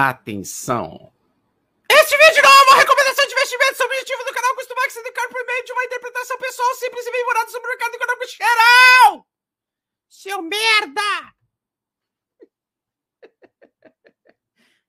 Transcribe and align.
Atenção! 0.00 1.12
Este 1.90 2.16
vídeo 2.16 2.40
não 2.44 2.52
é 2.52 2.62
uma 2.68 2.76
recomendação 2.76 3.26
de 3.26 3.32
investimento. 3.32 3.82
Objetivo 3.82 4.24
do 4.24 4.32
canal 4.32 4.54
costuma 4.54 4.88
ser 4.90 5.00
educar 5.00 5.28
por 5.28 5.44
meio 5.44 5.64
de 5.64 5.72
uma 5.72 5.84
interpretação 5.84 6.38
pessoal 6.38 6.72
simples 6.76 7.04
e 7.04 7.10
bem 7.10 7.24
morada 7.24 7.50
sobre 7.50 7.66
o 7.66 7.70
mercado 7.70 7.94
econômico 7.96 8.30
geral. 8.30 9.26
Seu 10.08 10.40
merda! 10.40 11.34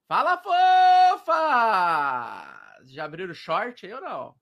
Fala, 0.07 0.37
fofa! 0.37 1.25
Já 2.85 3.05
abriram 3.05 3.33
short 3.33 3.87
aí 3.87 3.93
ou 3.93 4.01
não? 4.01 4.35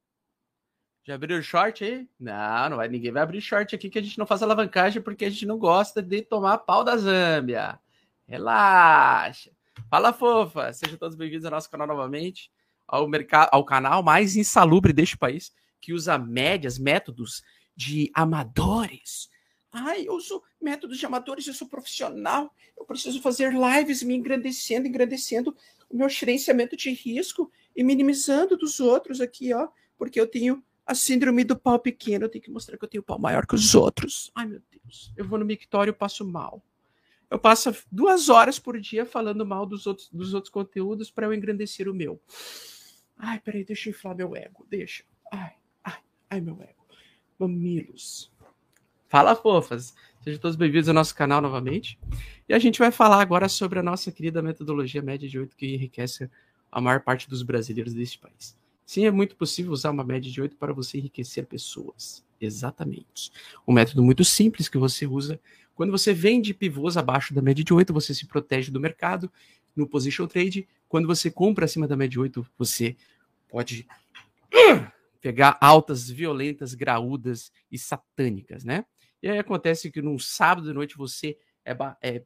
Já 1.05 1.15
abriram 1.15 1.41
short 1.41 1.81
aí? 1.81 2.09
Não, 2.19 2.71
não 2.71 2.75
vai, 2.75 2.89
ninguém 2.89 3.13
vai 3.13 3.23
abrir 3.23 3.39
short 3.39 3.73
aqui 3.73 3.89
que 3.89 3.99
a 3.99 4.03
gente 4.03 4.17
não 4.17 4.27
faz 4.27 4.43
alavancagem 4.43 5.01
porque 5.01 5.23
a 5.23 5.29
gente 5.29 5.45
não 5.45 5.57
gosta 5.57 6.01
de 6.01 6.23
tomar 6.23 6.57
pau 6.57 6.83
da 6.83 6.97
Zâmbia. 6.97 7.79
Relaxa. 8.27 9.56
Fala, 9.85 10.11
fofa! 10.11 10.73
Sejam 10.73 10.97
todos 10.97 11.15
bem-vindos 11.15 11.45
ao 11.45 11.51
nosso 11.51 11.69
canal 11.69 11.87
novamente, 11.87 12.51
ao, 12.85 13.07
mercado, 13.07 13.49
ao 13.53 13.63
canal 13.63 14.03
mais 14.03 14.35
insalubre 14.35 14.91
deste 14.91 15.17
país, 15.17 15.53
que 15.79 15.93
usa 15.93 16.17
médias, 16.17 16.77
métodos 16.77 17.41
de 17.73 18.11
amadores. 18.13 19.29
Ai, 19.71 20.05
eu 20.07 20.13
uso 20.13 20.43
métodos 20.59 20.97
de 20.97 21.05
amadores, 21.05 21.47
eu 21.47 21.53
sou 21.53 21.69
profissional, 21.69 22.53
eu 22.77 22.85
preciso 22.85 23.21
fazer 23.21 23.53
lives 23.53 24.03
me 24.03 24.15
engrandecendo, 24.15 24.87
engrandecendo 24.87 25.55
o 25.89 25.95
meu 25.95 26.09
gerenciamento 26.09 26.75
de 26.75 26.89
risco 26.89 27.49
e 27.75 27.81
minimizando 27.81 28.57
dos 28.57 28.81
outros 28.81 29.21
aqui, 29.21 29.53
ó, 29.53 29.69
porque 29.97 30.19
eu 30.19 30.27
tenho 30.27 30.61
a 30.85 30.95
síndrome 30.95 31.43
do 31.43 31.57
pau 31.57 31.79
pequeno, 31.79 32.25
eu 32.25 32.29
tenho 32.29 32.43
que 32.43 32.51
mostrar 32.51 32.77
que 32.77 32.83
eu 32.83 32.89
tenho 32.89 33.03
pau 33.03 33.19
maior 33.19 33.45
que 33.45 33.55
os 33.55 33.73
outros. 33.75 34.31
Ai, 34.35 34.47
meu 34.47 34.61
Deus, 34.69 35.13
eu 35.15 35.25
vou 35.25 35.39
no 35.39 35.45
mictório 35.45 35.91
e 35.91 35.93
passo 35.93 36.25
mal 36.25 36.61
eu 37.29 37.37
passo 37.37 37.75
duas 37.91 38.29
horas 38.29 38.57
por 38.57 38.79
dia 38.79 39.05
falando 39.05 39.45
mal 39.45 39.65
dos 39.65 39.85
outros, 39.85 40.09
dos 40.11 40.33
outros 40.33 40.51
conteúdos 40.51 41.11
para 41.11 41.25
eu 41.25 41.33
engrandecer 41.33 41.89
o 41.89 41.93
meu. 41.93 42.21
Ai, 43.17 43.39
peraí, 43.39 43.63
deixa 43.63 43.89
eu 43.89 43.91
inflar 43.91 44.15
meu 44.15 44.35
ego. 44.35 44.65
Deixa. 44.69 45.03
Ai, 45.31 45.53
ai, 45.83 45.99
ai, 46.29 46.41
meu 46.41 46.61
ego. 46.61 46.85
Mamilos. 47.37 48.31
Fala, 49.09 49.35
fofas. 49.35 49.95
Sejam 50.21 50.39
todos 50.39 50.55
bem-vindos 50.55 50.87
ao 50.89 50.95
nosso 50.95 51.15
canal 51.15 51.41
novamente. 51.41 51.99
E 52.47 52.53
a 52.53 52.59
gente 52.59 52.79
vai 52.79 52.91
falar 52.91 53.21
agora 53.21 53.49
sobre 53.49 53.79
a 53.79 53.83
nossa 53.83 54.11
querida 54.11 54.41
metodologia 54.41 55.01
média 55.01 55.27
de 55.27 55.39
8 55.39 55.55
que 55.55 55.73
enriquece 55.73 56.29
a 56.71 56.81
maior 56.81 57.01
parte 57.01 57.29
dos 57.29 57.41
brasileiros 57.43 57.93
deste 57.93 58.19
país. 58.19 58.57
Sim, 58.85 59.05
é 59.05 59.11
muito 59.11 59.35
possível 59.35 59.71
usar 59.71 59.91
uma 59.91 60.03
média 60.03 60.31
de 60.31 60.41
8 60.41 60.55
para 60.55 60.73
você 60.73 60.97
enriquecer 60.97 61.45
pessoas. 61.45 62.25
Exatamente. 62.39 63.31
Um 63.67 63.73
método 63.73 64.03
muito 64.03 64.23
simples 64.23 64.69
que 64.69 64.77
você 64.77 65.05
usa 65.05 65.39
quando 65.77 65.91
você 65.91 66.11
vende 66.11 66.55
pivôs 66.55 66.97
abaixo 66.97 67.35
da 67.35 67.41
média 67.41 67.63
de 67.63 67.71
8, 67.71 67.93
você 67.93 68.11
se 68.11 68.25
protege 68.25 68.71
do 68.71 68.79
mercado 68.79 69.31
no 69.75 69.87
position 69.87 70.25
trade. 70.25 70.67
Quando 70.89 71.07
você 71.07 71.29
compra 71.29 71.65
acima 71.65 71.87
da 71.87 71.95
média 71.95 72.13
de 72.13 72.19
8, 72.19 72.43
você 72.57 72.97
pode 73.47 73.85
pegar 75.21 75.55
altas 75.61 76.09
violentas, 76.09 76.73
graúdas 76.73 77.51
e 77.71 77.77
satânicas, 77.77 78.63
né? 78.63 78.85
E 79.21 79.29
aí 79.29 79.37
acontece 79.37 79.91
que 79.91 80.01
num 80.01 80.17
sábado 80.17 80.67
de 80.67 80.73
noite 80.73 80.97
você 80.97 81.37
é, 81.63 81.77
é 82.01 82.23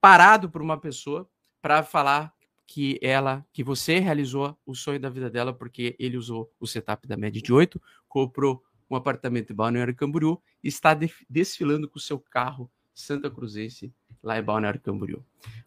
parado 0.00 0.48
por 0.48 0.62
uma 0.62 0.78
pessoa 0.78 1.28
para 1.60 1.82
falar 1.82 2.32
que 2.64 2.96
ela, 3.02 3.44
que 3.52 3.64
você 3.64 3.98
realizou 3.98 4.56
o 4.64 4.72
sonho 4.72 5.00
da 5.00 5.10
vida 5.10 5.28
dela 5.28 5.52
porque 5.52 5.96
ele 5.98 6.16
usou 6.16 6.48
o 6.60 6.66
setup 6.66 7.08
da 7.08 7.16
média 7.16 7.42
de 7.42 7.52
8, 7.52 7.82
comprou 8.06 8.62
um 8.88 8.94
apartamento 8.94 9.52
em 9.52 9.56
Balneário 9.56 9.96
Camboriú 9.96 10.40
e 10.62 10.68
está 10.68 10.96
desfilando 11.28 11.88
com 11.88 11.98
o 11.98 12.00
seu 12.00 12.20
carro 12.20 12.70
Santa 12.94 13.28
Cruzense, 13.30 13.92
lá 14.22 14.38
em 14.38 14.42
Balneário 14.42 14.80
Camboriú. 14.80 15.24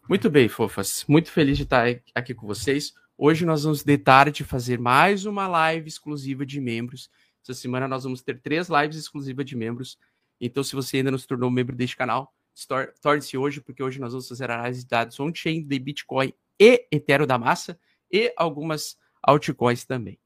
Muito 0.08 0.30
bem, 0.30 0.48
fofas. 0.48 1.04
Muito 1.06 1.30
feliz 1.30 1.56
de 1.56 1.64
estar 1.64 1.86
aqui 2.14 2.34
com 2.34 2.46
vocês. 2.46 2.94
Hoje 3.16 3.44
nós 3.44 3.64
vamos 3.64 3.82
de 3.82 3.98
tarde 3.98 4.44
fazer 4.44 4.78
mais 4.78 5.26
uma 5.26 5.46
live 5.46 5.86
exclusiva 5.86 6.46
de 6.46 6.60
membros. 6.60 7.10
Essa 7.42 7.52
semana 7.52 7.86
nós 7.86 8.04
vamos 8.04 8.22
ter 8.22 8.40
três 8.40 8.68
lives 8.68 8.96
exclusivas 8.96 9.44
de 9.44 9.56
membros. 9.56 9.98
Então, 10.40 10.62
se 10.62 10.74
você 10.74 10.98
ainda 10.98 11.10
não 11.10 11.18
se 11.18 11.26
tornou 11.26 11.50
membro 11.50 11.76
deste 11.76 11.96
canal, 11.96 12.32
torne-se 13.02 13.36
hoje, 13.36 13.60
porque 13.60 13.82
hoje 13.82 14.00
nós 14.00 14.12
vamos 14.12 14.28
fazer 14.28 14.50
análise 14.50 14.82
de 14.82 14.88
dados 14.88 15.20
on-chain 15.20 15.62
de 15.62 15.78
Bitcoin 15.78 16.32
e 16.58 16.86
Ethereum 16.90 17.26
da 17.26 17.38
massa 17.38 17.78
e 18.10 18.32
algumas 18.36 18.96
altcoins 19.22 19.84
também. 19.84 20.18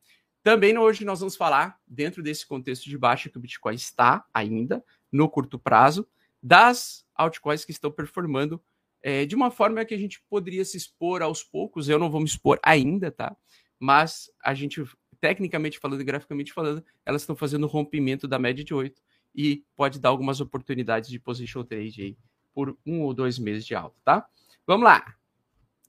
Também 0.42 0.76
hoje 0.76 1.04
nós 1.04 1.20
vamos 1.20 1.36
falar, 1.36 1.78
dentro 1.86 2.22
desse 2.22 2.46
contexto 2.46 2.88
de 2.88 2.98
baixa 2.98 3.28
que 3.28 3.38
o 3.38 3.40
Bitcoin 3.40 3.74
está 3.74 4.24
ainda, 4.32 4.84
no 5.10 5.28
curto 5.28 5.58
prazo, 5.58 6.06
das 6.42 7.04
altcoins 7.14 7.64
que 7.64 7.70
estão 7.70 7.90
performando 7.90 8.62
é, 9.02 9.24
de 9.26 9.34
uma 9.34 9.50
forma 9.50 9.84
que 9.84 9.94
a 9.94 9.98
gente 9.98 10.22
poderia 10.28 10.64
se 10.64 10.76
expor 10.76 11.22
aos 11.22 11.42
poucos. 11.42 11.88
Eu 11.88 11.98
não 11.98 12.10
vou 12.10 12.20
me 12.20 12.26
expor 12.26 12.58
ainda, 12.62 13.10
tá? 13.10 13.36
Mas 13.78 14.30
a 14.42 14.54
gente, 14.54 14.82
tecnicamente 15.20 15.78
falando, 15.78 16.04
graficamente 16.04 16.52
falando, 16.52 16.84
elas 17.04 17.22
estão 17.22 17.34
fazendo 17.34 17.66
rompimento 17.66 18.28
da 18.28 18.38
média 18.38 18.64
de 18.64 18.72
8 18.72 19.00
e 19.34 19.64
pode 19.74 19.98
dar 19.98 20.10
algumas 20.10 20.40
oportunidades 20.40 21.10
de 21.10 21.18
position 21.18 21.64
trade 21.64 22.02
aí 22.02 22.18
por 22.52 22.78
um 22.86 23.00
ou 23.00 23.14
dois 23.14 23.38
meses 23.38 23.64
de 23.64 23.74
alta, 23.74 23.96
tá? 24.04 24.28
Vamos 24.66 24.84
lá. 24.84 25.16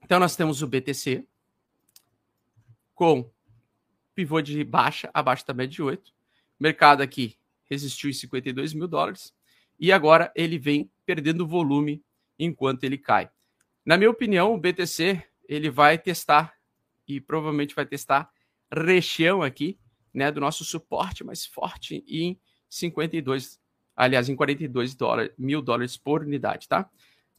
Então 0.03 0.19
nós 0.19 0.35
temos 0.35 0.61
o 0.61 0.67
BTC 0.67 1.25
com 2.95 3.29
pivô 4.15 4.41
de 4.41 4.63
baixa 4.63 5.09
abaixo 5.13 5.45
da 5.45 5.53
média 5.53 5.73
de 5.73 5.81
8. 5.81 6.13
Mercado 6.59 7.01
aqui 7.01 7.37
resistiu 7.69 8.09
em 8.09 8.13
52 8.13 8.73
mil 8.73 8.87
dólares 8.87 9.33
e 9.79 9.91
agora 9.91 10.31
ele 10.35 10.57
vem 10.57 10.89
perdendo 11.05 11.47
volume 11.47 12.03
enquanto 12.37 12.83
ele 12.83 12.97
cai. 12.97 13.29
Na 13.85 13.97
minha 13.97 14.09
opinião, 14.09 14.53
o 14.53 14.57
BTC 14.57 15.21
ele 15.47 15.69
vai 15.69 15.97
testar 15.97 16.53
e 17.07 17.19
provavelmente 17.19 17.75
vai 17.75 17.85
testar 17.85 18.29
região 18.71 19.41
aqui, 19.41 19.77
né, 20.13 20.31
do 20.31 20.39
nosso 20.39 20.63
suporte 20.63 21.23
mais 21.23 21.45
forte 21.45 22.03
em 22.07 22.39
52, 22.69 23.59
aliás, 23.95 24.29
em 24.29 24.35
42 24.35 24.95
dólares, 24.95 25.31
mil 25.37 25.61
dólares 25.61 25.97
por 25.97 26.21
unidade, 26.21 26.67
tá? 26.67 26.89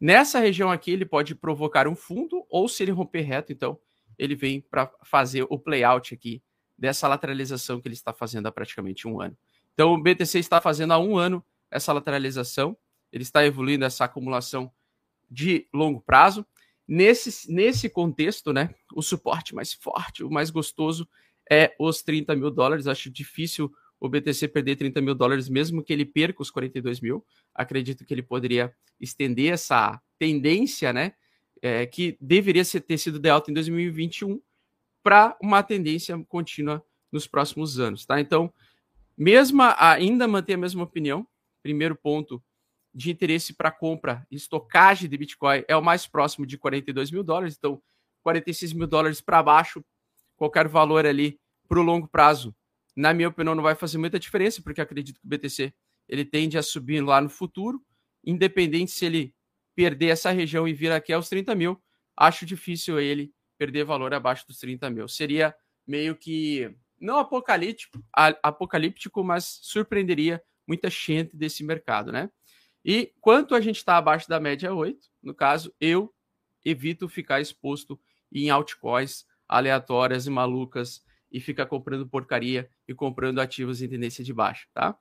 Nessa 0.00 0.38
região 0.38 0.70
aqui 0.70 0.90
ele 0.90 1.06
pode 1.06 1.34
provocar 1.34 1.88
um 1.88 1.94
fundo 1.94 2.44
ou 2.48 2.68
se 2.68 2.82
ele 2.82 2.90
romper 2.90 3.22
reto, 3.22 3.52
então 3.52 3.78
ele 4.18 4.34
vem 4.34 4.60
para 4.60 4.92
fazer 5.02 5.46
o 5.48 5.58
playout 5.58 6.14
aqui 6.14 6.42
dessa 6.76 7.08
lateralização 7.08 7.80
que 7.80 7.88
ele 7.88 7.94
está 7.94 8.12
fazendo 8.12 8.46
há 8.46 8.52
praticamente 8.52 9.08
um 9.08 9.20
ano. 9.20 9.36
Então 9.72 9.94
o 9.94 10.02
BTC 10.02 10.38
está 10.38 10.60
fazendo 10.60 10.92
há 10.92 10.98
um 10.98 11.16
ano 11.16 11.44
essa 11.70 11.92
lateralização, 11.92 12.76
ele 13.12 13.22
está 13.22 13.44
evoluindo 13.44 13.84
essa 13.84 14.04
acumulação 14.04 14.70
de 15.30 15.68
longo 15.72 16.00
prazo. 16.00 16.46
Nesse, 16.86 17.50
nesse 17.52 17.88
contexto, 17.88 18.52
né, 18.52 18.74
o 18.94 19.02
suporte 19.02 19.54
mais 19.54 19.72
forte, 19.72 20.22
o 20.22 20.30
mais 20.30 20.50
gostoso 20.50 21.08
é 21.50 21.74
os 21.78 22.02
30 22.02 22.34
mil 22.36 22.50
dólares. 22.50 22.86
Acho 22.86 23.10
difícil 23.10 23.72
o 23.98 24.08
BTC 24.08 24.48
perder 24.48 24.76
30 24.76 25.00
mil 25.00 25.14
dólares, 25.14 25.48
mesmo 25.48 25.82
que 25.82 25.92
ele 25.92 26.04
perca 26.04 26.42
os 26.42 26.50
42 26.50 27.00
mil. 27.00 27.24
Acredito 27.54 28.04
que 28.04 28.12
ele 28.12 28.22
poderia 28.22 28.74
estender 29.00 29.52
essa 29.52 30.00
tendência, 30.18 30.92
né, 30.92 31.14
é, 31.62 31.86
que 31.86 32.16
deveria 32.20 32.64
ter 32.64 32.98
sido 32.98 33.18
de 33.18 33.30
alta 33.30 33.50
em 33.50 33.54
2021 33.54 34.40
para 35.02 35.36
uma 35.40 35.62
tendência 35.62 36.18
contínua 36.28 36.84
nos 37.10 37.26
próximos 37.26 37.78
anos, 37.78 38.04
tá? 38.04 38.20
Então, 38.20 38.52
mesmo 39.16 39.62
ainda 39.78 40.26
manter 40.26 40.54
a 40.54 40.58
mesma 40.58 40.82
opinião, 40.82 41.26
primeiro 41.64 41.96
ponto 41.96 42.44
de 42.94 43.10
interesse 43.10 43.54
para 43.54 43.70
compra 43.70 44.24
e 44.30 44.36
estocagem 44.36 45.08
de 45.08 45.16
Bitcoin 45.16 45.64
é 45.66 45.74
o 45.74 45.82
mais 45.82 46.06
próximo 46.06 46.46
de 46.46 46.58
42 46.58 47.10
mil 47.10 47.24
dólares. 47.24 47.56
Então, 47.58 47.82
46 48.22 48.74
mil 48.74 48.86
dólares 48.86 49.22
para 49.22 49.42
baixo, 49.42 49.82
qualquer 50.36 50.68
valor 50.68 51.06
ali 51.06 51.40
para 51.66 51.80
o 51.80 51.82
longo 51.82 52.06
prazo, 52.06 52.54
na 52.94 53.14
minha 53.14 53.28
opinião, 53.28 53.54
não 53.54 53.62
vai 53.62 53.74
fazer 53.74 53.96
muita 53.96 54.20
diferença, 54.20 54.62
porque 54.62 54.80
acredito 54.80 55.18
que 55.18 55.26
o 55.26 55.28
BTC 55.28 55.72
ele 56.06 56.24
tende 56.24 56.58
a 56.58 56.62
subir 56.62 57.00
lá 57.00 57.18
no 57.18 57.30
futuro, 57.30 57.82
independente 58.22 58.92
se 58.92 59.06
ele 59.06 59.34
perder 59.74 60.08
essa 60.08 60.30
região 60.30 60.68
e 60.68 60.74
vir 60.74 60.92
aqui 60.92 61.12
aos 61.12 61.30
30 61.30 61.54
mil, 61.54 61.82
acho 62.14 62.44
difícil 62.44 63.00
ele 63.00 63.32
perder 63.56 63.84
valor 63.84 64.12
abaixo 64.12 64.46
dos 64.46 64.58
30 64.58 64.90
mil. 64.90 65.08
Seria 65.08 65.54
meio 65.86 66.14
que 66.14 66.70
não 67.00 67.18
apocalíptico, 67.18 67.98
apocalíptico, 68.42 69.24
mas 69.24 69.58
surpreenderia 69.62 70.42
muita 70.66 70.88
gente 70.90 71.36
desse 71.36 71.64
mercado, 71.64 72.12
né? 72.12 72.30
E 72.84 73.12
quanto 73.20 73.54
a 73.54 73.60
gente 73.60 73.76
está 73.76 73.96
abaixo 73.96 74.28
da 74.28 74.38
média 74.38 74.74
8, 74.74 75.08
no 75.22 75.34
caso, 75.34 75.74
eu 75.80 76.12
evito 76.64 77.08
ficar 77.08 77.40
exposto 77.40 77.98
em 78.32 78.50
altcoins 78.50 79.24
aleatórias 79.48 80.26
e 80.26 80.30
malucas 80.30 81.02
e 81.30 81.40
ficar 81.40 81.66
comprando 81.66 82.06
porcaria 82.06 82.70
e 82.86 82.94
comprando 82.94 83.40
ativos 83.40 83.82
em 83.82 83.88
tendência 83.88 84.22
de 84.22 84.32
baixa, 84.32 84.66
tá? 84.72 84.96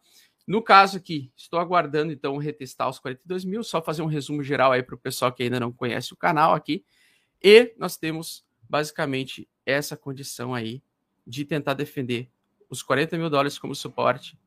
No 0.45 0.61
caso 0.61 0.97
aqui, 0.97 1.31
estou 1.37 1.59
aguardando 1.59 2.11
então 2.11 2.37
retestar 2.37 2.89
os 2.89 2.99
42 2.99 3.45
mil, 3.45 3.63
só 3.63 3.81
fazer 3.81 4.01
um 4.01 4.07
resumo 4.07 4.43
geral 4.43 4.71
aí 4.71 4.83
para 4.83 4.95
o 4.95 4.97
pessoal 4.97 5.31
que 5.31 5.43
ainda 5.43 5.59
não 5.59 5.71
conhece 5.71 6.13
o 6.13 6.17
canal 6.17 6.53
aqui. 6.53 6.83
E 7.41 7.73
nós 7.77 7.95
temos 7.95 8.45
basicamente 8.61 9.47
essa 9.65 9.95
condição 9.95 10.53
aí 10.53 10.81
de 11.25 11.45
tentar 11.45 11.73
defender 11.73 12.29
os 12.69 12.83
40 12.83 13.17
mil 13.17 13.29
dólares 13.29 13.57
como 13.57 13.73
suporte 13.73 14.37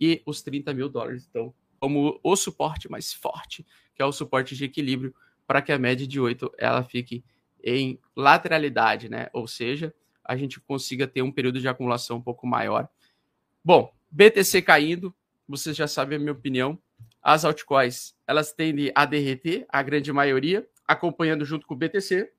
e 0.00 0.22
os 0.26 0.42
30 0.42 0.72
mil 0.74 0.88
dólares. 0.88 1.26
Então, 1.28 1.54
como 1.78 2.18
o 2.22 2.36
suporte 2.36 2.90
mais 2.90 3.12
forte, 3.12 3.64
que 3.94 4.02
é 4.02 4.04
o 4.04 4.12
suporte 4.12 4.54
de 4.54 4.64
equilíbrio, 4.64 5.14
para 5.46 5.62
que 5.62 5.72
a 5.72 5.78
média 5.78 6.06
de 6.06 6.20
8 6.20 6.52
ela 6.58 6.82
fique 6.84 7.24
em 7.62 7.98
lateralidade, 8.14 9.08
né? 9.08 9.28
Ou 9.32 9.46
seja, 9.46 9.94
a 10.24 10.36
gente 10.36 10.60
consiga 10.60 11.06
ter 11.06 11.22
um 11.22 11.32
período 11.32 11.60
de 11.60 11.68
acumulação 11.68 12.18
um 12.18 12.22
pouco 12.22 12.46
maior. 12.46 12.88
Bom, 13.64 13.92
BTC 14.10 14.62
caindo, 14.62 15.14
vocês 15.48 15.76
já 15.76 15.88
sabem 15.88 16.16
a 16.16 16.18
minha 16.18 16.32
opinião. 16.32 16.78
As 17.22 17.44
altcoins, 17.44 18.14
elas 18.26 18.52
tendem 18.52 18.92
a 18.94 19.04
derreter, 19.04 19.66
a 19.68 19.82
grande 19.82 20.12
maioria, 20.12 20.68
acompanhando 20.86 21.44
junto 21.44 21.66
com 21.66 21.74
o 21.74 21.76
BTC. 21.76 22.30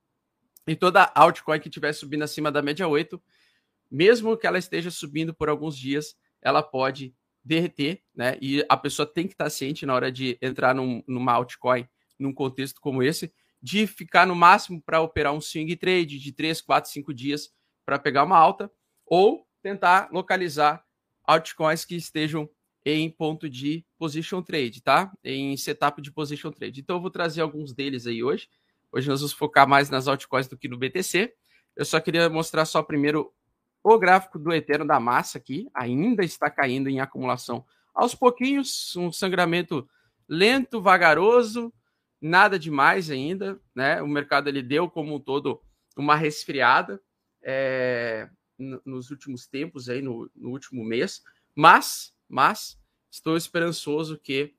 E 0.67 0.75
toda 0.75 1.11
altcoin 1.15 1.59
que 1.59 1.67
estiver 1.67 1.93
subindo 1.93 2.23
acima 2.23 2.51
da 2.51 2.61
média 2.61 2.87
8, 2.87 3.21
mesmo 3.89 4.37
que 4.37 4.45
ela 4.45 4.59
esteja 4.59 4.91
subindo 4.91 5.33
por 5.33 5.49
alguns 5.49 5.75
dias, 5.75 6.15
ela 6.41 6.61
pode 6.61 7.13
derreter, 7.43 8.01
né? 8.15 8.37
E 8.41 8.65
a 8.67 8.77
pessoa 8.77 9.05
tem 9.05 9.27
que 9.27 9.33
estar 9.33 9.49
ciente 9.49 9.85
na 9.85 9.93
hora 9.93 10.11
de 10.11 10.37
entrar 10.41 10.75
num, 10.75 11.03
numa 11.07 11.33
altcoin, 11.33 11.87
num 12.17 12.33
contexto 12.33 12.79
como 12.81 13.01
esse, 13.01 13.31
de 13.61 13.87
ficar 13.87 14.25
no 14.25 14.35
máximo 14.35 14.81
para 14.81 15.01
operar 15.01 15.33
um 15.33 15.41
swing 15.41 15.75
trade 15.75 16.19
de 16.19 16.31
3, 16.31 16.61
4, 16.61 16.91
5 16.91 17.13
dias 17.13 17.49
para 17.85 17.99
pegar 17.99 18.23
uma 18.23 18.37
alta, 18.37 18.71
ou 19.05 19.45
tentar 19.61 20.09
localizar 20.11 20.83
altcoins 21.23 21.85
que 21.85 21.95
estejam 21.95 22.49
em 22.85 23.09
ponto 23.09 23.49
de 23.49 23.85
position 23.97 24.41
trade, 24.41 24.81
tá? 24.81 25.11
Em 25.23 25.55
setup 25.57 26.01
de 26.01 26.11
position 26.11 26.51
trade. 26.51 26.79
Então 26.81 26.97
eu 26.97 27.01
vou 27.01 27.11
trazer 27.11 27.41
alguns 27.41 27.73
deles 27.73 28.07
aí 28.07 28.23
hoje. 28.23 28.47
Hoje 28.91 29.07
nós 29.07 29.19
vamos 29.19 29.33
focar 29.33 29.67
mais 29.67 29.89
nas 29.89 30.07
altcoins 30.07 30.47
do 30.47 30.57
que 30.57 30.67
no 30.67 30.77
BTC. 30.77 31.33
Eu 31.75 31.85
só 31.85 31.99
queria 31.99 32.29
mostrar 32.29 32.65
só 32.65 32.81
primeiro 32.81 33.33
o 33.83 33.97
gráfico 33.97 34.37
do 34.37 34.53
Eterno 34.53 34.85
da 34.85 34.99
Massa 34.99 35.37
aqui 35.37 35.69
ainda 35.73 36.23
está 36.23 36.49
caindo 36.49 36.89
em 36.89 36.99
acumulação 36.99 37.65
aos 37.93 38.13
pouquinhos, 38.13 38.95
um 38.95 39.11
sangramento 39.11 39.87
lento, 40.27 40.81
vagaroso, 40.81 41.73
nada 42.21 42.59
demais 42.59 43.09
ainda, 43.09 43.59
né? 43.73 44.01
O 44.01 44.07
mercado 44.07 44.47
ele 44.47 44.61
deu 44.61 44.89
como 44.89 45.15
um 45.15 45.19
todo 45.19 45.61
uma 45.97 46.15
resfriada 46.15 47.01
é, 47.41 48.29
nos 48.57 49.09
últimos 49.11 49.47
tempos 49.47 49.89
aí 49.89 50.01
no, 50.01 50.29
no, 50.35 50.49
último 50.49 50.83
mês, 50.83 51.21
mas, 51.55 52.13
mas 52.27 52.79
estou 53.11 53.35
esperançoso 53.35 54.17
que 54.17 54.53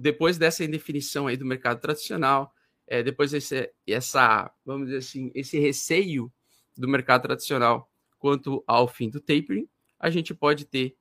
depois 0.00 0.38
dessa 0.38 0.64
indefinição 0.64 1.26
aí 1.26 1.36
do 1.36 1.44
mercado 1.44 1.80
tradicional, 1.80 2.52
é, 2.86 3.02
depois 3.02 3.30
desse, 3.30 3.70
essa, 3.86 4.50
vamos 4.64 4.86
dizer 4.86 4.98
assim, 4.98 5.30
esse 5.34 5.58
receio 5.58 6.32
do 6.76 6.88
mercado 6.88 7.22
tradicional 7.22 7.90
quanto 8.24 8.64
ao 8.66 8.88
fim 8.88 9.10
do 9.10 9.20
tapering, 9.20 9.68
a 10.00 10.08
gente 10.08 10.32
pode 10.32 10.64
ter 10.64 10.96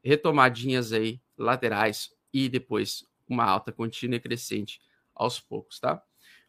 retomadinhas 0.00 0.92
aí 0.92 1.20
laterais 1.36 2.14
e 2.32 2.48
depois 2.48 3.04
uma 3.28 3.44
alta 3.44 3.72
contínua 3.72 4.14
e 4.14 4.20
crescente 4.20 4.80
aos 5.12 5.40
poucos, 5.40 5.80
tá? 5.80 6.00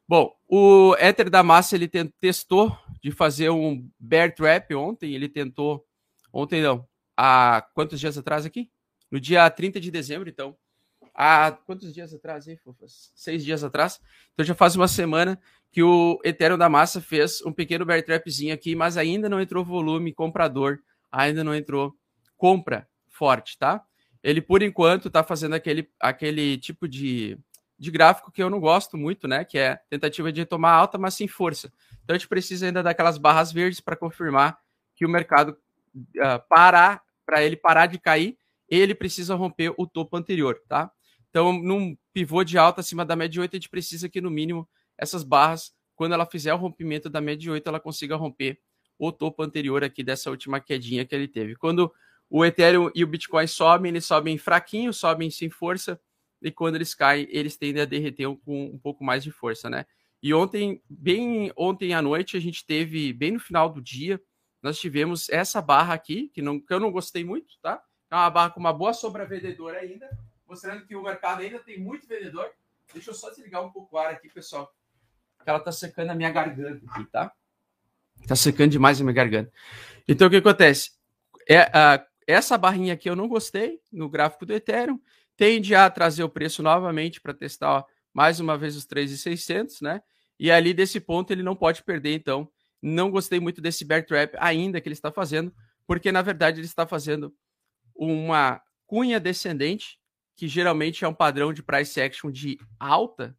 Bom, 0.08 0.32
o 0.48 0.96
Ether 1.00 1.32
da 1.32 1.42
Massa 1.42 1.76
ele 1.76 1.90
testou 2.20 2.78
de 3.02 3.10
fazer 3.10 3.50
um 3.50 3.90
bear 4.00 4.32
trap 4.36 4.76
ontem, 4.76 5.16
ele 5.16 5.28
tentou 5.28 5.84
ontem 6.32 6.62
não, 6.62 6.88
há 7.18 7.68
quantos 7.74 8.00
dias 8.00 8.16
atrás 8.16 8.46
aqui? 8.46 8.70
No 9.10 9.20
dia 9.20 9.50
30 9.50 9.80
de 9.80 9.90
dezembro, 9.90 10.30
então. 10.30 10.56
Há 11.16 11.52
quantos 11.52 11.92
dias 11.92 12.14
atrás, 12.14 12.48
hein, 12.48 12.56
fofas? 12.56 13.12
Seis 13.16 13.44
dias 13.44 13.64
atrás. 13.64 14.00
Então 14.34 14.46
já 14.46 14.54
faz 14.54 14.76
uma 14.76 14.88
semana 14.88 15.42
que 15.72 15.84
o 15.84 16.20
Ethereum 16.24 16.58
da 16.58 16.70
Massa 16.70 17.00
fez 17.00 17.42
um 17.46 17.52
pequeno 17.52 17.86
bear 17.86 18.04
trapzinho 18.04 18.54
aqui, 18.54 18.76
mas 18.76 18.98
ainda 18.98 19.30
não 19.30 19.40
entrou 19.40 19.64
volume 19.64 20.14
comprador, 20.14 20.80
ainda 21.12 21.44
não 21.44 21.54
entrou 21.54 21.94
compra 22.38 22.88
forte, 23.08 23.58
tá? 23.58 23.84
Ele, 24.24 24.42
por 24.42 24.62
enquanto, 24.64 25.08
está 25.08 25.24
fazendo 25.24 25.54
aquele, 25.54 25.90
aquele 26.00 26.58
tipo 26.58 26.88
de, 26.88 27.38
de 27.78 27.92
gráfico 27.92 28.32
que 28.32 28.42
eu 28.42 28.50
não 28.50 28.60
gosto 28.60 28.98
muito, 28.98 29.28
né? 29.28 29.46
Que 29.46 29.58
é 29.58 29.80
tentativa 29.90 30.32
de 30.32 30.46
tomar 30.46 30.72
alta, 30.72 30.98
mas 30.98 31.14
sem 31.14 31.28
força. 31.28 31.72
Então 32.04 32.16
a 32.16 32.18
gente 32.18 32.28
precisa 32.28 32.66
ainda 32.66 32.82
daquelas 32.82 33.18
barras 33.18 33.52
verdes 33.52 33.80
para 33.80 33.96
confirmar 33.96 34.58
que 34.96 35.06
o 35.06 35.10
mercado 35.10 35.58
uh, 35.96 36.48
parar, 36.50 37.02
para 37.26 37.44
ele 37.44 37.56
parar 37.56 37.86
de 37.86 38.00
cair, 38.00 38.38
ele 38.68 38.96
precisa 38.96 39.36
romper 39.36 39.74
o 39.78 39.86
topo 39.86 40.18
anterior, 40.18 40.62
tá? 40.68 40.92
Então, 41.30 41.54
num 41.54 41.96
pivô 42.12 42.44
de 42.44 42.58
alta 42.58 42.82
acima 42.82 43.06
da 43.06 43.16
média 43.16 43.42
8, 43.42 43.54
a 43.54 43.58
gente 43.58 43.70
precisa 43.70 44.10
que, 44.10 44.20
no 44.20 44.32
mínimo, 44.32 44.68
essas 45.00 45.24
barras, 45.24 45.74
quando 45.96 46.14
ela 46.14 46.26
fizer 46.26 46.54
o 46.54 46.58
rompimento 46.58 47.10
da 47.10 47.22
média 47.22 47.52
8, 47.52 47.68
ela 47.68 47.80
consiga 47.80 48.16
romper 48.16 48.60
o 48.98 49.12
topo 49.12 49.42
anterior 49.42 49.84
aqui 49.84 50.04
dessa 50.04 50.30
última 50.30 50.60
quedinha 50.60 51.06
que 51.06 51.16
ele 51.16 51.28
teve. 51.28 51.56
Quando 51.56 51.92
o 52.30 52.46
Ethereum 52.46 52.92
e 52.94 53.04
o 53.04 53.08
Bitcoin 53.08 53.48
sobem, 53.48 53.90
eles 53.90 54.06
sobem 54.06 54.38
fraquinho, 54.38 54.94
sobem 54.94 55.32
sem 55.32 55.50
força, 55.50 56.00
e 56.42 56.52
quando 56.52 56.76
eles 56.76 56.94
caem, 56.94 57.28
eles 57.32 57.56
tendem 57.56 57.82
a 57.82 57.86
derreter 57.86 58.28
com 58.46 58.66
um 58.66 58.78
pouco 58.78 59.04
mais 59.04 59.24
de 59.24 59.32
força, 59.32 59.70
né? 59.70 59.86
E 60.22 60.34
ontem, 60.34 60.82
bem 60.90 61.52
ontem 61.56 61.94
à 61.94 62.02
noite, 62.02 62.36
a 62.36 62.42
gente 62.42 62.66
teve, 62.66 63.14
bem 63.14 63.32
no 63.32 63.40
final 63.40 63.70
do 63.70 63.82
dia, 63.82 64.22
nós 64.62 64.78
tivemos 64.78 65.30
essa 65.30 65.62
barra 65.62 65.94
aqui, 65.94 66.30
que, 66.34 66.42
não, 66.42 66.60
que 66.60 66.74
eu 66.74 66.80
não 66.80 66.92
gostei 66.92 67.24
muito, 67.24 67.58
tá? 67.62 67.82
É 68.12 68.16
uma 68.16 68.30
barra 68.30 68.50
com 68.50 68.60
uma 68.60 68.74
boa 68.74 68.94
sobrevendedora 68.94 69.80
ainda, 69.80 70.10
mostrando 70.46 70.86
que 70.86 70.96
o 70.96 71.04
mercado 71.04 71.42
ainda 71.42 71.60
tem 71.60 71.80
muito 71.80 72.06
vendedor. 72.06 72.52
Deixa 72.94 73.12
eu 73.12 73.14
só 73.14 73.30
desligar 73.30 73.66
um 73.66 73.72
pouco 73.72 73.96
o 73.96 74.00
ar 74.00 74.12
aqui, 74.12 74.30
pessoal 74.30 74.74
que 75.44 75.50
ela 75.50 75.60
tá 75.60 75.72
secando 75.72 76.10
a 76.12 76.16
minha 76.16 76.32
garganta 76.32 76.86
aqui, 76.90 77.06
tá? 77.06 77.32
Tá 78.28 78.36
secando 78.36 78.72
demais 78.72 79.00
a 79.00 79.04
minha 79.04 79.14
garganta. 79.14 79.52
Então, 80.08 80.28
o 80.28 80.30
que 80.30 80.38
acontece? 80.38 80.92
É, 81.48 81.64
uh, 81.64 82.06
essa 82.28 82.58
barrinha 82.58 82.94
aqui 82.94 83.10
eu 83.10 83.16
não 83.16 83.28
gostei 83.28 83.80
no 83.92 84.10
gráfico 84.10 84.46
do 84.46 84.54
Ethereum. 84.54 85.00
Tende 85.36 85.74
a 85.74 85.90
trazer 85.90 86.24
o 86.24 86.30
preço 86.30 86.62
novamente 86.62 87.22
para 87.22 87.34
testar 87.34 87.70
ó, 87.72 87.84
mais 88.14 88.40
uma 88.40 88.58
vez 88.58 88.76
os 88.76 88.86
3,600, 88.86 89.82
né? 89.82 90.02
E 90.40 90.52
ali 90.52 90.74
desse 90.74 91.00
ponto 91.00 91.32
ele 91.32 91.44
não 91.44 91.56
pode 91.56 91.84
perder, 91.84 92.14
então. 92.14 92.50
Não 92.82 93.12
gostei 93.12 93.40
muito 93.40 93.62
desse 93.62 93.84
bear 93.84 94.06
trap 94.06 94.36
ainda 94.38 94.80
que 94.80 94.88
ele 94.88 94.94
está 94.94 95.12
fazendo, 95.12 95.54
porque 95.86 96.12
na 96.12 96.22
verdade 96.22 96.60
ele 96.60 96.68
está 96.68 96.88
fazendo 96.88 97.34
uma 97.96 98.62
cunha 98.86 99.20
descendente, 99.20 100.00
que 100.36 100.48
geralmente 100.48 101.04
é 101.04 101.08
um 101.08 101.14
padrão 101.14 101.52
de 101.52 101.62
price 101.62 102.00
action 102.00 102.32
de 102.32 102.58
alta, 102.80 103.36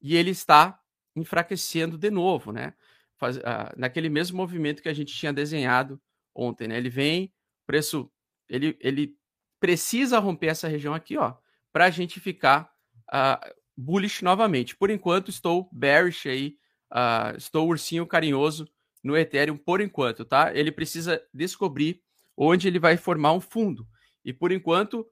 e 0.00 0.16
ele 0.16 0.30
está 0.30 0.80
enfraquecendo 1.14 1.98
de 1.98 2.10
novo, 2.10 2.52
né? 2.52 2.74
Faz, 3.16 3.36
uh, 3.36 3.72
naquele 3.76 4.08
mesmo 4.08 4.36
movimento 4.36 4.82
que 4.82 4.88
a 4.88 4.94
gente 4.94 5.14
tinha 5.14 5.32
desenhado 5.32 6.00
ontem, 6.34 6.68
né? 6.68 6.76
Ele 6.76 6.90
vem, 6.90 7.32
preço, 7.66 8.10
ele, 8.48 8.76
ele 8.80 9.16
precisa 9.60 10.18
romper 10.18 10.48
essa 10.48 10.68
região 10.68 10.94
aqui, 10.94 11.16
ó, 11.16 11.34
para 11.72 11.86
a 11.86 11.90
gente 11.90 12.18
ficar 12.18 12.72
uh, 13.08 13.54
bullish 13.76 14.22
novamente. 14.22 14.76
Por 14.76 14.90
enquanto, 14.90 15.30
estou 15.30 15.68
bearish 15.72 16.28
aí, 16.28 16.56
uh, 16.92 17.36
estou 17.36 17.68
ursinho 17.68 18.06
carinhoso 18.06 18.68
no 19.02 19.16
Ethereum 19.16 19.56
por 19.56 19.80
enquanto, 19.80 20.24
tá? 20.24 20.54
Ele 20.54 20.70
precisa 20.70 21.22
descobrir 21.32 22.02
onde 22.36 22.68
ele 22.68 22.78
vai 22.78 22.96
formar 22.96 23.32
um 23.32 23.40
fundo. 23.40 23.86
E 24.24 24.32
por 24.32 24.52
enquanto, 24.52 25.06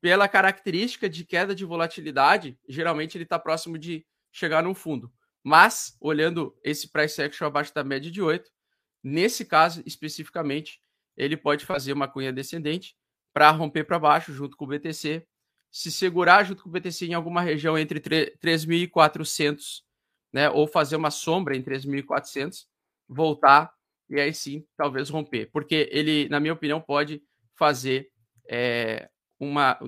pela 0.00 0.28
característica 0.28 1.08
de 1.08 1.24
queda 1.24 1.54
de 1.54 1.64
volatilidade, 1.64 2.58
geralmente 2.68 3.16
ele 3.16 3.24
está 3.24 3.38
próximo 3.38 3.78
de 3.78 4.04
chegar 4.32 4.62
num 4.62 4.74
fundo. 4.74 5.12
Mas, 5.48 5.96
olhando 6.00 6.58
esse 6.64 6.88
price 6.88 7.22
action 7.22 7.46
abaixo 7.46 7.72
da 7.72 7.84
média 7.84 8.10
de 8.10 8.20
8, 8.20 8.50
nesse 9.00 9.44
caso 9.44 9.80
especificamente, 9.86 10.80
ele 11.16 11.36
pode 11.36 11.64
fazer 11.64 11.92
uma 11.92 12.08
cunha 12.08 12.32
descendente 12.32 12.96
para 13.32 13.52
romper 13.52 13.84
para 13.84 13.96
baixo 13.96 14.32
junto 14.32 14.56
com 14.56 14.64
o 14.64 14.68
BTC, 14.68 15.24
se 15.70 15.92
segurar 15.92 16.42
junto 16.42 16.64
com 16.64 16.68
o 16.68 16.72
BTC 16.72 17.06
em 17.06 17.14
alguma 17.14 17.42
região 17.42 17.78
entre 17.78 18.00
3.400, 18.00 19.84
né, 20.32 20.50
ou 20.50 20.66
fazer 20.66 20.96
uma 20.96 21.12
sombra 21.12 21.56
em 21.56 21.62
3.400, 21.62 22.66
voltar 23.08 23.72
e 24.10 24.18
aí 24.18 24.34
sim 24.34 24.66
talvez 24.76 25.10
romper, 25.10 25.48
porque 25.52 25.88
ele, 25.92 26.28
na 26.28 26.40
minha 26.40 26.54
opinião, 26.54 26.80
pode 26.80 27.22
fazer 27.54 28.10
é, 28.50 29.08
uma 29.38 29.78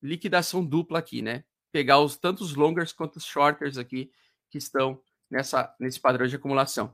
liquidação 0.00 0.64
dupla 0.64 1.00
aqui, 1.00 1.20
né? 1.20 1.42
Pegar 1.72 1.98
os 1.98 2.16
tantos 2.16 2.54
longers 2.54 2.92
quanto 2.92 3.16
os 3.16 3.24
shorters 3.24 3.76
aqui 3.76 4.08
que 4.50 4.58
estão 4.58 5.00
nessa, 5.30 5.74
nesse 5.78 6.00
padrão 6.00 6.26
de 6.26 6.36
acumulação. 6.36 6.92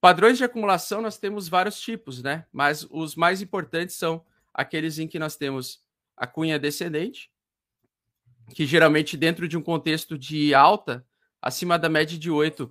Padrões 0.00 0.36
de 0.36 0.44
acumulação 0.44 1.00
nós 1.00 1.16
temos 1.16 1.48
vários 1.48 1.80
tipos, 1.80 2.22
né? 2.22 2.44
Mas 2.52 2.86
os 2.90 3.14
mais 3.14 3.40
importantes 3.40 3.96
são 3.96 4.24
aqueles 4.52 4.98
em 4.98 5.06
que 5.06 5.18
nós 5.18 5.36
temos 5.36 5.80
a 6.16 6.26
cunha 6.26 6.58
descendente, 6.58 7.30
que 8.54 8.66
geralmente 8.66 9.16
dentro 9.16 9.46
de 9.46 9.56
um 9.56 9.62
contexto 9.62 10.18
de 10.18 10.52
alta, 10.54 11.06
acima 11.40 11.78
da 11.78 11.88
média 11.88 12.18
de 12.18 12.30
8. 12.30 12.70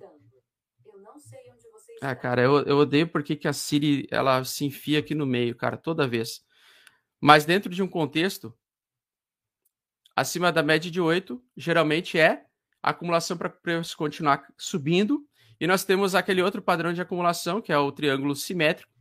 Ah, 2.02 2.14
cara, 2.14 2.42
eu, 2.42 2.62
eu 2.64 2.76
odeio 2.78 3.08
porque 3.08 3.36
que 3.36 3.48
a 3.48 3.52
Siri 3.52 4.06
ela 4.10 4.44
se 4.44 4.64
enfia 4.64 4.98
aqui 4.98 5.14
no 5.14 5.24
meio, 5.24 5.54
cara, 5.54 5.76
toda 5.76 6.06
vez. 6.06 6.44
Mas 7.20 7.44
dentro 7.44 7.72
de 7.72 7.82
um 7.82 7.88
contexto 7.88 8.52
acima 10.14 10.52
da 10.52 10.62
média 10.62 10.90
de 10.90 11.00
8, 11.00 11.42
geralmente 11.56 12.18
é 12.18 12.44
acumulação 12.82 13.36
para 13.36 13.48
preço 13.48 13.96
continuar 13.96 14.46
subindo. 14.58 15.24
E 15.60 15.66
nós 15.66 15.84
temos 15.84 16.14
aquele 16.14 16.42
outro 16.42 16.60
padrão 16.60 16.92
de 16.92 17.00
acumulação, 17.00 17.60
que 17.60 17.72
é 17.72 17.78
o 17.78 17.92
triângulo 17.92 18.34
simétrico, 18.34 18.92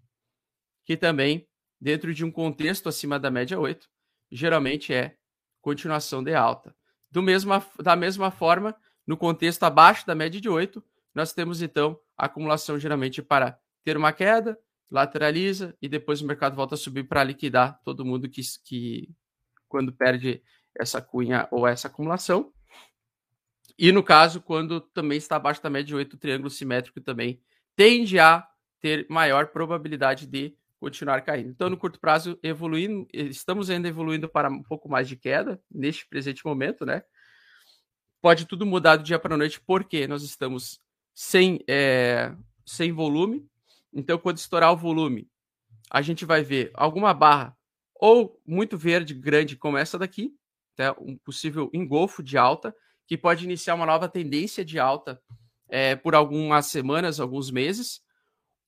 que 0.85 0.95
também, 0.95 1.47
dentro 1.79 2.13
de 2.13 2.23
um 2.23 2.31
contexto 2.31 2.87
acima 2.87 3.19
da 3.19 3.31
média 3.31 3.59
8, 3.59 3.89
geralmente 4.31 4.93
é 4.93 5.15
continuação 5.61 6.23
de 6.23 6.33
alta. 6.35 6.75
Do 7.09 7.21
mesma, 7.21 7.65
da 7.81 7.95
mesma 7.95 8.29
forma, 8.29 8.75
no 9.05 9.17
contexto 9.17 9.63
abaixo 9.63 10.05
da 10.05 10.13
média 10.13 10.39
de 10.39 10.47
8, 10.47 10.83
nós 11.13 11.33
temos 11.33 11.61
então 11.61 11.99
a 12.15 12.25
acumulação 12.25 12.79
geralmente 12.79 13.21
para 13.21 13.59
ter 13.83 13.97
uma 13.97 14.13
queda, 14.13 14.57
lateraliza 14.89 15.75
e 15.81 15.89
depois 15.89 16.21
o 16.21 16.27
mercado 16.27 16.55
volta 16.55 16.75
a 16.75 16.77
subir 16.77 17.03
para 17.05 17.23
liquidar 17.23 17.79
todo 17.83 18.05
mundo 18.05 18.29
que, 18.29 18.41
que 18.63 19.09
quando 19.67 19.91
perde 19.91 20.43
essa 20.79 21.01
cunha 21.01 21.47
ou 21.51 21.67
essa 21.67 21.87
acumulação. 21.87 22.53
E 23.77 23.91
no 23.91 24.03
caso, 24.03 24.41
quando 24.41 24.81
também 24.81 25.17
está 25.17 25.35
abaixo 25.35 25.61
da 25.61 25.69
média 25.69 25.87
de 25.87 25.95
8, 25.95 26.13
o 26.13 26.17
triângulo 26.17 26.49
simétrico 26.49 27.01
também 27.01 27.41
tende 27.75 28.19
a 28.19 28.47
ter 28.79 29.05
maior 29.09 29.47
probabilidade 29.47 30.25
de 30.25 30.55
continuar 30.79 31.21
caindo. 31.21 31.49
Então, 31.49 31.69
no 31.69 31.77
curto 31.77 31.99
prazo, 31.99 32.39
evoluindo, 32.41 33.07
estamos 33.13 33.69
ainda 33.69 33.87
evoluindo 33.87 34.27
para 34.27 34.49
um 34.49 34.63
pouco 34.63 34.89
mais 34.89 35.07
de 35.07 35.15
queda 35.15 35.61
neste 35.69 36.07
presente 36.07 36.43
momento, 36.43 36.85
né? 36.85 37.03
Pode 38.19 38.45
tudo 38.45 38.65
mudar 38.65 38.95
do 38.95 39.03
dia 39.03 39.19
para 39.19 39.35
a 39.35 39.37
noite, 39.37 39.61
porque 39.61 40.07
nós 40.07 40.23
estamos 40.23 40.81
sem, 41.13 41.59
é, 41.67 42.33
sem 42.65 42.91
volume. 42.91 43.47
Então, 43.93 44.17
quando 44.17 44.37
estourar 44.37 44.71
o 44.73 44.77
volume, 44.77 45.29
a 45.89 46.01
gente 46.01 46.25
vai 46.25 46.41
ver 46.41 46.71
alguma 46.73 47.13
barra 47.13 47.55
ou 47.93 48.41
muito 48.45 48.75
verde, 48.75 49.13
grande, 49.13 49.55
como 49.55 49.77
essa 49.77 49.99
daqui, 49.99 50.35
tá? 50.75 50.95
um 50.99 51.15
possível 51.17 51.69
engolfo 51.71 52.23
de 52.23 52.37
alta, 52.37 52.75
que 53.11 53.17
pode 53.17 53.43
iniciar 53.43 53.75
uma 53.75 53.85
nova 53.85 54.07
tendência 54.07 54.63
de 54.63 54.79
alta 54.79 55.21
é, 55.67 55.97
por 55.97 56.15
algumas 56.15 56.67
semanas, 56.67 57.19
alguns 57.19 57.51
meses, 57.51 58.01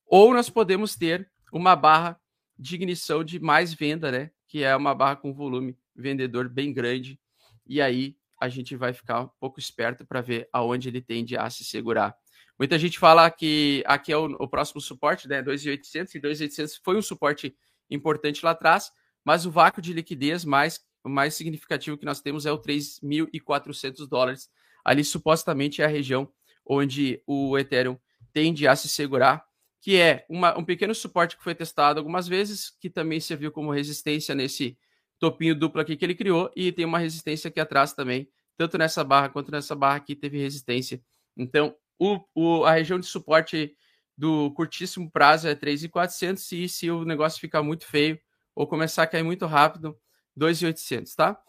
ou 0.04 0.34
nós 0.34 0.50
podemos 0.50 0.94
ter 0.94 1.30
uma 1.50 1.74
barra 1.74 2.20
de 2.58 2.74
ignição 2.74 3.24
de 3.24 3.40
mais 3.40 3.72
venda, 3.72 4.12
né? 4.12 4.30
Que 4.46 4.62
é 4.62 4.76
uma 4.76 4.94
barra 4.94 5.16
com 5.16 5.32
volume 5.32 5.74
vendedor 5.96 6.46
bem 6.46 6.74
grande. 6.74 7.18
E 7.66 7.80
aí 7.80 8.18
a 8.38 8.50
gente 8.50 8.76
vai 8.76 8.92
ficar 8.92 9.22
um 9.22 9.30
pouco 9.40 9.58
esperto 9.58 10.04
para 10.04 10.20
ver 10.20 10.46
aonde 10.52 10.90
ele 10.90 11.00
tende 11.00 11.38
a 11.38 11.48
se 11.48 11.64
segurar. 11.64 12.14
Muita 12.58 12.78
gente 12.78 12.98
fala 12.98 13.30
que 13.30 13.82
aqui 13.86 14.12
é 14.12 14.16
o, 14.18 14.26
o 14.26 14.46
próximo 14.46 14.78
suporte, 14.78 15.26
né? 15.26 15.42
2.800 15.42 16.16
e 16.16 16.20
2.800 16.20 16.80
foi 16.84 16.98
um 16.98 17.02
suporte 17.02 17.56
importante 17.90 18.44
lá 18.44 18.50
atrás, 18.50 18.92
mas 19.24 19.46
o 19.46 19.50
vácuo 19.50 19.80
de 19.80 19.94
liquidez 19.94 20.44
mais, 20.44 20.84
mais 21.04 21.34
significativo 21.34 21.98
que 21.98 22.04
nós 22.04 22.20
temos 22.20 22.46
é 22.46 22.52
o 22.52 22.58
3.400 22.58 24.08
dólares. 24.08 24.50
Ali 24.84 25.04
supostamente 25.04 25.82
é 25.82 25.84
a 25.84 25.88
região 25.88 26.30
onde 26.66 27.22
o 27.26 27.58
Ethereum 27.58 27.98
tende 28.32 28.66
a 28.66 28.74
se 28.74 28.88
segurar, 28.88 29.44
que 29.80 29.96
é 30.00 30.24
uma, 30.28 30.58
um 30.58 30.64
pequeno 30.64 30.94
suporte 30.94 31.36
que 31.36 31.44
foi 31.44 31.54
testado 31.54 32.00
algumas 32.00 32.26
vezes, 32.26 32.70
que 32.80 32.88
também 32.88 33.20
serviu 33.20 33.52
como 33.52 33.70
resistência 33.70 34.34
nesse 34.34 34.78
topinho 35.18 35.54
duplo 35.54 35.80
aqui 35.80 35.96
que 35.96 36.04
ele 36.04 36.14
criou, 36.14 36.50
e 36.56 36.72
tem 36.72 36.84
uma 36.84 36.98
resistência 36.98 37.48
aqui 37.48 37.60
atrás 37.60 37.92
também, 37.92 38.28
tanto 38.56 38.78
nessa 38.78 39.04
barra 39.04 39.28
quanto 39.28 39.50
nessa 39.50 39.74
barra 39.74 39.96
aqui 39.96 40.16
teve 40.16 40.38
resistência. 40.38 41.02
Então, 41.36 41.76
o, 41.98 42.20
o, 42.34 42.64
a 42.64 42.72
região 42.72 42.98
de 42.98 43.06
suporte 43.06 43.76
do 44.16 44.50
curtíssimo 44.52 45.10
prazo 45.10 45.48
é 45.48 45.54
3.400 45.54 46.52
e 46.52 46.68
se 46.68 46.90
o 46.90 47.04
negócio 47.04 47.40
ficar 47.40 47.62
muito 47.62 47.86
feio 47.86 48.18
ou 48.54 48.66
começar 48.66 49.02
a 49.02 49.06
cair 49.06 49.22
muito 49.22 49.46
rápido, 49.46 49.98
2.800, 50.38 51.14
tá? 51.14 51.40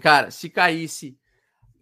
Cara, 0.00 0.30
se 0.30 0.48
caísse 0.48 1.18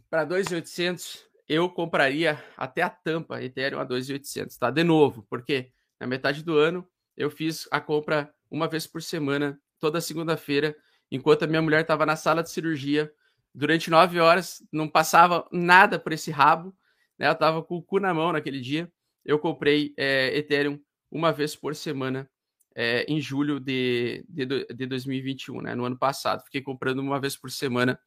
para 0.08 0.26
2.800, 0.26 1.20
eu 1.48 1.68
compraria 1.68 2.42
até 2.56 2.82
a 2.82 2.90
tampa 2.90 3.42
Ethereum 3.42 3.80
a 3.80 3.86
2.800, 3.86 4.56
tá? 4.58 4.70
De 4.70 4.84
novo, 4.84 5.26
porque 5.28 5.72
na 5.98 6.06
metade 6.06 6.42
do 6.42 6.56
ano 6.56 6.88
eu 7.16 7.30
fiz 7.30 7.68
a 7.70 7.80
compra 7.80 8.32
uma 8.50 8.66
vez 8.68 8.86
por 8.86 9.02
semana, 9.02 9.60
toda 9.78 10.00
segunda-feira, 10.00 10.76
enquanto 11.10 11.44
a 11.44 11.46
minha 11.46 11.62
mulher 11.62 11.82
estava 11.82 12.04
na 12.04 12.16
sala 12.16 12.42
de 12.42 12.50
cirurgia. 12.50 13.12
Durante 13.52 13.90
nove 13.90 14.20
horas, 14.20 14.62
não 14.72 14.88
passava 14.88 15.48
nada 15.50 15.98
por 15.98 16.12
esse 16.12 16.30
rabo 16.30 16.74
né? 17.20 17.28
Eu 17.28 17.32
estava 17.32 17.62
com 17.62 17.76
o 17.76 17.82
cu 17.82 18.00
na 18.00 18.14
mão 18.14 18.32
naquele 18.32 18.60
dia. 18.60 18.90
Eu 19.22 19.38
comprei 19.38 19.92
é, 19.98 20.34
Ethereum 20.38 20.80
uma 21.10 21.30
vez 21.30 21.54
por 21.54 21.76
semana 21.76 22.28
é, 22.74 23.04
em 23.04 23.20
julho 23.20 23.58
de, 23.58 24.24
de, 24.28 24.46
de 24.46 24.86
2021, 24.86 25.60
né? 25.62 25.74
No 25.74 25.84
ano 25.84 25.98
passado. 25.98 26.44
Fiquei 26.44 26.60
comprando 26.60 27.00
uma 27.00 27.20
vez 27.20 27.36
por 27.36 27.50
semana 27.50 27.98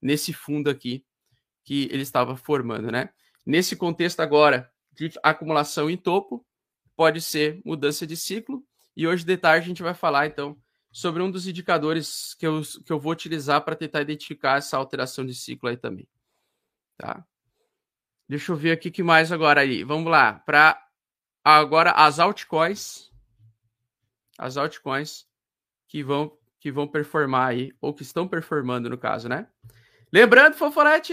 nesse 0.00 0.32
fundo 0.32 0.70
aqui 0.70 1.04
que 1.64 1.88
ele 1.90 2.02
estava 2.02 2.36
formando, 2.36 2.90
né? 2.90 3.10
Nesse 3.44 3.76
contexto 3.76 4.20
agora 4.20 4.70
de 4.92 5.10
acumulação 5.22 5.90
em 5.90 5.96
topo, 5.96 6.44
pode 6.96 7.20
ser 7.20 7.60
mudança 7.64 8.06
de 8.06 8.16
ciclo. 8.16 8.64
E 8.96 9.06
hoje 9.06 9.24
de 9.24 9.36
tarde 9.36 9.66
a 9.66 9.68
gente 9.68 9.82
vai 9.82 9.92
falar, 9.92 10.26
então, 10.26 10.56
sobre 10.90 11.22
um 11.22 11.30
dos 11.30 11.46
indicadores 11.46 12.34
que 12.34 12.46
eu, 12.46 12.62
que 12.84 12.90
eu 12.90 12.98
vou 12.98 13.12
utilizar 13.12 13.62
para 13.62 13.76
tentar 13.76 14.00
identificar 14.00 14.56
essa 14.56 14.78
alteração 14.78 15.26
de 15.26 15.34
ciclo 15.34 15.68
aí 15.68 15.76
também. 15.76 16.08
Tá? 16.96 17.24
Deixa 18.28 18.50
eu 18.50 18.56
ver 18.56 18.72
aqui 18.72 18.90
que 18.90 19.02
mais 19.02 19.30
agora 19.30 19.60
aí. 19.60 19.84
Vamos 19.84 20.10
lá. 20.10 20.32
Para 20.32 20.82
agora 21.44 21.90
as 21.92 22.18
altcoins. 22.18 23.12
As 24.38 24.56
altcoins 24.56 25.26
que 25.88 26.02
vão 26.02 26.36
que 26.58 26.72
vão 26.72 26.88
performar 26.88 27.48
aí 27.48 27.72
ou 27.80 27.94
que 27.94 28.02
estão 28.02 28.26
performando 28.26 28.90
no 28.90 28.98
caso, 28.98 29.28
né? 29.28 29.48
Lembrando, 30.12 30.54
Foforete, 30.54 31.12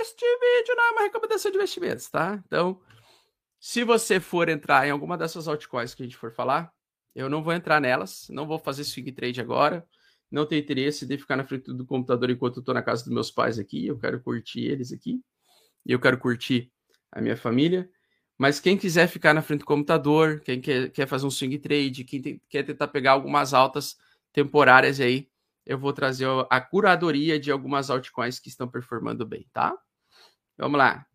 este 0.00 0.24
vídeo 0.24 0.74
não 0.76 0.84
é 0.84 0.90
uma 0.92 1.02
recomendação 1.02 1.50
de 1.50 1.56
investimentos, 1.56 2.08
tá? 2.08 2.42
Então, 2.46 2.80
se 3.58 3.84
você 3.84 4.20
for 4.20 4.48
entrar 4.48 4.86
em 4.86 4.90
alguma 4.90 5.18
dessas 5.18 5.48
altcoins 5.48 5.94
que 5.94 6.02
a 6.02 6.06
gente 6.06 6.16
for 6.16 6.32
falar, 6.32 6.72
eu 7.14 7.28
não 7.28 7.42
vou 7.42 7.52
entrar 7.52 7.80
nelas, 7.80 8.28
não 8.30 8.46
vou 8.46 8.58
fazer 8.58 8.84
swing 8.84 9.12
trade 9.12 9.40
agora 9.40 9.86
não 10.34 10.44
tenho 10.44 10.60
interesse 10.60 11.06
de 11.06 11.16
ficar 11.16 11.36
na 11.36 11.44
frente 11.44 11.72
do 11.72 11.86
computador 11.86 12.28
enquanto 12.28 12.56
eu 12.56 12.60
estou 12.60 12.74
na 12.74 12.82
casa 12.82 13.04
dos 13.04 13.12
meus 13.12 13.30
pais 13.30 13.56
aqui. 13.56 13.86
Eu 13.86 13.96
quero 13.96 14.20
curtir 14.20 14.64
eles 14.64 14.92
aqui. 14.92 15.22
E 15.86 15.92
eu 15.92 16.00
quero 16.00 16.18
curtir 16.18 16.72
a 17.12 17.20
minha 17.20 17.36
família. 17.36 17.88
Mas 18.44 18.60
quem 18.60 18.76
quiser 18.76 19.08
ficar 19.08 19.32
na 19.32 19.40
frente 19.40 19.60
do 19.60 19.64
computador, 19.64 20.38
quem 20.40 20.60
quer, 20.60 20.90
quer 20.90 21.08
fazer 21.08 21.24
um 21.24 21.30
swing 21.30 21.58
trade, 21.58 22.04
quem 22.04 22.38
quer 22.46 22.62
tentar 22.62 22.88
pegar 22.88 23.12
algumas 23.12 23.54
altas 23.54 23.96
temporárias 24.34 25.00
aí, 25.00 25.30
eu 25.64 25.78
vou 25.78 25.94
trazer 25.94 26.26
a 26.50 26.60
curadoria 26.60 27.40
de 27.40 27.50
algumas 27.50 27.88
altcoins 27.88 28.38
que 28.38 28.50
estão 28.50 28.68
performando 28.68 29.24
bem, 29.24 29.48
tá? 29.50 29.74
Vamos 30.58 30.76
lá. 30.76 31.06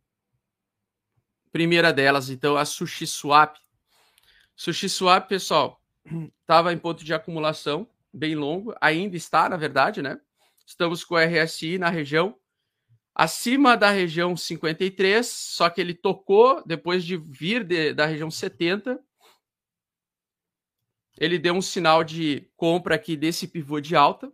Primeira 1.52 1.94
delas, 1.94 2.32
então, 2.32 2.58
a 2.58 2.66
SushiSwap. 2.66 3.60
SushiSwap, 4.56 5.30
pessoal, 5.30 5.80
estava 6.42 6.74
em 6.74 6.80
ponto 6.80 7.06
de 7.06 7.14
acumulação 7.14 7.88
bem 8.12 8.34
longo, 8.34 8.74
ainda 8.82 9.16
está, 9.16 9.48
na 9.48 9.56
verdade, 9.56 10.02
né? 10.02 10.20
Estamos 10.66 11.04
com 11.04 11.14
o 11.14 11.20
RSI 11.20 11.78
na 11.78 11.90
região 11.90 12.36
acima 13.20 13.76
da 13.76 13.92
região 13.92 14.38
53, 14.38 15.28
só 15.28 15.70
que 15.70 15.82
ele 15.82 15.94
tocou 15.94 16.64
depois 16.66 17.04
de 17.04 17.18
vir 17.18 17.66
de, 17.66 17.94
da 17.94 18.06
região 18.06 18.32
70. 18.32 18.98
Ele 21.18 21.38
deu 21.38 21.54
um 21.54 21.62
sinal 21.62 22.02
de 22.02 22.50
compra 22.56 22.96
aqui 22.96 23.18
desse 23.18 23.46
pivô 23.46 23.82
de 23.82 23.94
alta, 23.94 24.32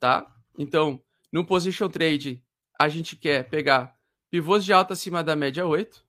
tá? 0.00 0.26
Então, 0.58 0.98
no 1.30 1.44
position 1.44 1.90
trade, 1.90 2.42
a 2.80 2.88
gente 2.88 3.14
quer 3.14 3.46
pegar 3.50 3.94
pivôs 4.30 4.64
de 4.64 4.72
alta 4.72 4.94
acima 4.94 5.22
da 5.22 5.36
média 5.36 5.66
8, 5.66 6.02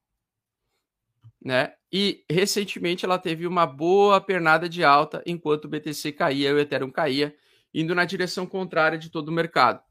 né? 1.44 1.74
E 1.92 2.24
recentemente 2.32 3.04
ela 3.04 3.20
teve 3.20 3.46
uma 3.46 3.66
boa 3.66 4.22
pernada 4.22 4.70
de 4.70 4.86
alta 4.86 5.22
enquanto 5.26 5.66
o 5.66 5.68
BTC 5.68 6.14
caía 6.14 6.50
e 6.50 6.54
o 6.54 6.60
Ethereum 6.60 6.90
caía, 6.90 7.36
indo 7.74 7.94
na 7.94 8.06
direção 8.06 8.48
contrária 8.48 8.98
de 8.98 9.10
todo 9.10 9.28
o 9.28 9.34
mercado. 9.34 9.86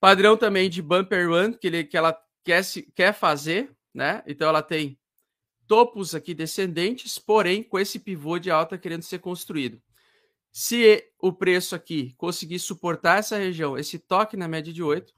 Padrão 0.00 0.36
também 0.36 0.70
de 0.70 0.80
bumper 0.80 1.28
run 1.28 1.52
que, 1.52 1.66
ele, 1.66 1.84
que 1.84 1.96
ela 1.96 2.18
quer, 2.42 2.64
se, 2.64 2.90
quer 2.96 3.12
fazer, 3.12 3.70
né? 3.94 4.22
Então 4.26 4.48
ela 4.48 4.62
tem 4.62 4.98
topos 5.66 6.14
aqui 6.14 6.34
descendentes, 6.34 7.18
porém 7.18 7.62
com 7.62 7.78
esse 7.78 7.98
pivô 7.98 8.38
de 8.38 8.50
alta 8.50 8.78
querendo 8.78 9.02
ser 9.02 9.18
construído. 9.18 9.80
Se 10.50 11.04
o 11.20 11.32
preço 11.32 11.76
aqui 11.76 12.12
conseguir 12.16 12.58
suportar 12.58 13.18
essa 13.18 13.36
região, 13.36 13.78
esse 13.78 13.98
toque 13.98 14.36
na 14.36 14.48
média 14.48 14.72
de 14.72 14.82
8, 14.82 15.12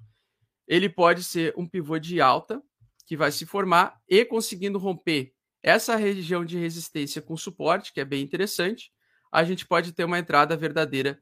ele 0.69 0.89
pode 0.89 1.25
ser 1.25 1.55
um 1.57 1.67
pivô 1.67 1.99
de 1.99 2.21
alta 2.21 2.63
que 3.07 3.17
vai 3.17 3.33
se 3.33 3.47
formar 3.47 3.99
e 4.09 4.25
conseguindo 4.25 4.79
romper 4.79 5.33
essa 5.63 5.97
região 5.97 6.45
de 6.45 6.59
resistência 6.59 7.23
com 7.23 7.37
suporte, 7.37 7.93
que 7.93 8.01
é 8.01 8.05
bem 8.05 8.23
interessante, 8.23 8.93
a 9.31 9.45
gente 9.45 9.67
pode 9.67 9.93
ter 9.93 10.05
uma 10.05 10.19
entrada 10.19 10.57
verdadeira 10.57 11.19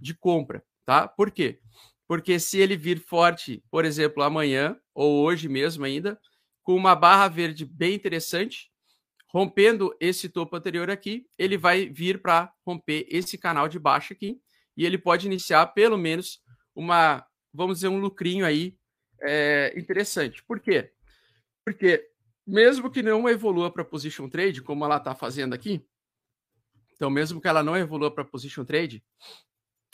de 0.00 0.14
compra, 0.14 0.62
tá? 0.84 1.08
Por 1.08 1.30
quê? 1.30 1.58
Porque 2.08 2.40
se 2.40 2.58
ele 2.58 2.74
vir 2.74 2.98
forte, 2.98 3.62
por 3.70 3.84
exemplo, 3.84 4.22
amanhã 4.22 4.80
ou 4.94 5.22
hoje 5.22 5.46
mesmo 5.46 5.84
ainda, 5.84 6.18
com 6.62 6.74
uma 6.74 6.96
barra 6.96 7.28
verde 7.28 7.66
bem 7.66 7.94
interessante, 7.94 8.72
rompendo 9.30 9.94
esse 10.00 10.26
topo 10.26 10.56
anterior 10.56 10.90
aqui, 10.90 11.28
ele 11.36 11.58
vai 11.58 11.86
vir 11.86 12.22
para 12.22 12.50
romper 12.66 13.06
esse 13.10 13.36
canal 13.36 13.68
de 13.68 13.78
baixo 13.78 14.14
aqui 14.14 14.40
e 14.74 14.86
ele 14.86 14.96
pode 14.96 15.26
iniciar 15.26 15.66
pelo 15.68 15.98
menos 15.98 16.40
uma, 16.74 17.26
vamos 17.52 17.76
dizer, 17.76 17.88
um 17.88 18.00
lucrinho 18.00 18.46
aí 18.46 18.74
é, 19.20 19.74
interessante. 19.76 20.42
Por 20.44 20.60
quê? 20.60 20.90
Porque 21.62 22.08
mesmo 22.46 22.90
que 22.90 23.02
não 23.02 23.28
evolua 23.28 23.70
para 23.70 23.84
position 23.84 24.30
trade, 24.30 24.62
como 24.62 24.82
ela 24.82 24.96
está 24.96 25.14
fazendo 25.14 25.52
aqui, 25.52 25.84
então 26.94 27.10
mesmo 27.10 27.38
que 27.38 27.48
ela 27.48 27.62
não 27.62 27.76
evolua 27.76 28.10
para 28.10 28.24
position 28.24 28.64
trade, 28.64 29.04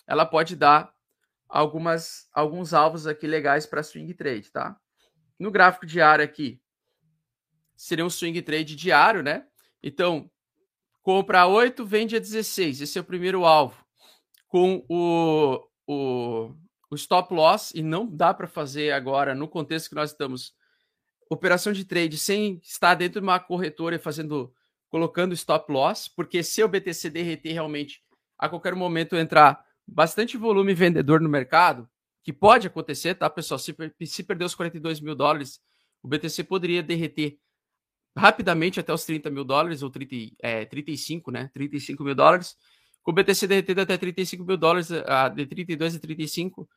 ela 0.07 0.25
pode 0.25 0.55
dar 0.55 0.94
algumas 1.57 2.29
alguns 2.33 2.75
alvos 2.75 3.07
aqui 3.07 3.27
legais 3.27 3.67
para 3.67 3.83
swing 3.83 4.13
trade, 4.15 4.51
tá? 4.51 4.79
no 5.39 5.51
gráfico 5.51 5.87
diário 5.87 6.25
aqui, 6.25 6.61
seria 7.77 8.05
um 8.05 8.11
swing 8.11 8.41
trade 8.43 8.77
diário, 8.77 9.23
né? 9.23 9.47
Então, 9.83 10.31
compra 11.03 11.43
a 11.43 11.47
8, 11.47 11.85
vende 11.85 12.17
a 12.17 12.21
16. 12.21 12.81
Esse 12.81 12.99
é 12.99 13.01
o 13.01 13.05
primeiro 13.05 13.45
alvo. 13.45 13.85
Com 14.49 14.85
o, 14.89 15.61
o, 15.87 16.55
o 16.91 16.95
stop 16.95 17.35
loss, 17.35 17.73
e 17.75 17.83
não 17.83 18.07
dá 18.07 18.33
para 18.33 18.47
fazer 18.47 18.93
agora, 18.93 19.35
no 19.35 19.49
contexto 19.49 19.89
que 19.89 19.95
nós 19.95 20.13
estamos, 20.13 20.55
operação 21.29 21.73
de 21.73 21.85
trade 21.85 22.17
sem 22.17 22.61
estar 22.63 22.95
dentro 22.95 23.21
de 23.21 23.27
uma 23.27 23.41
corretora 23.41 23.97
e 23.97 23.99
fazendo, 23.99 24.55
colocando 24.89 25.35
stop 25.35 25.71
loss, 25.73 26.09
porque 26.09 26.43
se 26.43 26.63
o 26.63 26.69
BTC 26.69 27.11
derreter 27.11 27.53
realmente, 27.53 28.03
a 28.39 28.49
qualquer 28.49 28.75
momento 28.75 29.17
entrar 29.17 29.64
bastante 29.87 30.37
volume 30.37 30.75
vendedor 30.75 31.21
no 31.21 31.29
mercado, 31.29 31.89
que 32.23 32.33
pode 32.33 32.67
acontecer, 32.67 33.15
tá, 33.15 33.29
pessoal? 33.29 33.59
Se, 33.59 33.75
se 34.07 34.23
perder 34.23 34.45
os 34.45 34.55
42 34.55 35.01
mil 35.01 35.15
dólares, 35.15 35.61
o 36.03 36.09
BTC 36.09 36.45
poderia 36.45 36.83
derreter 36.83 37.39
rapidamente 38.17 38.81
até 38.81 38.93
os 38.93 39.05
30 39.05 39.31
mil 39.31 39.45
dólares, 39.45 39.83
ou 39.83 39.91
30, 39.91 40.37
é, 40.41 40.65
35, 40.65 41.31
né? 41.31 41.51
35 41.53 42.03
mil 42.03 42.15
dólares. 42.15 42.57
Com 43.03 43.11
o 43.11 43.15
BTC 43.15 43.47
derretendo 43.47 43.83
até 43.83 43.99
35 43.99 44.45
mil 44.45 44.57
dólares, 44.57 44.89
de 45.35 45.47
32 45.47 45.97
a 45.97 45.99
35, 45.99 46.69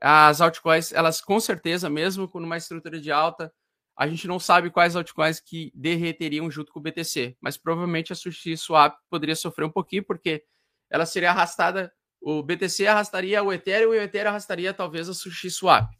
as 0.00 0.40
altcoins, 0.40 0.92
elas 0.92 1.20
com 1.20 1.38
certeza, 1.38 1.88
mesmo 1.88 2.28
com 2.28 2.38
uma 2.38 2.56
estrutura 2.56 3.00
de 3.00 3.12
alta, 3.12 3.52
a 3.96 4.06
gente 4.06 4.28
não 4.28 4.38
sabe 4.38 4.70
quais 4.70 4.94
altcoins 4.94 5.40
que 5.40 5.72
derreteriam 5.74 6.50
junto 6.50 6.72
com 6.72 6.78
o 6.78 6.82
BTC, 6.82 7.36
mas 7.40 7.56
provavelmente 7.56 8.12
a 8.12 8.16
Sushi 8.16 8.56
Swap 8.56 8.96
poderia 9.10 9.34
sofrer 9.34 9.64
um 9.64 9.70
pouquinho, 9.70 10.04
porque 10.04 10.44
ela 10.88 11.04
seria 11.04 11.30
arrastada 11.30 11.92
o 12.20 12.42
BTC 12.42 12.86
arrastaria 12.86 13.42
o 13.42 13.52
Ethereum 13.52 13.94
e 13.94 13.98
o 13.98 14.02
Ethereum 14.02 14.30
arrastaria 14.30 14.74
talvez 14.74 15.08
a 15.08 15.14
Sushi 15.14 15.50
Swap, 15.50 15.90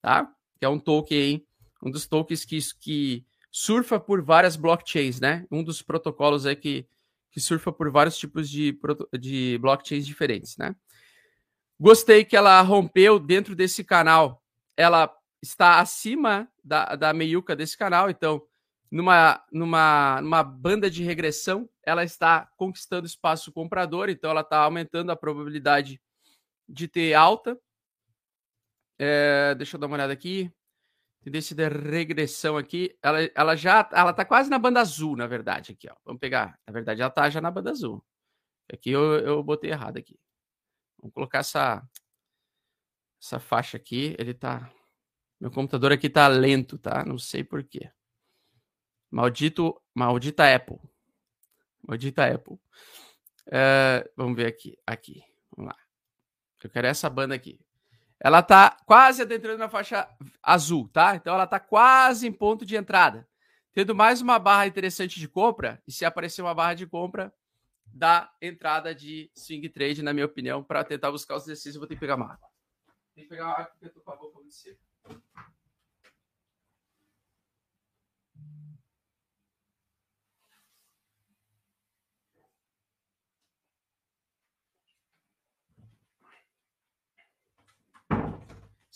tá? 0.00 0.28
Que 0.58 0.64
é 0.64 0.68
um 0.68 0.78
token 0.78 1.46
um 1.82 1.90
dos 1.90 2.06
tokens 2.06 2.44
que, 2.44 2.58
que 2.80 3.26
surfa 3.50 3.98
por 3.98 4.22
várias 4.22 4.54
blockchains, 4.54 5.20
né? 5.20 5.44
Um 5.50 5.64
dos 5.64 5.82
protocolos 5.82 6.46
aí 6.46 6.54
que, 6.54 6.86
que 7.30 7.40
surfa 7.40 7.72
por 7.72 7.90
vários 7.90 8.16
tipos 8.16 8.48
de, 8.48 8.78
de 9.18 9.58
blockchains 9.58 10.06
diferentes, 10.06 10.56
né? 10.56 10.76
Gostei 11.78 12.24
que 12.24 12.36
ela 12.36 12.60
rompeu 12.60 13.18
dentro 13.18 13.56
desse 13.56 13.82
canal. 13.82 14.40
Ela 14.76 15.12
está 15.42 15.80
acima 15.80 16.48
da, 16.62 16.94
da 16.94 17.12
meiuca 17.12 17.56
desse 17.56 17.76
canal, 17.76 18.08
então 18.08 18.40
numa, 18.92 19.42
numa, 19.50 20.20
numa 20.20 20.42
banda 20.42 20.90
de 20.90 21.02
regressão, 21.02 21.66
ela 21.82 22.04
está 22.04 22.44
conquistando 22.58 23.06
espaço 23.06 23.50
comprador, 23.50 24.10
então 24.10 24.30
ela 24.30 24.42
está 24.42 24.58
aumentando 24.58 25.10
a 25.10 25.16
probabilidade 25.16 25.98
de 26.68 26.86
ter 26.86 27.14
alta. 27.14 27.58
É, 28.98 29.54
deixa 29.54 29.76
eu 29.76 29.80
dar 29.80 29.86
uma 29.86 29.96
olhada 29.96 30.12
aqui. 30.12 30.52
Tendência 31.22 31.56
de 31.56 31.66
regressão 31.68 32.58
aqui. 32.58 32.94
Ela, 33.02 33.20
ela 33.34 33.56
já 33.56 33.88
ela 33.92 34.10
está 34.10 34.26
quase 34.26 34.50
na 34.50 34.58
banda 34.58 34.80
azul, 34.80 35.16
na 35.16 35.26
verdade. 35.26 35.72
Aqui, 35.72 35.88
ó. 35.88 35.94
Vamos 36.04 36.20
pegar. 36.20 36.60
Na 36.66 36.72
verdade, 36.72 37.00
ela 37.00 37.08
está 37.08 37.30
já 37.30 37.40
na 37.40 37.50
banda 37.50 37.70
azul. 37.70 38.04
Aqui 38.70 38.90
eu, 38.90 39.18
eu 39.20 39.42
botei 39.42 39.70
errado 39.70 39.96
aqui. 39.96 40.18
Vamos 40.98 41.14
colocar 41.14 41.38
essa, 41.38 41.82
essa 43.22 43.40
faixa 43.40 43.78
aqui. 43.78 44.14
Ele 44.18 44.34
tá. 44.34 44.70
Meu 45.40 45.50
computador 45.50 45.92
aqui 45.92 46.10
tá 46.10 46.28
lento, 46.28 46.76
tá? 46.76 47.04
Não 47.06 47.18
sei 47.18 47.42
porquê. 47.42 47.90
Maldito, 49.12 49.78
maldita 49.94 50.54
Apple. 50.54 50.78
Maldita 51.86 52.24
Apple. 52.26 52.58
É, 53.46 54.10
vamos 54.16 54.34
ver 54.34 54.46
aqui. 54.46 54.78
Aqui. 54.86 55.22
Vamos 55.54 55.70
lá. 55.70 55.78
Eu 56.64 56.70
quero 56.70 56.86
essa 56.86 57.10
banda 57.10 57.34
aqui. 57.34 57.60
Ela 58.18 58.42
tá 58.42 58.74
quase 58.86 59.20
adentrando 59.20 59.58
na 59.58 59.68
faixa 59.68 60.08
azul, 60.42 60.88
tá? 60.88 61.14
Então 61.14 61.34
ela 61.34 61.46
tá 61.46 61.60
quase 61.60 62.26
em 62.26 62.32
ponto 62.32 62.64
de 62.64 62.74
entrada. 62.74 63.28
Tendo 63.74 63.94
mais 63.94 64.22
uma 64.22 64.38
barra 64.38 64.66
interessante 64.66 65.20
de 65.20 65.28
compra, 65.28 65.82
e 65.86 65.92
se 65.92 66.06
aparecer 66.06 66.40
uma 66.40 66.54
barra 66.54 66.72
de 66.72 66.86
compra, 66.86 67.34
dá 67.84 68.32
entrada 68.40 68.94
de 68.94 69.30
swing 69.34 69.68
trade, 69.68 70.02
na 70.02 70.14
minha 70.14 70.24
opinião, 70.24 70.64
para 70.64 70.84
tentar 70.84 71.10
buscar 71.10 71.36
os 71.36 71.42
exercícios, 71.42 71.74
eu 71.74 71.80
vou 71.80 71.88
ter 71.88 71.96
que 71.96 72.00
pegar 72.00 72.14
uma 72.14 72.32
água. 72.32 72.48
Tem 73.14 73.24
que 73.24 73.30
pegar 73.30 73.44
uma 73.44 73.54
água 73.54 73.66
porque 73.66 73.86
eu 73.86 73.92
tô 73.92 74.00
com 74.00 74.12
a 74.12 74.16
boca 74.16 74.38
muito 74.38 74.54
seca. 74.54 74.80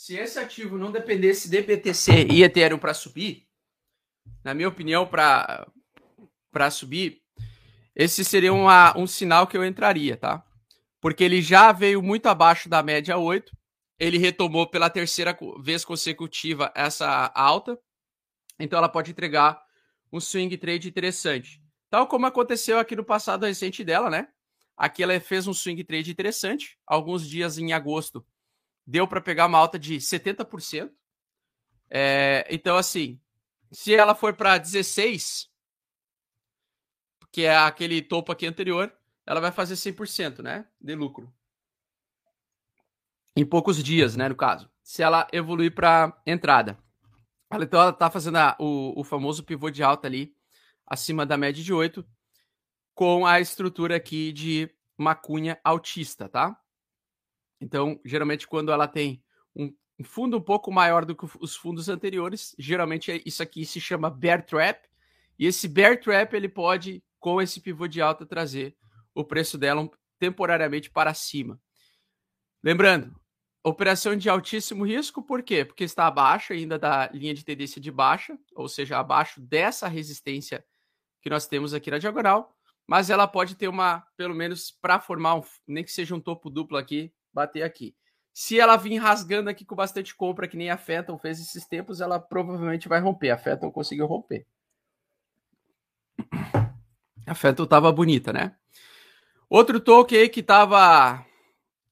Se 0.06 0.14
esse 0.14 0.38
ativo 0.38 0.78
não 0.78 0.92
dependesse 0.92 1.50
de 1.50 1.60
BTC 1.60 2.28
e 2.30 2.44
Ethereum 2.44 2.78
para 2.78 2.94
subir, 2.94 3.44
na 4.44 4.54
minha 4.54 4.68
opinião, 4.68 5.04
para 5.04 6.70
subir, 6.70 7.20
esse 7.92 8.24
seria 8.24 8.52
uma, 8.52 8.96
um 8.96 9.04
sinal 9.04 9.48
que 9.48 9.58
eu 9.58 9.64
entraria, 9.64 10.16
tá? 10.16 10.46
Porque 11.00 11.24
ele 11.24 11.42
já 11.42 11.72
veio 11.72 12.00
muito 12.00 12.26
abaixo 12.26 12.68
da 12.68 12.84
média 12.84 13.18
8, 13.18 13.50
ele 13.98 14.16
retomou 14.16 14.70
pela 14.70 14.88
terceira 14.88 15.36
vez 15.60 15.84
consecutiva 15.84 16.70
essa 16.76 17.32
alta, 17.34 17.76
então 18.60 18.78
ela 18.78 18.88
pode 18.88 19.10
entregar 19.10 19.60
um 20.12 20.20
swing 20.20 20.56
trade 20.56 20.88
interessante. 20.88 21.60
Tal 21.90 22.06
como 22.06 22.26
aconteceu 22.26 22.78
aqui 22.78 22.94
no 22.94 23.04
passado 23.04 23.44
recente 23.44 23.82
dela, 23.82 24.08
né? 24.08 24.28
Aqui 24.76 25.02
ela 25.02 25.18
fez 25.18 25.48
um 25.48 25.52
swing 25.52 25.82
trade 25.82 26.12
interessante, 26.12 26.78
alguns 26.86 27.28
dias 27.28 27.58
em 27.58 27.72
agosto 27.72 28.24
deu 28.86 29.08
para 29.08 29.20
pegar 29.20 29.46
uma 29.46 29.58
alta 29.58 29.78
de 29.78 29.96
70%. 29.96 30.90
É, 31.90 32.46
então, 32.50 32.76
assim, 32.76 33.20
se 33.70 33.94
ela 33.94 34.14
for 34.14 34.34
para 34.34 34.58
16, 34.58 35.50
que 37.32 37.42
é 37.42 37.56
aquele 37.56 38.00
topo 38.00 38.32
aqui 38.32 38.46
anterior, 38.46 38.92
ela 39.26 39.40
vai 39.40 39.50
fazer 39.50 39.74
100%, 39.74 40.42
né, 40.42 40.66
de 40.80 40.94
lucro. 40.94 41.32
Em 43.36 43.44
poucos 43.44 43.82
dias, 43.82 44.16
né, 44.16 44.28
no 44.28 44.36
caso. 44.36 44.70
Se 44.82 45.02
ela 45.02 45.26
evoluir 45.32 45.74
para 45.74 46.16
entrada. 46.24 46.78
Então, 47.60 47.80
ela 47.80 47.90
está 47.90 48.10
fazendo 48.10 48.36
a, 48.36 48.56
o, 48.58 49.00
o 49.00 49.04
famoso 49.04 49.44
pivô 49.44 49.70
de 49.70 49.82
alta 49.82 50.06
ali, 50.06 50.34
acima 50.86 51.26
da 51.26 51.36
média 51.36 51.62
de 51.62 51.72
8, 51.72 52.06
com 52.94 53.26
a 53.26 53.40
estrutura 53.40 53.96
aqui 53.96 54.32
de 54.32 54.70
uma 54.96 55.14
cunha 55.14 55.60
altista, 55.62 56.28
tá? 56.28 56.58
Então, 57.60 58.00
geralmente, 58.04 58.46
quando 58.46 58.70
ela 58.70 58.86
tem 58.86 59.22
um 59.98 60.04
fundo 60.04 60.36
um 60.36 60.40
pouco 60.40 60.70
maior 60.70 61.04
do 61.04 61.16
que 61.16 61.26
os 61.40 61.56
fundos 61.56 61.88
anteriores, 61.88 62.54
geralmente 62.58 63.10
é 63.10 63.22
isso 63.24 63.42
aqui 63.42 63.64
se 63.64 63.80
chama 63.80 64.10
bear 64.10 64.44
trap. 64.44 64.86
E 65.38 65.46
esse 65.46 65.66
bear 65.66 65.98
trap 65.98 66.34
ele 66.34 66.48
pode, 66.48 67.02
com 67.18 67.40
esse 67.40 67.60
pivô 67.60 67.86
de 67.86 68.02
alta, 68.02 68.26
trazer 68.26 68.76
o 69.14 69.24
preço 69.24 69.56
dela 69.56 69.88
temporariamente 70.18 70.90
para 70.90 71.14
cima. 71.14 71.60
Lembrando, 72.62 73.14
operação 73.64 74.16
de 74.16 74.28
altíssimo 74.28 74.84
risco, 74.84 75.22
por 75.22 75.42
quê? 75.42 75.64
Porque 75.64 75.84
está 75.84 76.06
abaixo 76.06 76.52
ainda 76.52 76.78
da 76.78 77.08
linha 77.12 77.34
de 77.34 77.44
tendência 77.44 77.80
de 77.80 77.90
baixa, 77.90 78.38
ou 78.54 78.68
seja, 78.68 78.98
abaixo 78.98 79.40
dessa 79.40 79.88
resistência 79.88 80.64
que 81.22 81.30
nós 81.30 81.46
temos 81.46 81.74
aqui 81.74 81.90
na 81.90 81.98
diagonal, 81.98 82.54
mas 82.86 83.10
ela 83.10 83.26
pode 83.26 83.56
ter 83.56 83.68
uma, 83.68 84.06
pelo 84.16 84.34
menos 84.34 84.70
para 84.70 85.00
formar 85.00 85.34
um, 85.36 85.42
nem 85.66 85.82
que 85.82 85.90
seja 85.90 86.14
um 86.14 86.20
topo 86.20 86.48
duplo 86.48 86.76
aqui, 86.76 87.12
bater 87.36 87.62
aqui. 87.62 87.94
Se 88.32 88.58
ela 88.58 88.76
vir 88.76 88.96
rasgando 88.96 89.48
aqui 89.48 89.64
com 89.64 89.74
bastante 89.74 90.14
compra, 90.14 90.48
que 90.48 90.56
nem 90.56 90.70
a 90.70 90.76
Fenton 90.76 91.18
fez 91.18 91.38
esses 91.40 91.66
tempos, 91.66 92.00
ela 92.00 92.18
provavelmente 92.18 92.88
vai 92.88 93.00
romper. 93.00 93.30
A 93.30 93.38
Fenton 93.38 93.70
conseguiu 93.70 94.06
romper. 94.06 94.46
A 97.26 97.34
Fenton 97.34 97.66
tava 97.66 97.92
bonita, 97.92 98.32
né? 98.32 98.54
Outro 99.48 99.80
token 99.80 100.18
aí 100.18 100.28
que 100.28 100.42
tava 100.42 101.24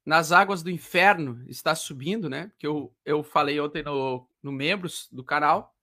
nas 0.05 0.33
águas 0.33 0.63
do 0.63 0.71
inferno 0.71 1.45
está 1.47 1.75
subindo, 1.75 2.29
né? 2.29 2.51
Que 2.59 2.67
eu, 2.67 2.93
eu 3.05 3.23
falei 3.23 3.61
ontem 3.61 3.83
no, 3.83 4.27
no 4.43 4.53
membros 4.53 5.09
do 5.11 5.25
canal. 5.25 5.75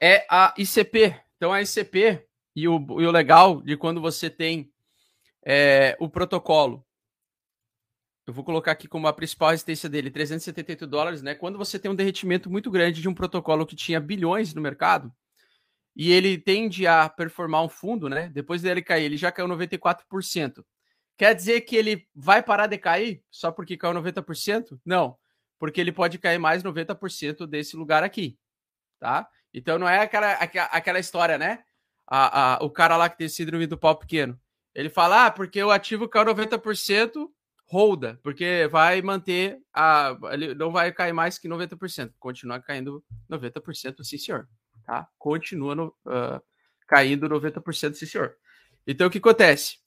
É 0.00 0.26
a 0.30 0.54
ICP. 0.56 1.18
Então 1.36 1.52
a 1.52 1.62
ICP 1.62 2.26
e 2.54 2.68
o, 2.68 2.76
e 3.00 3.06
o 3.06 3.10
legal 3.10 3.62
de 3.62 3.76
quando 3.76 4.00
você 4.00 4.28
tem 4.28 4.72
é, 5.42 5.96
o 5.98 6.08
protocolo 6.08 6.84
eu 8.30 8.34
vou 8.34 8.44
colocar 8.44 8.70
aqui 8.70 8.86
como 8.86 9.08
a 9.08 9.12
principal 9.12 9.50
resistência 9.50 9.88
dele, 9.88 10.08
378 10.08 10.86
dólares, 10.86 11.20
né? 11.20 11.34
Quando 11.34 11.58
você 11.58 11.80
tem 11.80 11.90
um 11.90 11.96
derretimento 11.96 12.48
muito 12.48 12.70
grande 12.70 13.02
de 13.02 13.08
um 13.08 13.14
protocolo 13.14 13.66
que 13.66 13.74
tinha 13.74 13.98
bilhões 13.98 14.54
no 14.54 14.62
mercado, 14.62 15.12
e 15.96 16.12
ele 16.12 16.38
tende 16.38 16.86
a 16.86 17.08
performar 17.08 17.64
um 17.64 17.68
fundo, 17.68 18.08
né? 18.08 18.28
Depois 18.28 18.62
dele 18.62 18.82
cair, 18.82 19.06
ele 19.06 19.16
já 19.16 19.32
caiu 19.32 19.48
94%. 19.48 20.64
Quer 21.18 21.34
dizer 21.34 21.62
que 21.62 21.74
ele 21.74 22.06
vai 22.14 22.40
parar 22.40 22.68
de 22.68 22.78
cair 22.78 23.20
só 23.28 23.50
porque 23.50 23.76
caiu 23.76 23.94
90%? 24.00 24.78
Não, 24.84 25.18
porque 25.58 25.80
ele 25.80 25.90
pode 25.90 26.16
cair 26.16 26.38
mais 26.38 26.62
90% 26.62 27.48
desse 27.48 27.76
lugar 27.76 28.04
aqui, 28.04 28.38
tá? 29.00 29.28
Então 29.52 29.76
não 29.76 29.88
é 29.88 30.02
aquela, 30.02 30.34
aquela 30.34 31.00
história, 31.00 31.36
né? 31.36 31.64
A, 32.06 32.54
a, 32.54 32.64
o 32.64 32.70
cara 32.70 32.96
lá 32.96 33.10
que 33.10 33.18
tem 33.18 33.28
síndrome 33.28 33.66
do 33.66 33.76
pau 33.76 33.96
pequeno. 33.96 34.40
Ele 34.72 34.88
fala, 34.88 35.26
ah, 35.26 35.30
porque 35.32 35.60
o 35.60 35.72
ativo 35.72 36.08
caiu 36.08 36.26
90%, 36.26 37.28
holda, 37.70 38.18
porque 38.20 38.68
vai 38.68 39.00
manter 39.00 39.60
a. 39.72 40.16
Não 40.56 40.72
vai 40.72 40.92
cair 40.92 41.12
mais 41.12 41.38
que 41.38 41.48
90%. 41.48 42.12
Continua 42.18 42.60
caindo 42.60 43.04
90%, 43.30 44.02
sim, 44.02 44.18
senhor. 44.18 44.48
Tá? 44.84 45.08
Continua 45.16 45.76
no, 45.76 45.86
uh, 46.04 46.42
caindo 46.88 47.28
90%, 47.28 47.94
sim, 47.94 48.06
senhor. 48.06 48.34
Então, 48.84 49.06
o 49.06 49.10
que 49.10 49.18
acontece? 49.18 49.78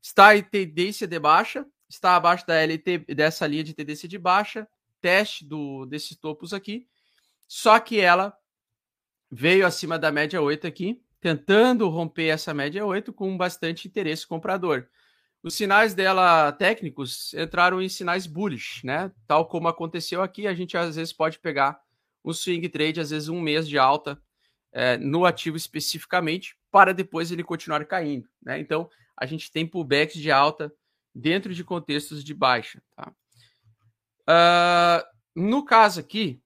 Está 0.00 0.34
em 0.34 0.42
tendência 0.42 1.06
de 1.06 1.18
baixa, 1.18 1.66
está 1.90 2.16
abaixo 2.16 2.46
da 2.46 2.54
LT, 2.54 2.98
dessa 3.14 3.46
linha 3.46 3.64
de 3.64 3.74
tendência 3.74 4.08
de 4.08 4.16
baixa, 4.16 4.66
teste 5.02 5.44
do, 5.44 5.84
desses 5.84 6.16
topos 6.16 6.54
aqui, 6.54 6.88
só 7.46 7.78
que 7.78 8.00
ela 8.00 8.34
veio 9.30 9.66
acima 9.66 9.98
da 9.98 10.10
média 10.10 10.40
8 10.40 10.66
aqui, 10.66 11.02
tentando 11.20 11.86
romper 11.88 12.28
essa 12.28 12.54
média 12.54 12.86
8 12.86 13.12
com 13.12 13.36
bastante 13.36 13.88
interesse 13.88 14.26
comprador. 14.26 14.88
Os 15.46 15.54
sinais 15.54 15.94
dela 15.94 16.50
técnicos 16.50 17.32
entraram 17.34 17.80
em 17.80 17.88
sinais 17.88 18.26
bullish, 18.26 18.84
né? 18.84 19.12
Tal 19.28 19.46
como 19.46 19.68
aconteceu 19.68 20.20
aqui, 20.20 20.44
a 20.44 20.52
gente 20.52 20.76
às 20.76 20.96
vezes 20.96 21.12
pode 21.12 21.38
pegar 21.38 21.80
um 22.24 22.32
swing 22.32 22.68
trade, 22.68 22.98
às 22.98 23.10
vezes 23.10 23.28
um 23.28 23.40
mês 23.40 23.68
de 23.68 23.78
alta 23.78 24.20
é, 24.72 24.96
no 24.96 25.24
ativo 25.24 25.56
especificamente, 25.56 26.58
para 26.68 26.92
depois 26.92 27.30
ele 27.30 27.44
continuar 27.44 27.84
caindo, 27.84 28.28
né? 28.42 28.58
Então 28.58 28.90
a 29.16 29.24
gente 29.24 29.52
tem 29.52 29.64
pullbacks 29.64 30.20
de 30.20 30.32
alta 30.32 30.74
dentro 31.14 31.54
de 31.54 31.62
contextos 31.62 32.24
de 32.24 32.34
baixa, 32.34 32.82
tá? 32.96 33.12
Uh, 34.28 35.40
no 35.40 35.64
caso 35.64 36.00
aqui, 36.00 36.42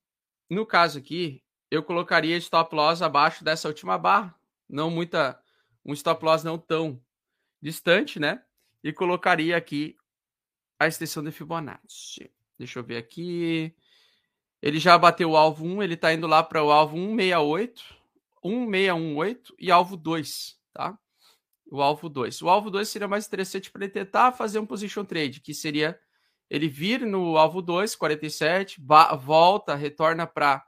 no 0.50 0.66
caso 0.66 0.98
aqui, 0.98 1.42
eu 1.70 1.82
colocaria 1.82 2.36
stop 2.36 2.74
loss 2.74 3.00
abaixo 3.00 3.42
dessa 3.42 3.66
última 3.66 3.96
barra, 3.96 4.34
não 4.68 4.90
muita, 4.90 5.40
um 5.86 5.94
stop 5.94 6.22
loss 6.22 6.44
não 6.44 6.58
tão 6.58 7.00
distante, 7.62 8.20
né? 8.20 8.42
E 8.82 8.92
colocaria 8.92 9.56
aqui 9.56 9.96
a 10.78 10.86
extensão 10.86 11.22
de 11.22 11.30
Fibonacci. 11.30 12.30
Deixa 12.58 12.78
eu 12.78 12.84
ver 12.84 12.96
aqui. 12.96 13.74
Ele 14.62 14.78
já 14.78 14.98
bateu 14.98 15.30
o 15.30 15.36
alvo 15.36 15.64
1, 15.64 15.82
ele 15.82 15.94
está 15.94 16.12
indo 16.12 16.26
lá 16.26 16.42
para 16.42 16.62
o 16.62 16.70
alvo 16.70 16.96
168, 16.96 17.82
1618 18.44 19.54
e 19.58 19.70
alvo 19.70 19.96
2, 19.96 20.58
tá? 20.72 20.98
O 21.70 21.80
alvo 21.80 22.08
2. 22.08 22.42
O 22.42 22.48
alvo 22.48 22.70
2 22.70 22.88
seria 22.88 23.08
mais 23.08 23.26
interessante 23.26 23.70
para 23.70 23.84
ele 23.84 23.92
tentar 23.92 24.32
fazer 24.32 24.58
um 24.58 24.66
position 24.66 25.04
trade, 25.04 25.40
que 25.40 25.54
seria 25.54 25.98
ele 26.50 26.68
vir 26.68 27.06
no 27.06 27.36
alvo 27.36 27.62
2, 27.62 27.94
47, 27.94 28.82
volta, 29.20 29.74
retorna 29.74 30.26
para 30.26 30.66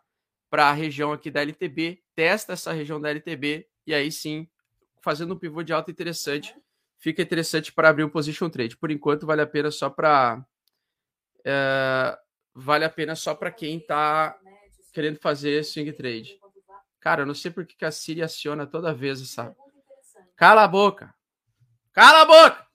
a 0.53 0.73
região 0.73 1.13
aqui 1.13 1.31
da 1.31 1.43
LTB, 1.43 2.03
testa 2.15 2.53
essa 2.53 2.73
região 2.73 3.01
da 3.01 3.11
LTB 3.11 3.67
e 3.87 3.93
aí 3.93 4.13
sim, 4.13 4.49
fazendo 5.01 5.35
um 5.35 5.39
pivô 5.39 5.63
de 5.63 5.73
alta 5.73 5.91
interessante, 5.91 6.55
fica 7.03 7.21
interessante 7.21 7.73
para 7.73 7.89
abrir 7.89 8.05
um 8.05 8.09
position 8.09 8.49
trade. 8.49 8.77
Por 8.77 8.91
enquanto, 8.91 9.27
vale 9.27 9.43
a 9.43 9.47
pena 9.47 9.71
só 9.71 9.91
para. 9.91 10.43
É, 11.45 12.17
vale 12.55 12.85
a 12.85 12.91
pena 12.91 13.17
só 13.17 13.35
para 13.35 13.51
quem 13.51 13.79
está 13.79 14.39
querendo 14.93 15.19
fazer 15.19 15.65
swing 15.65 15.93
trade. 15.93 16.39
Cara, 17.01 17.23
eu 17.23 17.27
não 17.27 17.35
sei 17.35 17.51
por 17.51 17.67
que 17.67 17.85
a 17.85 17.91
Siri 17.91 18.23
aciona 18.23 18.67
toda 18.67 18.95
vez 18.95 19.21
essa. 19.21 19.55
Cala 20.37 20.63
a 20.63 20.69
boca! 20.69 21.13
Cala 21.93 22.23
a 22.23 22.25
boca! 22.25 22.67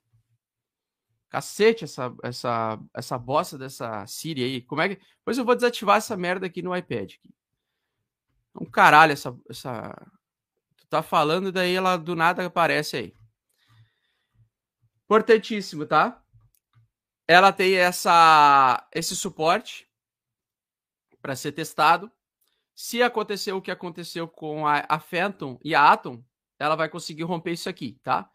Cacete, 1.30 1.86
essa, 1.86 2.14
essa, 2.24 2.80
essa 2.94 3.18
bosta 3.18 3.58
dessa 3.58 4.06
Siri 4.06 4.44
aí. 4.44 4.62
Como 4.62 4.82
é 4.82 4.90
que. 4.90 5.02
Pois 5.24 5.38
eu 5.38 5.46
vou 5.46 5.56
desativar 5.56 5.98
essa 5.98 6.18
merda 6.18 6.46
aqui 6.46 6.62
no 6.62 6.76
iPad. 6.76 7.14
Um 8.60 8.66
caralho, 8.66 9.14
essa. 9.14 9.34
essa... 9.50 9.96
Tu 10.78 10.86
tá 10.88 11.02
falando, 11.02 11.52
daí 11.52 11.76
ela 11.76 11.96
do 11.96 12.16
nada 12.16 12.46
aparece 12.46 12.98
aí. 12.98 13.17
Importantíssimo, 15.08 15.86
tá? 15.86 16.22
Ela 17.26 17.54
tem 17.54 17.76
essa, 17.76 18.86
esse 18.94 19.16
suporte 19.16 19.90
para 21.22 21.34
ser 21.34 21.54
testado. 21.54 22.12
Se 22.76 23.02
acontecer 23.02 23.54
o 23.54 23.62
que 23.62 23.72
aconteceu 23.72 24.28
com 24.28 24.68
a, 24.68 24.80
a 24.90 25.00
Phantom 25.00 25.58
e 25.64 25.74
a 25.74 25.94
Atom, 25.94 26.22
ela 26.60 26.76
vai 26.76 26.90
conseguir 26.90 27.24
romper 27.24 27.54
isso 27.54 27.70
aqui, 27.70 27.98
tá? 28.04 28.30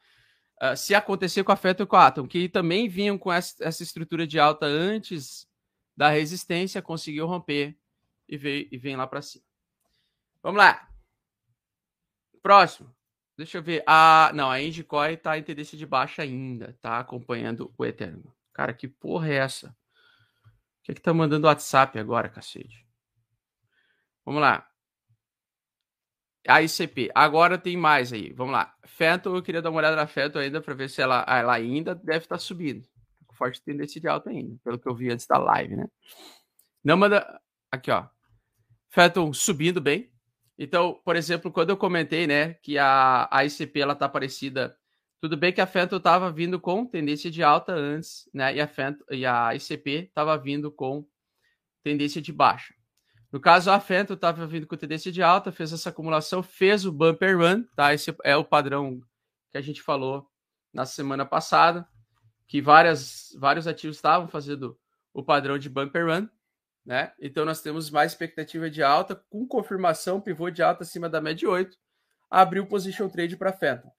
Uh, 0.62 0.74
se 0.74 0.94
acontecer 0.94 1.44
com 1.44 1.52
a 1.52 1.56
Phantom 1.56 1.82
e 1.82 1.86
com 1.86 1.96
a 1.96 2.06
Atom, 2.06 2.26
que 2.26 2.48
também 2.48 2.88
vinham 2.88 3.18
com 3.18 3.30
essa, 3.30 3.62
essa 3.62 3.82
estrutura 3.82 4.26
de 4.26 4.38
alta 4.38 4.64
antes 4.64 5.46
da 5.94 6.08
resistência, 6.08 6.80
conseguiu 6.80 7.26
romper 7.26 7.78
e, 8.26 8.38
veio, 8.38 8.66
e 8.72 8.78
vem 8.78 8.96
lá 8.96 9.06
para 9.06 9.20
cima. 9.20 9.44
Vamos 10.42 10.58
lá. 10.58 10.88
Próximo. 12.42 12.90
Deixa 13.42 13.58
eu 13.58 13.62
ver. 13.62 13.82
Ah, 13.88 14.30
não, 14.34 14.48
a 14.48 14.62
Ingecoin 14.62 15.16
tá 15.16 15.36
em 15.36 15.42
tendência 15.42 15.76
de 15.76 15.84
baixa 15.84 16.22
ainda, 16.22 16.78
tá 16.80 17.00
acompanhando 17.00 17.74
o 17.76 17.84
Eterno. 17.84 18.32
Cara, 18.52 18.72
que 18.72 18.86
porra 18.86 19.28
é 19.28 19.34
essa? 19.34 19.70
O 19.70 20.84
que 20.84 20.92
é 20.92 20.94
que 20.94 21.00
tá 21.00 21.12
mandando 21.12 21.48
WhatsApp 21.48 21.98
agora, 21.98 22.28
cacete? 22.28 22.86
Vamos 24.24 24.40
lá. 24.40 24.64
A 26.46 26.62
ICP. 26.62 27.10
Agora 27.12 27.58
tem 27.58 27.76
mais 27.76 28.12
aí. 28.12 28.32
Vamos 28.32 28.52
lá. 28.52 28.76
Feto, 28.84 29.34
eu 29.34 29.42
queria 29.42 29.60
dar 29.60 29.70
uma 29.70 29.78
olhada 29.78 29.96
na 29.96 30.06
Feto 30.06 30.38
ainda 30.38 30.60
para 30.60 30.74
ver 30.74 30.88
se 30.88 31.02
ela, 31.02 31.26
ela 31.28 31.54
ainda 31.54 31.96
deve 31.96 32.18
estar 32.18 32.36
tá 32.36 32.38
subindo. 32.38 32.86
Forte 33.32 33.60
tendência 33.60 34.00
de 34.00 34.06
alta 34.06 34.30
ainda, 34.30 34.56
pelo 34.62 34.78
que 34.78 34.88
eu 34.88 34.94
vi 34.94 35.10
antes 35.10 35.26
da 35.26 35.36
live, 35.36 35.74
né? 35.74 35.88
Não 36.84 36.96
manda. 36.96 37.40
Aqui, 37.72 37.90
ó. 37.90 38.06
Feto 38.88 39.34
subindo 39.34 39.80
bem. 39.80 40.11
Então, 40.62 41.00
por 41.04 41.16
exemplo, 41.16 41.50
quando 41.50 41.70
eu 41.70 41.76
comentei, 41.76 42.24
né, 42.24 42.54
que 42.54 42.78
a, 42.78 43.26
a 43.32 43.44
ICP 43.44 43.80
ela 43.80 43.96
tá 43.96 44.08
parecida, 44.08 44.78
tudo 45.20 45.36
bem 45.36 45.52
que 45.52 45.60
a 45.60 45.66
Fento 45.66 45.96
estava 45.96 46.30
vindo 46.30 46.60
com 46.60 46.86
tendência 46.86 47.28
de 47.32 47.42
alta 47.42 47.72
antes, 47.72 48.30
né, 48.32 48.54
e 48.54 48.60
a 48.60 48.68
Fento, 48.68 49.04
e 49.10 49.26
a 49.26 49.52
ICP 49.56 50.04
estava 50.04 50.38
vindo 50.38 50.70
com 50.70 51.04
tendência 51.82 52.22
de 52.22 52.32
baixa. 52.32 52.72
No 53.32 53.40
caso, 53.40 53.72
a 53.72 53.80
Fento 53.80 54.12
estava 54.12 54.46
vindo 54.46 54.68
com 54.68 54.76
tendência 54.76 55.10
de 55.10 55.20
alta, 55.20 55.50
fez 55.50 55.72
essa 55.72 55.88
acumulação, 55.88 56.44
fez 56.44 56.86
o 56.86 56.92
bumper 56.92 57.36
run, 57.36 57.64
tá? 57.74 57.92
Esse 57.92 58.14
é 58.22 58.36
o 58.36 58.44
padrão 58.44 59.00
que 59.50 59.58
a 59.58 59.60
gente 59.60 59.82
falou 59.82 60.28
na 60.72 60.86
semana 60.86 61.26
passada, 61.26 61.84
que 62.46 62.62
várias, 62.62 63.36
vários 63.36 63.66
ativos 63.66 63.96
estavam 63.96 64.28
fazendo 64.28 64.78
o 65.12 65.24
padrão 65.24 65.58
de 65.58 65.68
bumper 65.68 66.06
run, 66.06 66.28
né? 66.84 67.12
Então 67.20 67.44
nós 67.44 67.60
temos 67.60 67.90
mais 67.90 68.12
expectativa 68.12 68.68
de 68.68 68.82
alta, 68.82 69.14
com 69.14 69.46
confirmação, 69.46 70.20
pivô 70.20 70.50
de 70.50 70.62
alta 70.62 70.82
acima 70.82 71.08
da 71.08 71.20
média 71.20 71.48
8, 71.48 71.76
abriu 72.30 72.66
position 72.66 73.08
trade 73.08 73.36
para 73.36 73.52
Phantom. 73.52 73.92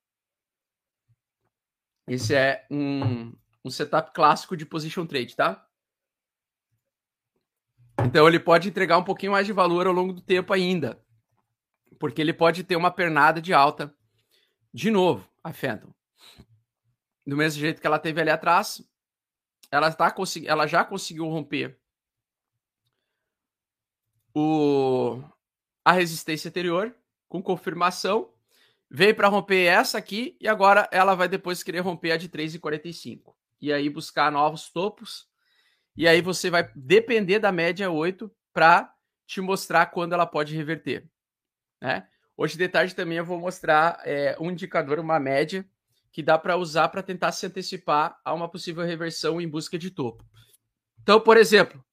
Esse 2.07 2.35
é 2.35 2.67
um, 2.69 3.33
um 3.63 3.69
setup 3.69 4.11
clássico 4.13 4.57
de 4.57 4.65
position 4.65 5.05
trade, 5.05 5.35
tá? 5.35 5.65
Então 8.05 8.27
ele 8.27 8.39
pode 8.39 8.67
entregar 8.67 8.97
um 8.97 9.03
pouquinho 9.03 9.31
mais 9.31 9.45
de 9.45 9.53
valor 9.53 9.87
ao 9.87 9.93
longo 9.93 10.11
do 10.11 10.21
tempo 10.21 10.51
ainda, 10.51 11.01
porque 11.99 12.19
ele 12.19 12.33
pode 12.33 12.63
ter 12.63 12.75
uma 12.75 12.91
pernada 12.91 13.41
de 13.41 13.53
alta 13.53 13.95
de 14.73 14.91
novo, 14.91 15.29
a 15.43 15.53
Phantom. 15.53 15.93
Do 17.25 17.37
mesmo 17.37 17.61
jeito 17.61 17.79
que 17.79 17.87
ela 17.87 17.99
teve 17.99 18.19
ali 18.19 18.29
atrás, 18.29 18.83
ela, 19.71 19.91
tá, 19.93 20.13
ela 20.45 20.67
já 20.67 20.83
conseguiu 20.83 21.25
romper 21.29 21.79
o, 24.33 25.21
a 25.83 25.91
resistência 25.91 26.49
anterior 26.49 26.95
com 27.29 27.41
confirmação. 27.41 28.29
Veio 28.89 29.15
para 29.15 29.27
romper 29.27 29.65
essa 29.65 29.97
aqui 29.97 30.37
e 30.39 30.47
agora 30.47 30.87
ela 30.91 31.15
vai 31.15 31.27
depois 31.27 31.63
querer 31.63 31.79
romper 31.79 32.11
a 32.11 32.17
de 32.17 32.29
3,45. 32.29 33.33
E 33.59 33.73
aí 33.73 33.89
buscar 33.89 34.31
novos 34.31 34.69
topos. 34.69 35.27
E 35.95 36.07
aí 36.07 36.21
você 36.21 36.49
vai 36.49 36.71
depender 36.75 37.39
da 37.39 37.51
média 37.51 37.89
8 37.89 38.31
para 38.53 38.93
te 39.25 39.41
mostrar 39.41 39.87
quando 39.87 40.13
ela 40.13 40.25
pode 40.25 40.55
reverter. 40.55 41.09
Né? 41.81 42.07
Hoje 42.35 42.57
de 42.57 42.67
tarde 42.67 42.95
também 42.95 43.17
eu 43.17 43.25
vou 43.25 43.39
mostrar 43.39 43.99
é, 44.03 44.35
um 44.39 44.51
indicador, 44.51 44.99
uma 44.99 45.19
média, 45.19 45.65
que 46.11 46.21
dá 46.21 46.37
para 46.37 46.55
usar 46.57 46.89
para 46.89 47.01
tentar 47.01 47.31
se 47.31 47.45
antecipar 47.45 48.19
a 48.23 48.33
uma 48.33 48.47
possível 48.47 48.85
reversão 48.85 49.41
em 49.41 49.47
busca 49.47 49.77
de 49.77 49.89
topo. 49.89 50.23
Então, 51.01 51.19
por 51.19 51.37
exemplo, 51.37 51.83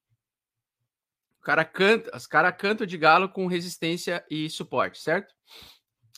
o 1.41 1.43
cara 1.43 1.65
canta, 1.65 2.15
os 2.15 2.27
caras 2.27 2.55
cantam 2.55 2.85
de 2.85 2.95
galo 2.99 3.27
com 3.27 3.47
resistência 3.47 4.23
e 4.29 4.47
suporte, 4.47 4.99
certo? 4.99 5.33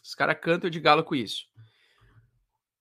Os 0.03 0.13
caras 0.13 0.38
cantam 0.38 0.69
de 0.69 0.81
galo 0.81 1.01
com 1.01 1.15
isso. 1.15 1.45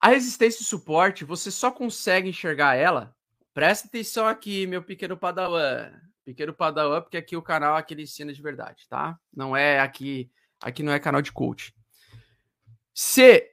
A 0.00 0.08
resistência 0.08 0.60
e 0.60 0.66
suporte, 0.66 1.24
você 1.24 1.52
só 1.52 1.70
consegue 1.70 2.28
enxergar 2.28 2.74
ela. 2.74 3.14
Presta 3.54 3.86
atenção 3.86 4.26
aqui, 4.26 4.66
meu 4.66 4.82
pequeno 4.82 5.16
padawan. 5.16 5.92
Pequeno 6.24 6.52
padawan, 6.52 7.00
porque 7.02 7.16
aqui 7.16 7.36
o 7.36 7.42
canal 7.42 7.76
aqui 7.76 7.94
ele 7.94 8.02
ensina 8.02 8.32
de 8.32 8.42
verdade, 8.42 8.88
tá? 8.88 9.16
Não 9.32 9.56
é 9.56 9.78
aqui, 9.78 10.28
aqui 10.60 10.82
não 10.82 10.92
é 10.92 10.98
canal 10.98 11.22
de 11.22 11.30
coach. 11.30 11.72
Se 12.92 13.48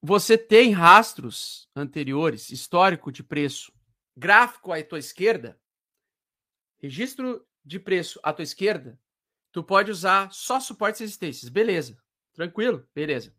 você 0.00 0.38
tem 0.38 0.70
rastros 0.70 1.68
anteriores, 1.74 2.50
histórico 2.50 3.10
de 3.10 3.24
preço, 3.24 3.72
gráfico 4.16 4.72
à 4.72 4.80
tua 4.84 5.00
esquerda, 5.00 5.60
registro 6.80 7.44
de 7.64 7.78
preço 7.78 8.18
à 8.22 8.32
tua 8.32 8.42
esquerda, 8.42 8.98
tu 9.52 9.62
pode 9.62 9.90
usar 9.90 10.30
só 10.32 10.60
suportes 10.60 11.00
e 11.00 11.04
resistências. 11.04 11.48
Beleza. 11.48 11.98
Tranquilo? 12.34 12.86
Beleza. 12.94 13.34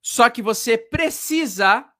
Só 0.00 0.28
que 0.30 0.42
você 0.42 0.76
precisa 0.78 1.90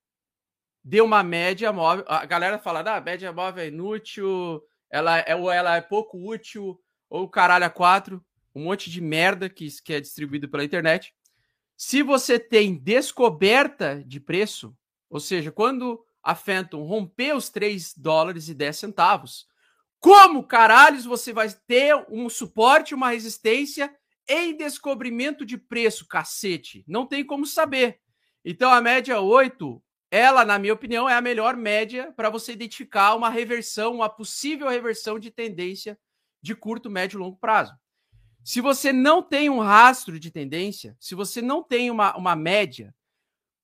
dê 0.85 1.01
uma 1.01 1.23
média 1.23 1.73
móvel. 1.73 2.05
A 2.07 2.27
galera 2.27 2.59
fala, 2.59 2.81
ah, 2.81 2.97
a 2.97 3.01
média 3.01 3.33
móvel 3.33 3.65
é 3.65 3.69
inútil, 3.69 4.63
ela 4.91 5.19
é, 5.19 5.35
ou 5.35 5.51
ela 5.51 5.77
é 5.77 5.81
pouco 5.81 6.19
útil, 6.19 6.79
ou 7.09 7.29
caralho 7.29 7.65
a 7.65 7.71
quatro, 7.71 8.23
um 8.55 8.65
monte 8.65 8.91
de 8.91 9.01
merda 9.01 9.49
que, 9.49 9.67
que 9.83 9.95
é 9.95 10.01
distribuído 10.01 10.49
pela 10.49 10.65
internet. 10.65 11.15
Se 11.77 12.03
você 12.03 12.39
tem 12.39 12.77
descoberta 12.77 14.05
de 14.07 14.21
preço, 14.21 14.77
ou 15.09 15.19
seja, 15.19 15.51
quando 15.51 16.05
a 16.23 16.35
Phantom 16.35 16.85
romper 16.85 17.35
os 17.35 17.49
3 17.49 17.95
dólares 17.97 18.49
e 18.49 18.55
10 18.55 18.77
centavos, 18.77 19.47
como 20.05 20.45
caralhos 20.45 21.07
você 21.07 21.33
vai 21.33 21.49
ter 21.67 21.97
um 22.11 22.29
suporte, 22.29 22.95
uma 22.95 23.13
resistência 23.13 23.91
em 24.29 24.55
descobrimento 24.55 25.47
de 25.47 25.57
preço, 25.57 26.07
cacete? 26.07 26.85
Não 26.87 27.07
tem 27.07 27.25
como 27.25 27.47
saber. 27.47 28.01
Então 28.45 28.71
a 28.71 28.83
média 28.83 29.19
8, 29.19 29.83
ela, 30.11 30.45
na 30.45 30.59
minha 30.59 30.75
opinião, 30.75 31.09
é 31.09 31.15
a 31.15 31.23
melhor 31.23 31.57
média 31.57 32.13
para 32.15 32.29
você 32.29 32.53
identificar 32.53 33.15
uma 33.15 33.31
reversão, 33.31 33.95
uma 33.95 34.11
possível 34.11 34.69
reversão 34.69 35.19
de 35.19 35.31
tendência 35.31 35.99
de 36.43 36.55
curto, 36.55 36.91
médio 36.91 37.17
e 37.17 37.21
longo 37.21 37.39
prazo. 37.39 37.73
Se 38.45 38.61
você 38.61 38.93
não 38.93 39.23
tem 39.23 39.49
um 39.49 39.61
rastro 39.61 40.21
de 40.21 40.31
tendência, 40.31 40.95
se 41.01 41.15
você 41.15 41.41
não 41.41 41.63
tem 41.63 41.91
uma, 41.91 42.15
uma 42.15 42.37
média, 42.37 42.95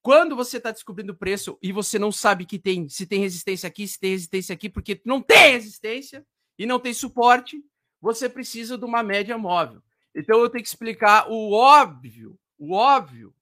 quando 0.03 0.35
você 0.35 0.57
está 0.57 0.71
descobrindo 0.71 1.13
o 1.13 1.17
preço 1.17 1.59
e 1.63 1.73
você 1.73 1.99
não 1.99 2.11
sabe 2.11 2.47
que 2.47 2.59
tem, 2.59 2.89
se 2.89 3.07
tem 3.07 3.21
resistência 3.21 3.67
aqui, 3.67 3.87
se 3.87 3.99
tem 3.99 4.13
resistência 4.13 4.55
aqui, 4.55 4.69
porque 4.69 5.01
não 5.05 5.21
tem 5.21 5.53
resistência 5.53 6.27
e 6.59 6.65
não 6.65 6.81
tem 6.81 6.95
suporte, 6.95 7.63
você 8.01 8.29
precisa 8.29 8.79
de 8.79 8.85
uma 8.85 9.03
média 9.03 9.37
móvel. 9.37 9.83
Então 10.15 10.41
eu 10.41 10.49
tenho 10.49 10.63
que 10.63 10.69
explicar 10.69 11.31
o 11.31 11.53
óbvio, 11.53 12.39
o 12.59 12.73
óbvio, 12.73 13.35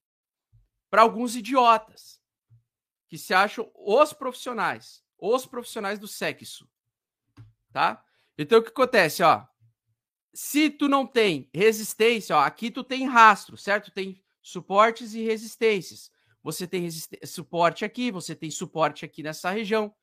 para 0.90 1.03
alguns 1.03 1.37
idiotas 1.37 2.21
que 3.09 3.16
se 3.16 3.33
acham 3.33 3.71
os 3.75 4.12
profissionais, 4.12 5.03
os 5.18 5.47
profissionais 5.47 5.99
do 5.99 6.09
sexo, 6.09 6.68
tá? 7.73 8.05
Então 8.37 8.59
o 8.59 8.62
que 8.62 8.71
acontece, 8.71 9.23
ó? 9.23 9.47
Se 10.35 10.71
tu 10.71 10.88
não 10.88 11.07
tem 11.07 11.49
resistência, 11.55 12.37
ó, 12.37 12.40
aqui 12.40 12.71
tu 12.71 12.85
tem 12.85 13.07
rastro, 13.07 13.57
certo? 13.57 13.90
Tem 13.90 14.23
suportes 14.42 15.14
e 15.14 15.23
resistências. 15.23 16.11
Você 16.49 16.67
tem 16.67 16.89
suporte 17.27 17.85
aqui, 17.85 18.11
você 18.11 18.35
tem 18.35 18.51
suporte 18.51 19.05
aqui 19.05 19.23
nessa 19.23 19.51
região. 19.51 19.95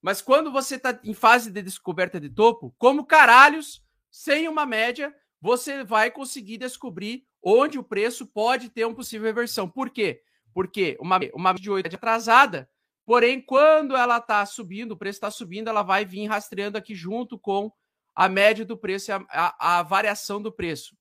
Mas 0.00 0.22
quando 0.22 0.52
você 0.52 0.76
está 0.76 0.96
em 1.02 1.12
fase 1.12 1.50
de 1.50 1.60
descoberta 1.60 2.20
de 2.20 2.30
topo, 2.30 2.72
como 2.78 3.04
caralhos, 3.04 3.84
sem 4.08 4.46
uma 4.46 4.64
média, 4.64 5.12
você 5.40 5.82
vai 5.82 6.08
conseguir 6.08 6.56
descobrir 6.56 7.26
onde 7.42 7.80
o 7.80 7.82
preço 7.82 8.28
pode 8.28 8.68
ter 8.68 8.84
uma 8.84 8.94
possível 8.94 9.26
reversão. 9.26 9.68
Por 9.68 9.90
quê? 9.90 10.22
Porque 10.54 10.96
uma, 11.00 11.18
uma 11.34 11.52
de 11.54 11.68
8 11.68 11.90
é 11.90 11.96
atrasada, 11.96 12.70
porém, 13.04 13.40
quando 13.40 13.96
ela 13.96 14.18
está 14.18 14.46
subindo, 14.46 14.92
o 14.92 14.96
preço 14.96 15.16
está 15.16 15.32
subindo, 15.32 15.66
ela 15.66 15.82
vai 15.82 16.04
vir 16.04 16.26
rastreando 16.26 16.78
aqui 16.78 16.94
junto 16.94 17.36
com 17.36 17.72
a 18.14 18.28
média 18.28 18.64
do 18.64 18.78
preço 18.78 19.12
a, 19.12 19.26
a, 19.30 19.78
a 19.80 19.82
variação 19.82 20.40
do 20.40 20.52
preço 20.52 20.96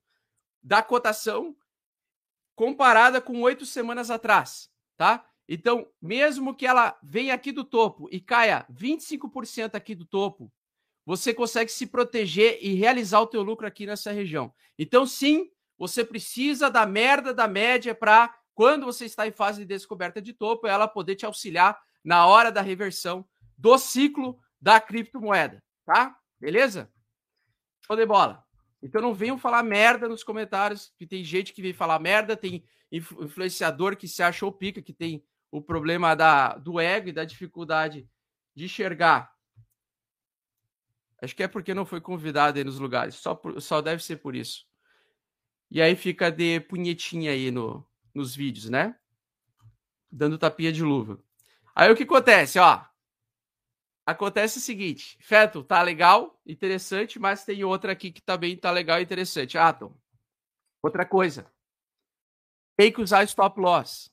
da 0.63 0.81
cotação 0.81 1.55
comparada 2.55 3.21
com 3.21 3.43
oito 3.43 3.63
semanas 3.63 4.09
atrás, 4.09 4.71
tá? 4.97 5.25
Então, 5.47 5.87
mesmo 6.01 6.53
que 6.53 6.65
ela 6.65 6.97
venha 7.01 7.33
aqui 7.33 7.51
do 7.51 7.63
topo 7.63 8.09
e 8.11 8.19
caia 8.19 8.65
25% 8.71 9.75
aqui 9.75 9.95
do 9.95 10.05
topo, 10.05 10.51
você 11.05 11.33
consegue 11.33 11.71
se 11.71 11.87
proteger 11.87 12.57
e 12.61 12.73
realizar 12.73 13.21
o 13.21 13.27
teu 13.27 13.41
lucro 13.41 13.65
aqui 13.65 13.85
nessa 13.85 14.11
região. 14.11 14.53
Então, 14.77 15.05
sim, 15.05 15.49
você 15.77 16.03
precisa 16.03 16.69
da 16.69 16.85
merda 16.85 17.33
da 17.33 17.47
média 17.47 17.95
para 17.95 18.35
quando 18.53 18.85
você 18.85 19.05
está 19.05 19.27
em 19.27 19.31
fase 19.31 19.61
de 19.61 19.67
descoberta 19.67 20.21
de 20.21 20.33
topo, 20.33 20.67
ela 20.67 20.87
poder 20.87 21.15
te 21.15 21.25
auxiliar 21.25 21.79
na 22.03 22.25
hora 22.25 22.51
da 22.51 22.61
reversão 22.61 23.25
do 23.57 23.77
ciclo 23.77 24.39
da 24.59 24.79
criptomoeda, 24.81 25.63
tá? 25.85 26.17
Beleza? 26.39 26.91
Show 27.85 27.95
de 27.95 28.05
bola. 28.05 28.46
Então 28.81 29.01
não 29.01 29.13
venham 29.13 29.37
falar 29.37 29.63
merda 29.63 30.07
nos 30.07 30.23
comentários, 30.23 30.93
que 30.97 31.07
tem 31.07 31.23
gente 31.23 31.53
que 31.53 31.61
vem 31.61 31.73
falar 31.73 31.99
merda, 31.99 32.37
tem 32.37 32.63
influenciador 32.91 33.97
que 33.97 34.07
se 34.07 34.23
achou 34.23 34.51
pica, 34.51 34.81
que 34.81 34.93
tem 34.93 35.23
o 35.51 35.61
problema 35.61 36.15
da, 36.15 36.55
do 36.55 36.79
ego 36.79 37.09
e 37.09 37.13
da 37.13 37.25
dificuldade 37.25 38.07
de 38.55 38.65
enxergar 38.65 39.35
Acho 41.21 41.35
que 41.35 41.43
é 41.43 41.47
porque 41.47 41.73
não 41.73 41.85
foi 41.85 41.99
convidado 41.99 42.57
aí 42.57 42.63
nos 42.63 42.79
lugares. 42.79 43.15
Só, 43.15 43.33
por, 43.33 43.59
só 43.61 43.81
deve 43.81 44.03
ser 44.03 44.17
por 44.17 44.35
isso. 44.35 44.65
E 45.69 45.81
aí 45.81 45.95
fica 45.95 46.31
de 46.31 46.59
punhetinha 46.61 47.31
aí 47.31 47.51
no, 47.51 47.85
nos 48.13 48.35
vídeos, 48.35 48.69
né? 48.69 48.95
Dando 50.11 50.37
tapinha 50.37 50.71
de 50.71 50.83
luva. 50.83 51.19
Aí 51.75 51.91
o 51.91 51.95
que 51.95 52.03
acontece, 52.03 52.59
ó? 52.59 52.83
Acontece 54.07 54.57
o 54.57 54.61
seguinte, 54.61 55.17
Feto, 55.19 55.63
tá 55.63 55.81
legal, 55.81 56.39
interessante, 56.45 57.19
mas 57.19 57.43
tem 57.43 57.63
outra 57.63 57.91
aqui 57.91 58.09
que 58.09 58.21
também 58.21 58.55
tá 58.55 58.71
legal 58.71 58.99
e 58.99 59.03
interessante. 59.03 59.57
Atom. 59.57 59.93
Outra 60.81 61.05
coisa. 61.05 61.45
Tem 62.75 62.91
que 62.91 63.01
usar 63.01 63.23
stop 63.25 63.59
loss. 63.59 64.09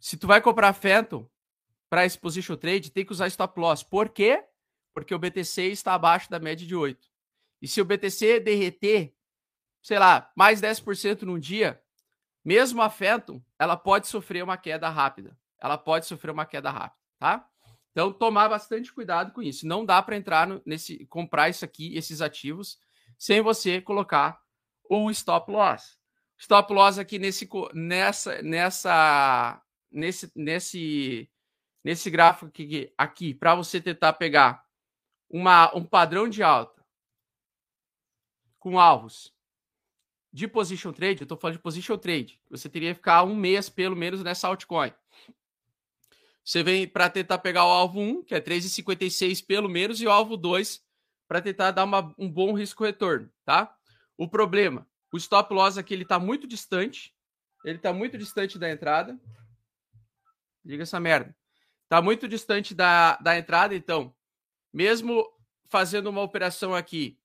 Se 0.00 0.16
tu 0.16 0.26
vai 0.26 0.40
comprar 0.40 0.72
Phantom 0.72 1.28
para 1.90 2.06
esse 2.06 2.18
position 2.18 2.56
trade, 2.56 2.90
tem 2.90 3.04
que 3.04 3.12
usar 3.12 3.28
stop 3.28 3.60
loss. 3.60 3.82
Por 3.82 4.08
quê? 4.08 4.42
porque 4.94 5.14
o 5.14 5.18
BTC 5.18 5.68
está 5.68 5.94
abaixo 5.94 6.30
da 6.30 6.38
média 6.38 6.66
de 6.66 6.74
8. 6.74 7.10
E 7.60 7.68
se 7.68 7.80
o 7.80 7.84
BTC 7.84 8.40
derreter, 8.40 9.14
sei 9.82 9.98
lá, 9.98 10.30
mais 10.36 10.60
10% 10.60 11.22
num 11.22 11.38
dia, 11.38 11.82
mesmo 12.44 12.82
a 12.82 12.90
Phantom, 12.90 13.42
ela 13.58 13.76
pode 13.76 14.08
sofrer 14.08 14.42
uma 14.42 14.56
queda 14.56 14.88
rápida. 14.88 15.36
Ela 15.58 15.78
pode 15.78 16.06
sofrer 16.06 16.32
uma 16.32 16.44
queda 16.44 16.70
rápida, 16.70 17.00
tá? 17.18 17.48
Então, 17.92 18.12
tomar 18.12 18.48
bastante 18.48 18.92
cuidado 18.92 19.32
com 19.32 19.42
isso. 19.42 19.66
Não 19.66 19.84
dá 19.84 20.02
para 20.02 20.16
entrar 20.16 20.46
no, 20.46 20.60
nesse, 20.64 21.06
comprar 21.06 21.50
isso 21.50 21.64
aqui, 21.64 21.94
esses 21.94 22.20
ativos, 22.20 22.78
sem 23.18 23.40
você 23.40 23.80
colocar 23.80 24.40
um 24.90 25.10
stop 25.10 25.50
loss. 25.50 25.98
Stop 26.38 26.72
loss 26.72 26.98
aqui 26.98 27.18
nesse, 27.18 27.48
nessa, 27.74 28.42
nessa, 28.42 29.62
nesse, 29.90 30.32
nesse, 30.34 31.30
nesse 31.84 32.10
gráfico 32.10 32.46
aqui, 32.46 32.92
aqui 32.96 33.34
para 33.34 33.54
você 33.54 33.80
tentar 33.80 34.14
pegar 34.14 34.64
uma, 35.28 35.74
um 35.76 35.84
padrão 35.84 36.28
de 36.28 36.42
alta 36.42 36.82
com 38.58 38.78
alvos 38.78 39.32
de 40.32 40.48
position 40.48 40.92
trade, 40.92 41.20
eu 41.20 41.24
estou 41.24 41.36
falando 41.36 41.56
de 41.56 41.62
position 41.62 41.98
trade, 41.98 42.40
você 42.48 42.68
teria 42.68 42.90
que 42.90 42.96
ficar 42.96 43.22
um 43.22 43.36
mês 43.36 43.68
pelo 43.68 43.94
menos 43.94 44.22
nessa 44.22 44.48
altcoin. 44.48 44.92
Você 46.44 46.62
vem 46.62 46.88
para 46.88 47.08
tentar 47.08 47.38
pegar 47.38 47.64
o 47.64 47.70
alvo 47.70 48.00
1, 48.00 48.24
que 48.24 48.34
é 48.34 48.40
3,56 48.40 49.44
pelo 49.46 49.68
menos, 49.68 50.00
e 50.00 50.06
o 50.06 50.10
alvo 50.10 50.36
2 50.36 50.82
para 51.28 51.40
tentar 51.40 51.70
dar 51.70 51.84
uma, 51.84 52.14
um 52.18 52.30
bom 52.30 52.52
risco-retorno, 52.52 53.30
tá? 53.44 53.74
O 54.18 54.28
problema, 54.28 54.86
o 55.12 55.16
stop 55.16 55.54
loss 55.54 55.78
aqui 55.78 55.94
ele 55.94 56.02
está 56.02 56.18
muito 56.18 56.46
distante, 56.46 57.14
ele 57.64 57.76
está 57.76 57.92
muito 57.92 58.18
distante 58.18 58.58
da 58.58 58.70
entrada. 58.70 59.18
Diga 60.64 60.82
essa 60.82 61.00
merda. 61.00 61.34
Está 61.84 62.02
muito 62.02 62.28
distante 62.28 62.74
da, 62.74 63.16
da 63.16 63.38
entrada, 63.38 63.74
então 63.74 64.14
mesmo 64.72 65.26
fazendo 65.66 66.08
uma 66.08 66.22
operação 66.22 66.74
aqui, 66.74 67.18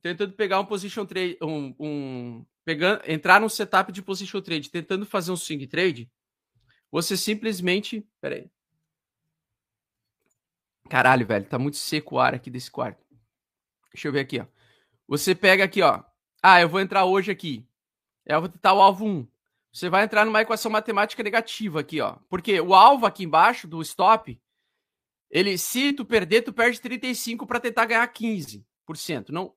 tentando 0.00 0.32
pegar 0.32 0.60
um 0.60 0.64
position 0.64 1.04
trade, 1.04 1.36
um, 1.42 1.74
um 1.78 2.46
pegando, 2.64 3.02
entrar 3.06 3.40
num 3.40 3.48
setup 3.48 3.92
de 3.92 4.02
position 4.02 4.40
trade, 4.40 4.70
tentando 4.70 5.04
fazer 5.04 5.32
um 5.32 5.36
swing 5.36 5.66
trade, 5.66 6.10
você 6.90 7.16
simplesmente, 7.16 8.06
peraí. 8.20 8.50
Caralho, 10.88 11.26
velho, 11.26 11.46
tá 11.46 11.58
muito 11.58 11.76
seco 11.76 12.16
o 12.16 12.18
ar 12.18 12.34
aqui 12.34 12.50
desse 12.50 12.70
quarto. 12.70 13.04
Deixa 13.92 14.08
eu 14.08 14.12
ver 14.12 14.20
aqui, 14.20 14.40
ó. 14.40 14.46
Você 15.08 15.34
pega 15.34 15.64
aqui, 15.64 15.82
ó. 15.82 16.02
Ah, 16.42 16.60
eu 16.60 16.68
vou 16.68 16.80
entrar 16.80 17.04
hoje 17.04 17.30
aqui. 17.30 17.66
Eu 18.26 18.40
vou 18.40 18.48
tentar 18.48 18.74
o 18.74 18.80
alvo 18.80 19.06
1. 19.06 19.26
Você 19.72 19.88
vai 19.88 20.04
entrar 20.04 20.24
numa 20.24 20.42
equação 20.42 20.70
matemática 20.70 21.22
negativa 21.22 21.80
aqui, 21.80 22.00
ó. 22.00 22.16
Porque 22.28 22.60
o 22.60 22.74
alvo 22.74 23.06
aqui 23.06 23.24
embaixo 23.24 23.66
do 23.66 23.80
stop 23.82 24.40
ele, 25.34 25.58
se 25.58 25.92
tu 25.92 26.04
perder, 26.04 26.42
tu 26.42 26.52
perde 26.52 26.80
35 26.80 27.44
para 27.44 27.58
tentar 27.58 27.86
ganhar 27.86 28.06
15%. 28.06 28.64
Não, 29.30 29.52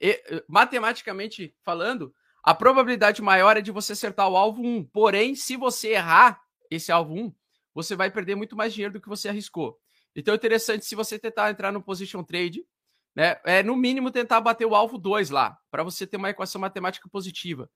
e, 0.00 0.20
matematicamente 0.48 1.54
falando, 1.62 2.12
a 2.42 2.52
probabilidade 2.52 3.22
maior 3.22 3.56
é 3.56 3.60
de 3.60 3.70
você 3.70 3.92
acertar 3.92 4.28
o 4.28 4.36
alvo 4.36 4.60
1. 4.60 4.86
Porém, 4.86 5.36
se 5.36 5.56
você 5.56 5.90
errar 5.90 6.42
esse 6.68 6.90
alvo 6.90 7.14
1, 7.14 7.32
você 7.72 7.94
vai 7.94 8.10
perder 8.10 8.34
muito 8.34 8.56
mais 8.56 8.74
dinheiro 8.74 8.94
do 8.94 9.00
que 9.00 9.08
você 9.08 9.28
arriscou. 9.28 9.78
Então 10.14 10.34
é 10.34 10.36
interessante 10.36 10.84
se 10.84 10.94
você 10.94 11.18
tentar 11.18 11.50
entrar 11.50 11.72
no 11.72 11.82
position 11.82 12.22
trade, 12.22 12.66
né? 13.14 13.40
É 13.44 13.62
no 13.62 13.76
mínimo 13.76 14.10
tentar 14.10 14.40
bater 14.40 14.66
o 14.66 14.74
alvo 14.74 14.98
2 14.98 15.30
lá, 15.30 15.58
para 15.70 15.82
você 15.82 16.06
ter 16.06 16.16
uma 16.16 16.30
equação 16.30 16.60
matemática 16.60 17.08
positiva. 17.08 17.70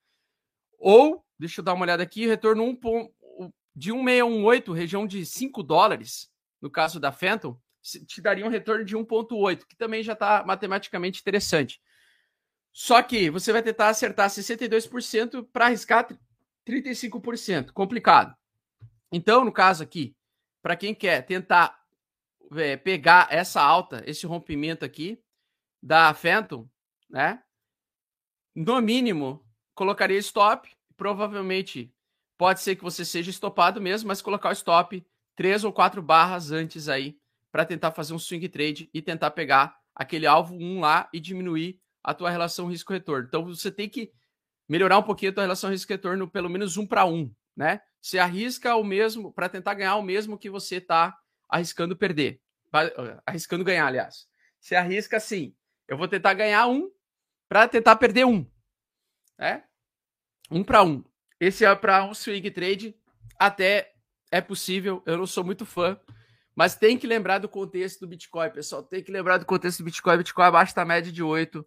Ou, 0.79 1.25
deixa 1.39 1.61
eu 1.61 1.65
dar 1.65 1.75
uma 1.75 1.85
olhada 1.85 2.03
aqui, 2.03 2.27
retorno 2.27 2.65
1 2.65 3.13
de 3.75 3.93
1618, 3.93 4.73
região 4.73 5.07
de 5.07 5.25
5 5.25 5.63
dólares 5.63 6.31
no 6.61 6.71
caso 6.71 6.99
da 6.99 7.13
Phantom, 7.13 7.59
te 7.83 8.23
daria 8.23 8.47
um 8.47 8.49
retorno 8.49 8.85
de 8.85 8.97
1,8, 8.97 9.67
que 9.67 9.77
também 9.77 10.03
já 10.03 10.15
está 10.15 10.43
matematicamente 10.47 11.21
interessante. 11.21 11.81
Só 12.73 13.03
que 13.03 13.29
você 13.29 13.53
vai 13.53 13.63
tentar 13.63 13.89
acertar 13.89 14.31
62% 14.31 15.47
para 15.53 15.67
arriscar 15.67 16.09
35%. 16.67 17.73
Complicado. 17.73 18.35
Então, 19.13 19.45
no 19.45 19.53
caso 19.53 19.83
aqui, 19.83 20.17
para 20.63 20.75
quem 20.75 20.95
quer 20.95 21.23
tentar 21.23 21.79
é, 22.57 22.77
pegar 22.77 23.29
essa 23.31 23.63
alta, 23.63 24.03
esse 24.07 24.27
rompimento 24.27 24.85
aqui 24.85 25.19
da 25.83 26.13
Phantom, 26.15 26.69
né? 27.09 27.43
No 28.55 28.81
mínimo, 28.81 29.45
colocaria 29.75 30.19
stop. 30.19 30.71
Provavelmente 30.97 31.93
pode 32.39 32.61
ser 32.61 32.77
que 32.77 32.85
você 32.85 33.05
seja 33.05 33.31
estopado 33.31 33.81
mesmo, 33.81 34.09
mas 34.09 34.23
colocar 34.23 34.51
o 34.51 34.53
stop 34.53 35.05
três 35.35 35.65
ou 35.65 35.73
quatro 35.73 36.01
barras 36.01 36.51
antes 36.53 36.89
aí 36.89 37.19
para 37.51 37.65
tentar 37.65 37.93
fazer 37.93 38.15
um 38.15 38.19
swing 38.19 38.49
trade 38.49 38.89
e 38.93 39.03
tentar 39.03 39.31
pegar 39.33 39.77
aquele 39.95 40.27
alvo 40.27 40.55
1 40.55 40.81
lá 40.81 41.09
e 41.13 41.21
diminuir 41.21 41.81
a 42.03 42.13
tua 42.13 42.31
relação 42.31 42.67
risco-retorno. 42.67 43.27
Então 43.27 43.45
você 43.45 43.71
tem 43.71 43.89
que 43.89 44.13
melhorar 44.69 44.99
um 44.99 45.03
pouquinho 45.03 45.31
a 45.31 45.35
tua 45.35 45.45
relação 45.45 45.71
risco-retorno 45.71 46.29
pelo 46.29 46.49
menos 46.49 46.77
um 46.77 46.87
para 46.87 47.05
um, 47.05 47.33
né? 47.57 47.81
Você 48.01 48.19
arrisca 48.19 48.77
o 48.77 48.85
mesmo 48.85 49.33
para 49.33 49.49
tentar 49.49 49.75
ganhar 49.75 49.97
o 49.97 50.03
mesmo 50.03 50.39
que 50.39 50.51
você 50.51 50.77
está 50.77 51.17
arriscando 51.55 51.97
perder, 51.97 52.41
arriscando 53.25 53.63
ganhar, 53.63 53.87
aliás. 53.87 54.27
Você 54.59 54.75
arrisca 54.75 55.19
assim, 55.19 55.55
eu 55.87 55.97
vou 55.97 56.09
tentar 56.09 56.35
ganhar 56.35 56.67
um 56.67 56.91
para 57.49 57.69
tentar 57.69 57.95
perder 57.95 58.27
um, 58.27 58.45
né? 59.39 59.63
Um 60.51 60.65
para 60.65 60.83
um. 60.83 61.05
Esse 61.39 61.65
é 61.65 61.73
para 61.77 62.05
um 62.05 62.13
swing 62.13 62.51
trade, 62.51 62.97
até 63.39 63.93
é 64.33 64.41
possível. 64.41 65.01
Eu 65.07 65.17
não 65.17 65.27
sou 65.29 65.45
muito 65.45 65.65
fã, 65.65 65.97
mas 66.57 66.75
tem 66.75 66.99
que 66.99 67.07
lembrar 67.07 67.39
do 67.39 67.49
contexto 67.49 68.01
do 68.01 68.09
Bitcoin, 68.09 68.51
pessoal. 68.51 68.83
Tem 68.83 69.03
que 69.03 69.13
lembrar 69.13 69.39
do 69.39 69.47
contexto 69.47 69.79
do 69.79 69.85
Bitcoin. 69.85 70.19
Bitcoin 70.19 70.47
abaixo 70.47 70.75
da 70.75 70.85
média 70.85 71.13
de 71.13 71.23
8. 71.23 71.65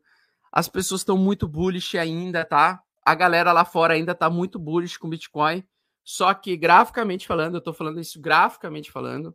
As 0.51 0.67
pessoas 0.67 0.99
estão 0.99 1.17
muito 1.17 1.47
bullish 1.47 1.97
ainda, 1.97 2.43
tá? 2.43 2.83
A 3.05 3.15
galera 3.15 3.53
lá 3.53 3.63
fora 3.63 3.93
ainda 3.93 4.11
está 4.11 4.29
muito 4.29 4.59
bullish 4.59 4.97
com 4.97 5.09
Bitcoin. 5.09 5.63
Só 6.03 6.33
que 6.33 6.57
graficamente 6.57 7.25
falando, 7.25 7.55
eu 7.55 7.59
estou 7.59 7.73
falando 7.73 8.01
isso 8.01 8.19
graficamente 8.19 8.91
falando, 8.91 9.33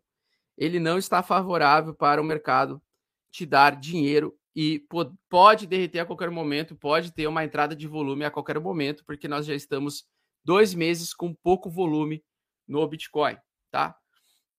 ele 0.56 0.78
não 0.78 0.98
está 0.98 1.22
favorável 1.22 1.94
para 1.94 2.20
o 2.20 2.24
mercado 2.24 2.82
te 3.30 3.46
dar 3.46 3.76
dinheiro 3.76 4.36
e 4.54 4.84
pode 5.28 5.66
derreter 5.66 6.00
a 6.00 6.06
qualquer 6.06 6.30
momento, 6.30 6.76
pode 6.76 7.10
ter 7.12 7.26
uma 7.26 7.44
entrada 7.44 7.74
de 7.74 7.86
volume 7.86 8.24
a 8.24 8.30
qualquer 8.30 8.60
momento, 8.60 9.04
porque 9.04 9.26
nós 9.26 9.46
já 9.46 9.54
estamos 9.54 10.04
dois 10.44 10.74
meses 10.74 11.14
com 11.14 11.34
pouco 11.34 11.70
volume 11.70 12.22
no 12.68 12.86
Bitcoin, 12.86 13.36
tá? 13.70 13.96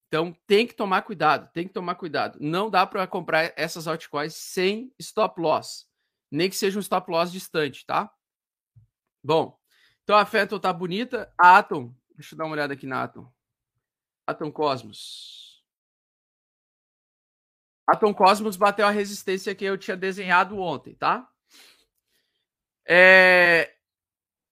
Então 0.08 0.36
tem 0.46 0.66
que 0.66 0.74
tomar 0.74 1.02
cuidado, 1.02 1.50
tem 1.52 1.66
que 1.66 1.72
tomar 1.72 1.94
cuidado. 1.94 2.38
Não 2.40 2.70
dá 2.70 2.86
para 2.86 3.06
comprar 3.06 3.52
essas 3.56 3.86
altcoins 3.86 4.34
sem 4.34 4.92
stop 4.98 5.40
loss, 5.40 5.86
nem 6.30 6.50
que 6.50 6.56
seja 6.56 6.78
um 6.78 6.82
stop 6.82 7.10
loss 7.10 7.30
distante, 7.30 7.86
tá? 7.86 8.12
Bom, 9.22 9.58
então 10.02 10.16
a 10.16 10.26
Phantom 10.26 10.58
tá 10.58 10.72
bonita, 10.72 11.32
a 11.38 11.58
Atom, 11.58 11.94
deixa 12.14 12.34
eu 12.34 12.38
dar 12.38 12.44
uma 12.44 12.52
olhada 12.52 12.74
aqui 12.74 12.86
na 12.86 13.04
Atom. 13.04 13.32
Atom 14.26 14.50
Cosmos. 14.50 15.43
Atom 17.86 18.14
Cosmos 18.14 18.56
bateu 18.56 18.86
a 18.86 18.90
resistência 18.90 19.54
que 19.54 19.64
eu 19.64 19.76
tinha 19.76 19.96
desenhado 19.96 20.58
ontem, 20.58 20.94
tá? 20.94 21.28
É... 22.86 23.72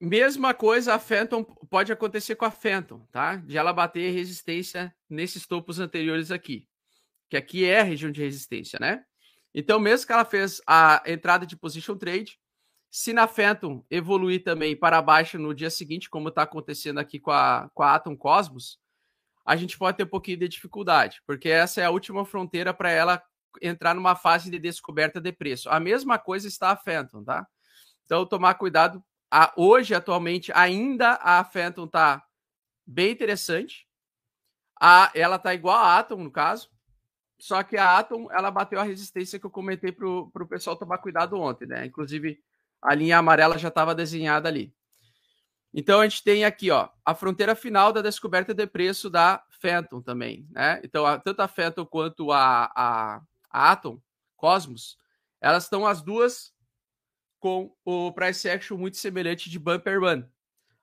Mesma 0.01 0.53
coisa 0.53 0.95
a 0.95 0.99
Phantom 0.99 1.45
pode 1.45 1.93
acontecer 1.93 2.35
com 2.35 2.45
a 2.45 2.51
Phantom, 2.51 3.07
tá? 3.13 3.37
De 3.37 3.57
ela 3.57 3.73
bater 3.73 4.13
resistência 4.13 4.95
nesses 5.09 5.47
topos 5.47 5.79
anteriores 5.79 6.33
aqui, 6.33 6.69
que 7.31 7.37
aqui 7.37 7.65
é 7.65 7.81
a 7.81 7.85
região 7.85 8.11
de 8.11 8.21
resistência, 8.21 8.79
né? 8.81 9.05
Então, 9.55 9.79
mesmo 9.79 10.07
que 10.07 10.13
ela 10.13 10.25
fez 10.25 10.61
a 10.67 11.03
entrada 11.07 11.47
de 11.47 11.57
position 11.57 11.97
trade, 11.97 12.39
se 12.91 13.13
na 13.13 13.29
Phantom 13.29 13.85
evoluir 13.91 14.43
também 14.43 14.77
para 14.77 15.01
baixo 15.01 15.39
no 15.39 15.55
dia 15.55 15.71
seguinte, 15.71 16.11
como 16.11 16.29
está 16.29 16.43
acontecendo 16.43 16.99
aqui 16.99 17.21
com 17.21 17.31
a, 17.31 17.71
com 17.73 17.83
a 17.83 17.95
Atom 17.95 18.17
Cosmos, 18.17 18.79
a 19.45 19.57
gente 19.57 19.77
pode 19.77 19.97
ter 19.97 20.05
um 20.05 20.09
pouquinho 20.09 20.39
de 20.39 20.49
dificuldade, 20.49 21.23
porque 21.27 21.49
essa 21.49 21.81
é 21.81 21.85
a 21.85 21.91
última 21.91 22.25
fronteira 22.25 22.73
para 22.73 22.91
ela 22.91 23.23
entrar 23.61 23.95
numa 23.95 24.15
fase 24.15 24.51
de 24.51 24.59
descoberta 24.59 25.21
de 25.21 25.33
preço. 25.33 25.69
A 25.69 25.79
mesma 25.81 26.19
coisa 26.19 26.49
está 26.49 26.71
a 26.71 26.77
Phantom, 26.77 27.25
tá? 27.25 27.47
Então, 28.05 28.25
tomar 28.25 28.55
cuidado. 28.55 29.03
A, 29.31 29.53
hoje, 29.57 29.95
atualmente, 29.95 30.53
ainda 30.55 31.15
a 31.15 31.45
Phantom 31.45 31.85
está 31.85 32.23
bem 32.87 33.13
interessante. 33.13 33.87
A, 34.81 35.11
ela 35.15 35.37
está 35.37 35.55
igual 35.55 35.77
a 35.77 35.99
Atom, 35.99 36.25
no 36.25 36.31
caso. 36.31 36.71
Só 37.39 37.63
que 37.63 37.77
a 37.77 37.99
Atom, 37.99 38.29
ela 38.31 38.51
bateu 38.51 38.79
a 38.81 38.85
resistência 38.85 39.39
que 39.39 39.47
eu 39.47 39.51
comentei 39.51 39.91
para 39.91 40.07
o 40.07 40.47
pessoal 40.49 40.77
tomar 40.77 40.99
cuidado 40.99 41.39
ontem, 41.39 41.67
né? 41.67 41.85
Inclusive, 41.87 42.39
a 42.81 42.95
linha 42.95 43.19
amarela 43.19 43.59
já 43.59 43.69
estava 43.69 43.95
desenhada 43.95 44.49
ali. 44.49 44.73
Então 45.75 46.01
a 46.01 46.09
gente 46.09 46.23
tem 46.23 46.45
aqui, 46.45 46.71
ó, 46.71 46.89
a 47.05 47.15
fronteira 47.15 47.55
final 47.55 47.93
da 47.93 48.03
descoberta 48.03 48.53
de 48.53 48.67
preço 48.67 49.09
da 49.09 49.43
Phantom 49.61 50.03
também, 50.03 50.47
né? 50.51 50.81
Então, 50.85 51.07
a, 51.07 51.19
tanto 51.19 51.41
a 51.41 51.49
Phantom 51.49 51.87
quanto 51.87 52.31
a, 52.31 52.71
a, 52.77 53.23
a 53.51 53.73
Atom, 53.73 54.01
Cosmos, 54.37 54.99
elas 55.41 55.65
estão 55.65 55.87
as 55.87 56.03
duas 56.03 56.53
com 57.39 57.75
o 57.85 58.13
price 58.13 58.49
action 58.49 58.77
muito 58.77 58.97
semelhante 58.99 59.49
de 59.49 59.59
Bumper 59.59 60.01
Run. 60.01 60.25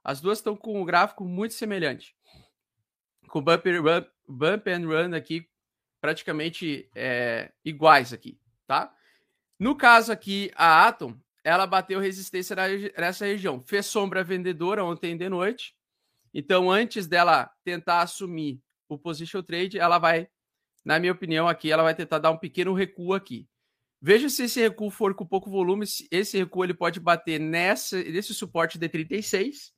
As 0.04 0.20
duas 0.20 0.40
estão 0.40 0.56
com 0.56 0.82
um 0.82 0.86
gráfico 0.86 1.24
muito 1.24 1.54
semelhante. 1.54 2.16
Com 3.28 3.42
Bumper 3.42 3.82
Run, 3.82 4.06
Bump 4.28 4.68
and 4.68 4.88
Run 4.88 5.16
aqui 5.16 5.48
praticamente 6.02 6.90
é, 6.96 7.52
iguais 7.64 8.12
aqui, 8.12 8.40
tá? 8.66 8.94
No 9.60 9.76
caso 9.76 10.12
aqui, 10.12 10.52
a 10.56 10.88
Atom, 10.88 11.20
ela 11.50 11.66
bateu 11.66 12.00
resistência 12.00 12.56
nessa 12.98 13.26
região. 13.26 13.60
Fez 13.62 13.88
sombra 13.88 14.24
vendedora 14.24 14.86
ontem 14.86 15.18
de 15.18 15.28
noite. 15.28 15.76
Então, 16.32 16.70
antes 16.70 17.08
dela 17.08 17.50
tentar 17.64 18.02
assumir 18.02 18.62
o 18.88 18.98
position 19.00 19.42
trade, 19.42 19.80
ela 19.80 19.98
vai, 19.98 20.28
na 20.86 21.00
minha 21.00 21.12
opinião, 21.12 21.48
aqui, 21.48 21.72
ela 21.72 21.82
vai 21.82 21.96
tentar 21.96 22.20
dar 22.20 22.30
um 22.30 22.38
pequeno 22.38 22.74
recuo 22.74 23.16
aqui. 23.16 23.48
Veja 24.00 24.30
se 24.30 24.44
esse 24.44 24.62
recuo 24.62 24.92
for 24.92 25.16
com 25.16 25.26
pouco 25.26 25.50
volume. 25.50 25.86
Esse 26.12 26.38
recuo 26.38 26.64
ele 26.64 26.76
pode 26.76 27.00
bater 27.00 27.40
nessa, 27.40 27.98
nesse 27.98 28.34
suporte 28.34 28.78
de 28.78 28.88
36. 28.88 29.74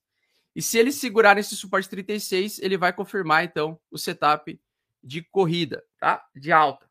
E 0.54 0.62
se 0.62 0.78
ele 0.78 0.92
segurar 0.92 1.36
nesse 1.36 1.56
suporte 1.56 1.90
36, 1.90 2.60
ele 2.60 2.78
vai 2.78 2.92
confirmar, 2.92 3.46
então, 3.46 3.80
o 3.90 3.98
setup 3.98 4.60
de 5.02 5.24
corrida, 5.24 5.82
tá? 5.98 6.22
De 6.36 6.52
alta. 6.52 6.91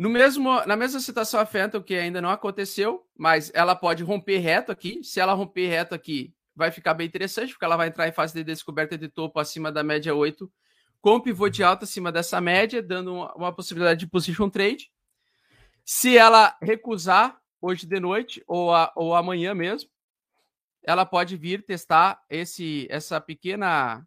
No 0.00 0.08
mesmo, 0.08 0.64
na 0.64 0.76
mesma 0.76 0.98
situação 0.98 1.38
a 1.38 1.44
Phantom, 1.44 1.82
que 1.82 1.94
ainda 1.94 2.22
não 2.22 2.30
aconteceu, 2.30 3.06
mas 3.14 3.52
ela 3.52 3.76
pode 3.76 4.02
romper 4.02 4.38
reto 4.38 4.72
aqui. 4.72 5.04
Se 5.04 5.20
ela 5.20 5.34
romper 5.34 5.66
reto 5.66 5.94
aqui, 5.94 6.34
vai 6.56 6.70
ficar 6.70 6.94
bem 6.94 7.06
interessante, 7.06 7.52
porque 7.52 7.66
ela 7.66 7.76
vai 7.76 7.88
entrar 7.88 8.08
em 8.08 8.12
fase 8.12 8.32
de 8.32 8.42
descoberta 8.42 8.96
de 8.96 9.10
topo 9.10 9.38
acima 9.38 9.70
da 9.70 9.82
média 9.82 10.14
8, 10.14 10.50
com 11.02 11.20
pivô 11.20 11.50
de 11.50 11.62
alta 11.62 11.84
acima 11.84 12.10
dessa 12.10 12.40
média, 12.40 12.82
dando 12.82 13.12
uma, 13.12 13.34
uma 13.34 13.54
possibilidade 13.54 14.00
de 14.00 14.06
position 14.06 14.48
trade. 14.48 14.90
Se 15.84 16.16
ela 16.16 16.56
recusar 16.62 17.38
hoje 17.60 17.84
de 17.84 18.00
noite 18.00 18.42
ou, 18.46 18.74
a, 18.74 18.90
ou 18.96 19.14
amanhã 19.14 19.54
mesmo, 19.54 19.90
ela 20.82 21.04
pode 21.04 21.36
vir 21.36 21.62
testar 21.62 22.18
esse, 22.30 22.86
essa 22.88 23.20
pequena 23.20 24.02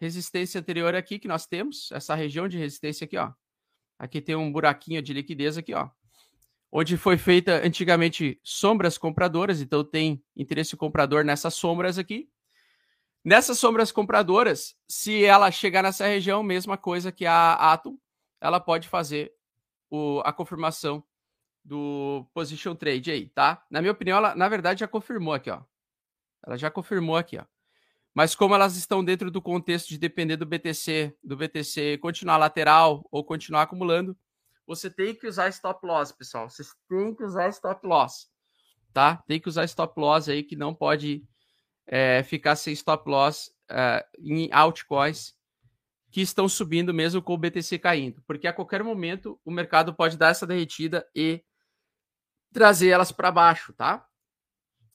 resistência 0.00 0.58
anterior 0.58 0.94
aqui 0.94 1.18
que 1.18 1.28
nós 1.28 1.46
temos, 1.46 1.92
essa 1.92 2.14
região 2.14 2.48
de 2.48 2.56
resistência 2.56 3.04
aqui, 3.04 3.18
ó. 3.18 3.30
Aqui 3.98 4.20
tem 4.20 4.36
um 4.36 4.52
buraquinho 4.52 5.02
de 5.02 5.12
liquidez 5.12 5.58
aqui, 5.58 5.74
ó. 5.74 5.88
Onde 6.70 6.96
foi 6.96 7.16
feita 7.16 7.66
antigamente 7.66 8.38
sombras 8.42 8.98
compradoras, 8.98 9.60
então 9.60 9.82
tem 9.82 10.22
interesse 10.36 10.76
comprador 10.76 11.24
nessas 11.24 11.54
sombras 11.54 11.98
aqui. 11.98 12.30
Nessas 13.24 13.58
sombras 13.58 13.90
compradoras, 13.90 14.76
se 14.86 15.24
ela 15.24 15.50
chegar 15.50 15.82
nessa 15.82 16.06
região, 16.06 16.42
mesma 16.42 16.76
coisa 16.76 17.10
que 17.10 17.26
a 17.26 17.54
Atom, 17.54 17.98
ela 18.40 18.60
pode 18.60 18.86
fazer 18.86 19.32
o, 19.90 20.20
a 20.24 20.32
confirmação 20.32 21.02
do 21.64 22.26
position 22.32 22.74
trade 22.74 23.10
aí, 23.10 23.28
tá? 23.28 23.64
Na 23.70 23.80
minha 23.80 23.92
opinião, 23.92 24.18
ela 24.18 24.34
na 24.34 24.48
verdade 24.48 24.80
já 24.80 24.88
confirmou 24.88 25.34
aqui, 25.34 25.50
ó. 25.50 25.62
Ela 26.46 26.56
já 26.56 26.70
confirmou 26.70 27.16
aqui, 27.16 27.38
ó. 27.38 27.44
Mas 28.18 28.34
como 28.34 28.52
elas 28.52 28.74
estão 28.74 29.04
dentro 29.04 29.30
do 29.30 29.40
contexto 29.40 29.90
de 29.90 29.96
depender 29.96 30.36
do 30.36 30.44
BTC, 30.44 31.16
do 31.22 31.36
BTC 31.36 31.98
continuar 31.98 32.36
lateral 32.36 33.06
ou 33.12 33.22
continuar 33.22 33.62
acumulando, 33.62 34.18
você 34.66 34.90
tem 34.90 35.14
que 35.14 35.28
usar 35.28 35.48
stop 35.50 35.86
loss, 35.86 36.10
pessoal. 36.10 36.50
Vocês 36.50 36.74
têm 36.88 37.14
que 37.14 37.22
usar 37.22 37.48
stop 37.50 37.86
loss, 37.86 38.28
tá? 38.92 39.22
Tem 39.28 39.38
que 39.38 39.48
usar 39.48 39.64
stop 39.66 40.00
loss 40.00 40.28
aí 40.28 40.42
que 40.42 40.56
não 40.56 40.74
pode 40.74 41.24
é, 41.86 42.24
ficar 42.24 42.56
sem 42.56 42.72
stop 42.72 43.08
loss 43.08 43.52
é, 43.70 44.04
em 44.18 44.52
altcoins 44.52 45.36
que 46.10 46.20
estão 46.20 46.48
subindo 46.48 46.92
mesmo 46.92 47.22
com 47.22 47.34
o 47.34 47.38
BTC 47.38 47.78
caindo, 47.78 48.20
porque 48.26 48.48
a 48.48 48.52
qualquer 48.52 48.82
momento 48.82 49.40
o 49.44 49.52
mercado 49.52 49.94
pode 49.94 50.16
dar 50.16 50.30
essa 50.30 50.44
derretida 50.44 51.08
e 51.14 51.40
trazer 52.52 52.88
elas 52.88 53.12
para 53.12 53.30
baixo, 53.30 53.72
tá? 53.74 54.04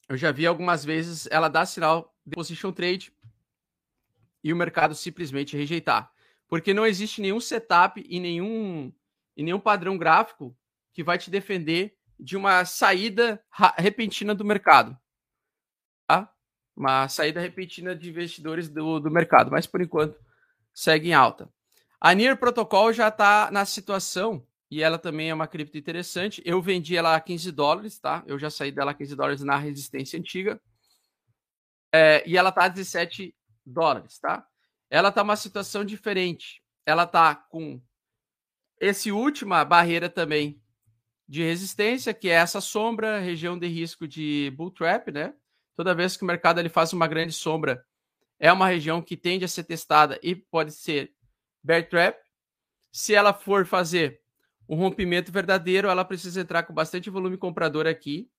Eu 0.10 0.18
já 0.18 0.30
vi 0.30 0.45
algumas 0.45 0.84
vezes 0.84 1.26
ela 1.32 1.48
dar 1.48 1.66
sinal 1.66 2.14
de 2.26 2.36
position 2.36 2.72
trade 2.74 3.12
e 4.44 4.52
o 4.52 4.56
mercado 4.56 4.94
simplesmente 4.94 5.56
rejeitar. 5.56 6.12
Porque 6.48 6.74
não 6.74 6.86
existe 6.86 7.22
nenhum 7.22 7.39
setup 7.39 8.04
e 8.08 8.20
nenhum, 8.20 8.94
e 9.36 9.44
nenhum 9.44 9.60
padrão 9.60 9.98
gráfico 9.98 10.56
que 10.94 11.04
vai 11.04 11.18
te 11.18 11.32
defender 11.32 11.96
de 12.20 12.38
uma 12.38 12.66
saída 12.66 13.44
repentina 13.78 14.36
do 14.36 14.46
mercado. 14.46 14.98
Tá? 16.08 16.32
Uma 16.76 17.08
saída 17.08 17.39
repentina 17.39 17.96
de 17.96 18.10
investidores 18.10 18.70
do, 18.70 19.00
do 19.00 19.10
mercado. 19.10 19.50
Mas 19.50 19.66
por 19.66 19.82
enquanto 19.82 20.20
segue 20.74 21.10
em 21.10 21.14
alta. 21.14 21.50
A 22.00 22.14
Near 22.14 22.38
Protocol 22.38 22.91
já 22.91 23.08
está 23.08 23.50
na 23.50 23.66
situação, 23.66 24.46
e 24.70 24.82
ela 24.82 24.98
também 24.98 25.30
é 25.30 25.34
uma 25.34 25.48
cripto 25.48 25.78
interessante. 25.78 26.41
Eu 26.46 26.62
vendi 26.62 26.98
ela 26.98 27.16
a 27.16 27.22
15 27.22 27.52
dólares, 27.52 28.00
tá? 28.00 28.24
Eu 28.26 28.38
já 28.38 28.50
saí 28.50 28.72
dela 28.72 28.91
a 28.91 28.94
15 28.94 29.16
dólares 29.16 29.41
na 29.41 29.56
resistência 29.56 30.20
antiga. 30.20 30.60
É, 31.94 32.28
e 32.28 32.36
ela 32.36 32.50
está 32.50 32.66
a 32.66 32.68
17 32.68 33.36
dólares, 33.66 34.20
tá? 34.20 34.45
Ela 34.89 35.09
está 35.09 35.24
uma 35.24 35.36
situação 35.36 35.84
diferente. 35.84 36.61
Ela 36.86 37.03
está 37.03 37.36
com 37.36 37.82
esse 38.80 39.11
última 39.11 39.64
barreira 39.64 40.09
também 40.09 40.61
de 41.28 41.41
resistência, 41.41 42.14
que 42.14 42.30
é 42.30 42.34
essa 42.34 42.59
sombra, 42.59 43.20
região 43.20 43.57
de 43.57 43.68
risco 43.68 44.07
de 44.07 44.51
bull 44.55 44.72
trap, 44.72 45.11
né? 45.11 45.34
Toda 45.76 45.95
vez 45.95 46.16
que 46.16 46.24
o 46.24 46.28
mercado 46.28 46.59
ele 46.59 46.70
faz 46.70 46.93
uma 46.93 47.07
grande 47.07 47.34
sombra, 47.34 47.84
é 48.39 48.51
uma 48.51 48.68
região 48.68 49.01
que 49.01 49.16
tende 49.16 49.45
a 49.45 49.47
ser 49.47 49.64
testada 49.64 50.20
e 50.22 50.36
pode 50.36 50.74
ser 50.74 51.14
bear 51.64 51.88
trap. 51.88 52.20
Se 52.91 53.16
ela 53.16 53.34
for 53.34 53.66
fazer 53.66 54.22
um 54.68 54.76
rompimento 54.76 55.32
verdadeiro, 55.32 55.88
ela 55.88 56.05
precisa 56.05 56.41
entrar 56.41 56.64
com 56.64 56.74
bastante 56.74 57.09
volume 57.09 57.38
comprador 57.38 57.88
aqui. 57.88 58.30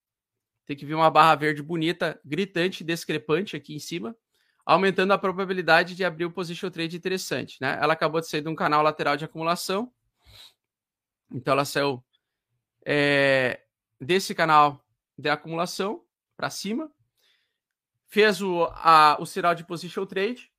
Tem 0.66 0.76
que 0.76 0.86
vir 0.86 0.94
uma 0.94 1.10
barra 1.10 1.34
verde 1.34 1.62
bonita, 1.62 2.20
gritante, 2.24 2.84
discrepante 2.84 3.56
aqui 3.56 3.74
em 3.74 3.78
cima, 3.78 4.16
aumentando 4.64 5.12
a 5.12 5.18
probabilidade 5.18 5.94
de 5.94 6.04
abrir 6.04 6.24
o 6.24 6.30
position 6.30 6.70
trade 6.70 6.96
interessante, 6.96 7.58
né? 7.60 7.78
Ela 7.80 7.92
acabou 7.92 8.20
de 8.20 8.28
sair 8.28 8.40
de 8.40 8.48
um 8.48 8.54
canal 8.54 8.82
lateral 8.82 9.16
de 9.16 9.24
acumulação. 9.24 9.92
Então 11.30 11.52
ela 11.52 11.64
saiu 11.64 12.04
é, 12.86 13.62
desse 14.00 14.34
canal 14.34 14.84
de 15.18 15.28
acumulação 15.28 16.04
para 16.36 16.50
cima, 16.50 16.90
fez 18.06 18.40
o, 18.40 18.64
a, 18.72 19.16
o 19.20 19.26
sinal 19.26 19.54
de 19.54 19.64
position 19.64 20.06
trade, 20.06 20.52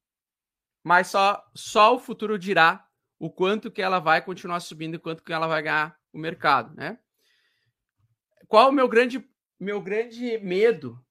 mas 0.83 1.07
só, 1.07 1.43
só 1.53 1.95
o 1.95 1.99
futuro 1.99 2.37
dirá 2.37 2.87
o 3.17 3.29
quanto 3.29 3.71
que 3.71 3.81
ela 3.81 3.99
vai 3.99 4.21
continuar 4.21 4.59
subindo 4.59 4.95
e 4.95 4.99
quanto 4.99 5.23
que 5.23 5.33
ela 5.33 5.47
vai 5.47 5.61
ganhar 5.61 5.97
o 6.13 6.17
mercado, 6.19 6.75
né? 6.75 6.99
Qual 8.47 8.69
o 8.69 8.71
meu 8.71 8.87
grande, 8.87 9.27
meu 9.59 9.81
grande 9.81 10.37
medo 10.39 11.03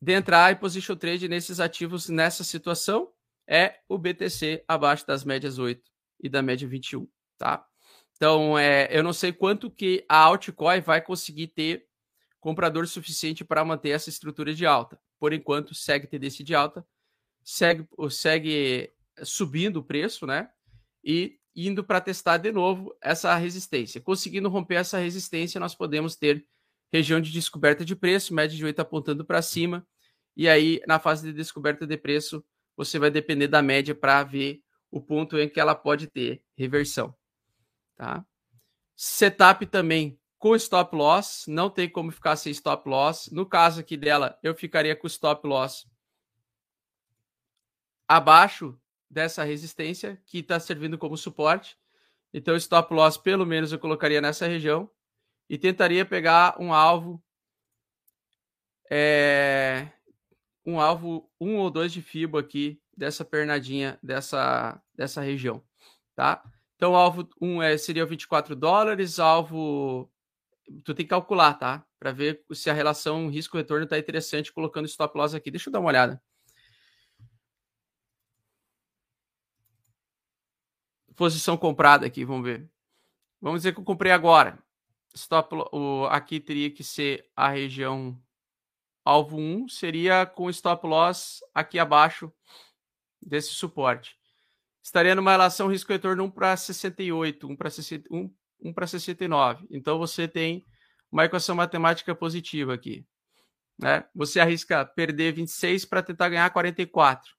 de 0.00 0.12
entrar 0.12 0.52
em 0.52 0.56
position 0.56 0.96
trade 0.96 1.28
nesses 1.28 1.60
ativos 1.60 2.08
nessa 2.08 2.42
situação? 2.42 3.12
É 3.46 3.80
o 3.88 3.98
BTC 3.98 4.64
abaixo 4.66 5.06
das 5.06 5.24
médias 5.24 5.58
8 5.58 5.82
e 6.20 6.28
da 6.28 6.40
média 6.40 6.66
21, 6.66 7.08
tá? 7.36 7.66
Então, 8.16 8.58
é, 8.58 8.88
eu 8.90 9.02
não 9.02 9.12
sei 9.12 9.32
quanto 9.32 9.70
que 9.70 10.04
a 10.08 10.18
altcoin 10.18 10.80
vai 10.80 11.00
conseguir 11.00 11.48
ter 11.48 11.86
comprador 12.38 12.86
suficiente 12.86 13.44
para 13.44 13.64
manter 13.64 13.90
essa 13.90 14.08
estrutura 14.08 14.54
de 14.54 14.66
alta. 14.66 15.00
Por 15.18 15.32
enquanto, 15.32 15.74
segue 15.74 16.06
tendência 16.06 16.44
de 16.44 16.54
alta, 16.54 16.86
segue, 17.42 17.86
segue 18.10 18.92
subindo 19.22 19.78
o 19.78 19.82
preço, 19.82 20.26
né? 20.26 20.50
E 21.02 21.38
indo 21.54 21.82
para 21.82 22.00
testar 22.00 22.38
de 22.38 22.52
novo 22.52 22.94
essa 23.02 23.34
resistência. 23.36 24.00
Conseguindo 24.00 24.48
romper 24.48 24.76
essa 24.76 24.98
resistência, 24.98 25.58
nós 25.58 25.74
podemos 25.74 26.16
ter 26.16 26.46
região 26.92 27.20
de 27.20 27.30
descoberta 27.30 27.84
de 27.84 27.94
preço, 27.94 28.34
média 28.34 28.56
de 28.56 28.64
8 28.64 28.80
apontando 28.80 29.24
para 29.24 29.42
cima. 29.42 29.86
E 30.36 30.48
aí, 30.48 30.80
na 30.86 30.98
fase 30.98 31.26
de 31.26 31.32
descoberta 31.32 31.86
de 31.86 31.96
preço, 31.96 32.44
você 32.76 32.98
vai 32.98 33.10
depender 33.10 33.48
da 33.48 33.62
média 33.62 33.94
para 33.94 34.22
ver 34.24 34.62
o 34.90 35.00
ponto 35.00 35.38
em 35.38 35.48
que 35.48 35.60
ela 35.60 35.74
pode 35.74 36.06
ter 36.06 36.42
reversão. 36.56 37.14
Tá? 37.96 38.24
Setup 38.96 39.64
também 39.66 40.18
com 40.38 40.56
stop 40.56 40.96
loss, 40.96 41.44
não 41.46 41.68
tem 41.68 41.88
como 41.88 42.10
ficar 42.10 42.34
sem 42.36 42.50
stop 42.50 42.88
loss. 42.88 43.28
No 43.30 43.44
caso 43.44 43.80
aqui 43.80 43.96
dela, 43.96 44.38
eu 44.42 44.54
ficaria 44.54 44.96
com 44.96 45.06
stop 45.06 45.46
loss 45.46 45.86
abaixo 48.08 48.80
dessa 49.08 49.44
resistência 49.44 50.20
que 50.24 50.38
está 50.38 50.58
servindo 50.58 50.96
como 50.96 51.16
suporte. 51.16 51.76
Então, 52.32 52.56
stop 52.56 52.92
loss, 52.94 53.18
pelo 53.18 53.44
menos, 53.44 53.70
eu 53.72 53.78
colocaria 53.78 54.20
nessa 54.20 54.46
região 54.46 54.90
e 55.50 55.58
tentaria 55.58 56.06
pegar 56.06 56.54
um 56.60 56.72
alvo, 56.72 57.20
é, 58.88 59.88
um 60.64 60.78
alvo 60.78 61.28
um 61.40 61.56
ou 61.56 61.68
dois 61.68 61.92
de 61.92 62.00
FIBO 62.00 62.38
aqui 62.38 62.80
dessa 62.96 63.24
pernadinha 63.24 63.98
dessa, 64.00 64.80
dessa 64.94 65.20
região, 65.20 65.60
tá? 66.14 66.40
Então, 66.76 66.94
alvo 66.94 67.28
1 67.40 67.48
um 67.48 67.62
é, 67.62 67.76
seria 67.76 68.06
24 68.06 68.54
dólares, 68.54 69.18
alvo. 69.18 70.08
Tu 70.84 70.94
tem 70.94 71.04
que 71.04 71.10
calcular, 71.10 71.54
tá? 71.54 71.84
Para 71.98 72.12
ver 72.12 72.44
se 72.52 72.70
a 72.70 72.72
relação 72.72 73.28
risco-retorno 73.28 73.84
está 73.84 73.98
interessante 73.98 74.52
colocando 74.52 74.86
stop 74.86 75.18
loss 75.18 75.34
aqui. 75.34 75.50
Deixa 75.50 75.68
eu 75.68 75.72
dar 75.72 75.80
uma 75.80 75.88
olhada. 75.88 76.22
Posição 81.16 81.56
comprada 81.56 82.06
aqui, 82.06 82.24
vamos 82.24 82.44
ver. 82.44 82.70
Vamos 83.40 83.60
dizer 83.60 83.74
que 83.74 83.80
eu 83.80 83.84
comprei 83.84 84.12
agora. 84.12 84.58
Stop, 85.14 85.54
o, 85.72 86.06
aqui 86.06 86.38
teria 86.40 86.70
que 86.70 86.84
ser 86.84 87.28
a 87.34 87.48
região 87.48 88.20
alvo 89.04 89.38
1, 89.38 89.68
seria 89.68 90.24
com 90.26 90.50
stop 90.50 90.86
loss 90.86 91.40
aqui 91.54 91.78
abaixo 91.78 92.32
desse 93.20 93.50
suporte 93.50 94.20
estaria 94.82 95.14
numa 95.14 95.30
relação 95.30 95.68
risco-retorno 95.68 96.24
1 96.24 96.30
para 96.30 96.56
68, 96.56 97.48
1 97.48 97.56
para 97.56 97.70
1, 98.10 98.34
1 98.60 98.72
para 98.72 98.86
69. 98.86 99.66
Então 99.70 99.98
você 99.98 100.26
tem 100.26 100.66
uma 101.10 101.24
equação 101.24 101.54
matemática 101.54 102.14
positiva 102.14 102.74
aqui. 102.74 103.06
Né? 103.78 104.04
Você 104.14 104.40
arrisca 104.40 104.84
perder 104.84 105.32
26 105.32 105.84
para 105.84 106.02
tentar 106.02 106.28
ganhar 106.28 106.50
44. 106.50 107.32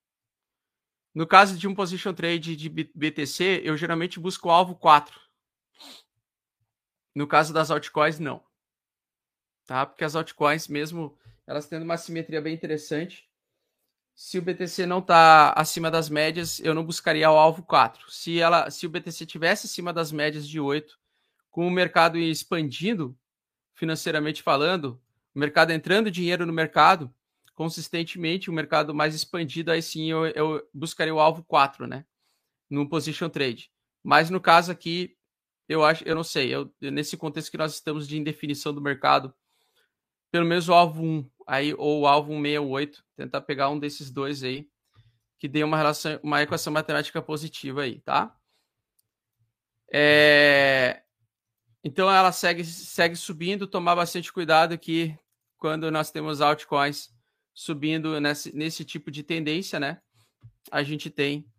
No 1.13 1.27
caso 1.27 1.57
de 1.57 1.67
um 1.67 1.75
position 1.75 2.13
trade 2.13 2.55
de 2.55 2.69
BTC, 2.69 3.61
eu 3.65 3.75
geralmente 3.75 4.19
busco 4.19 4.47
o 4.47 4.51
alvo 4.51 4.75
4. 4.75 5.19
No 7.13 7.27
caso 7.27 7.53
das 7.53 7.69
altcoins, 7.69 8.19
não. 8.19 8.43
Tá? 9.65 9.85
Porque 9.85 10.03
as 10.03 10.15
altcoins, 10.15 10.67
mesmo 10.67 11.17
elas 11.45 11.67
tendo 11.67 11.83
uma 11.83 11.97
simetria 11.97 12.41
bem 12.41 12.53
interessante, 12.53 13.29
se 14.15 14.37
o 14.37 14.41
BTC 14.41 14.85
não 14.85 14.99
está 14.99 15.51
acima 15.53 15.89
das 15.89 16.09
médias, 16.09 16.59
eu 16.59 16.73
não 16.73 16.85
buscaria 16.85 17.29
o 17.29 17.35
alvo 17.35 17.63
4. 17.63 18.11
Se, 18.11 18.39
ela, 18.39 18.69
se 18.69 18.85
o 18.85 18.89
BTC 18.89 19.25
tivesse 19.25 19.65
acima 19.65 19.91
das 19.91 20.11
médias 20.11 20.47
de 20.47 20.59
8, 20.59 20.97
com 21.49 21.67
o 21.67 21.71
mercado 21.71 22.17
expandindo, 22.17 23.17
financeiramente 23.73 24.43
falando, 24.43 25.01
o 25.33 25.39
mercado 25.39 25.71
entrando 25.71 26.11
dinheiro 26.11 26.45
no 26.45 26.53
mercado, 26.53 27.13
consistentemente, 27.55 28.49
o 28.49 28.53
mercado 28.53 28.93
mais 28.93 29.15
expandido, 29.15 29.71
aí 29.71 29.81
sim 29.81 30.09
eu, 30.09 30.25
eu 30.27 30.69
buscaria 30.73 31.13
o 31.13 31.19
alvo 31.19 31.43
4, 31.43 31.87
né? 31.87 32.05
No 32.69 32.87
position 32.87 33.29
trade. 33.29 33.71
Mas 34.03 34.29
no 34.29 34.39
caso 34.39 34.71
aqui, 34.71 35.17
eu 35.71 35.85
acho, 35.85 36.03
eu 36.03 36.13
não 36.13 36.23
sei, 36.23 36.53
eu, 36.53 36.69
nesse 36.81 37.15
contexto 37.15 37.49
que 37.49 37.57
nós 37.57 37.73
estamos 37.73 38.05
de 38.05 38.17
indefinição 38.17 38.73
do 38.73 38.81
mercado, 38.81 39.33
pelo 40.29 40.45
menos 40.45 40.67
o 40.67 40.73
alvo 40.73 41.01
1 41.01 41.29
aí, 41.47 41.73
ou 41.75 42.01
o 42.01 42.07
alvo 42.07 42.33
168, 42.33 43.01
tentar 43.15 43.39
pegar 43.39 43.69
um 43.69 43.79
desses 43.79 44.11
dois 44.11 44.43
aí, 44.43 44.69
que 45.39 45.47
dê 45.47 45.63
uma 45.63 45.77
relação, 45.77 46.19
uma 46.21 46.41
equação 46.41 46.73
matemática 46.73 47.21
positiva 47.21 47.83
aí, 47.83 48.01
tá? 48.01 48.35
É... 49.89 51.03
Então 51.81 52.11
ela 52.11 52.33
segue, 52.33 52.65
segue 52.65 53.15
subindo, 53.15 53.65
tomar 53.65 53.95
bastante 53.95 54.31
cuidado 54.31 54.77
que 54.77 55.17
quando 55.57 55.89
nós 55.89 56.11
temos 56.11 56.41
altcoins 56.41 57.13
subindo 57.53 58.19
nesse, 58.19 58.53
nesse 58.53 58.83
tipo 58.83 59.09
de 59.09 59.23
tendência, 59.23 59.79
né? 59.79 60.01
A 60.69 60.83
gente 60.83 61.09
tem 61.09 61.49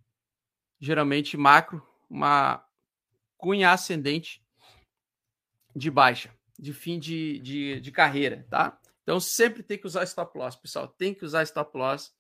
geralmente 0.79 1.35
macro, 1.35 1.83
uma 2.11 2.63
cunha 3.43 3.73
ascendente 3.73 4.41
de 5.75 5.91
baixa, 5.91 6.31
de 6.57 6.73
fim 6.73 6.97
de, 6.97 7.41
de, 7.41 7.81
de 7.81 7.91
carreira, 7.91 8.47
tá? 8.49 8.79
Então 9.03 9.19
sempre 9.19 9.65
tem 9.65 9.77
que 9.77 9.87
usar 9.87 10.05
stop 10.05 10.39
loss, 10.39 10.55
pessoal. 10.55 10.87
Tem 10.87 11.13
que 11.13 11.25
usar 11.25 11.43
stop 11.43 11.77
loss 11.77 12.15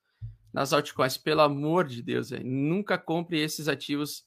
nas 0.52 0.72
altcoins, 0.72 1.16
pelo 1.16 1.40
amor 1.40 1.86
de 1.86 2.02
Deus, 2.02 2.30
nunca 2.42 2.98
compre 2.98 3.40
esses 3.40 3.68
ativos 3.68 4.26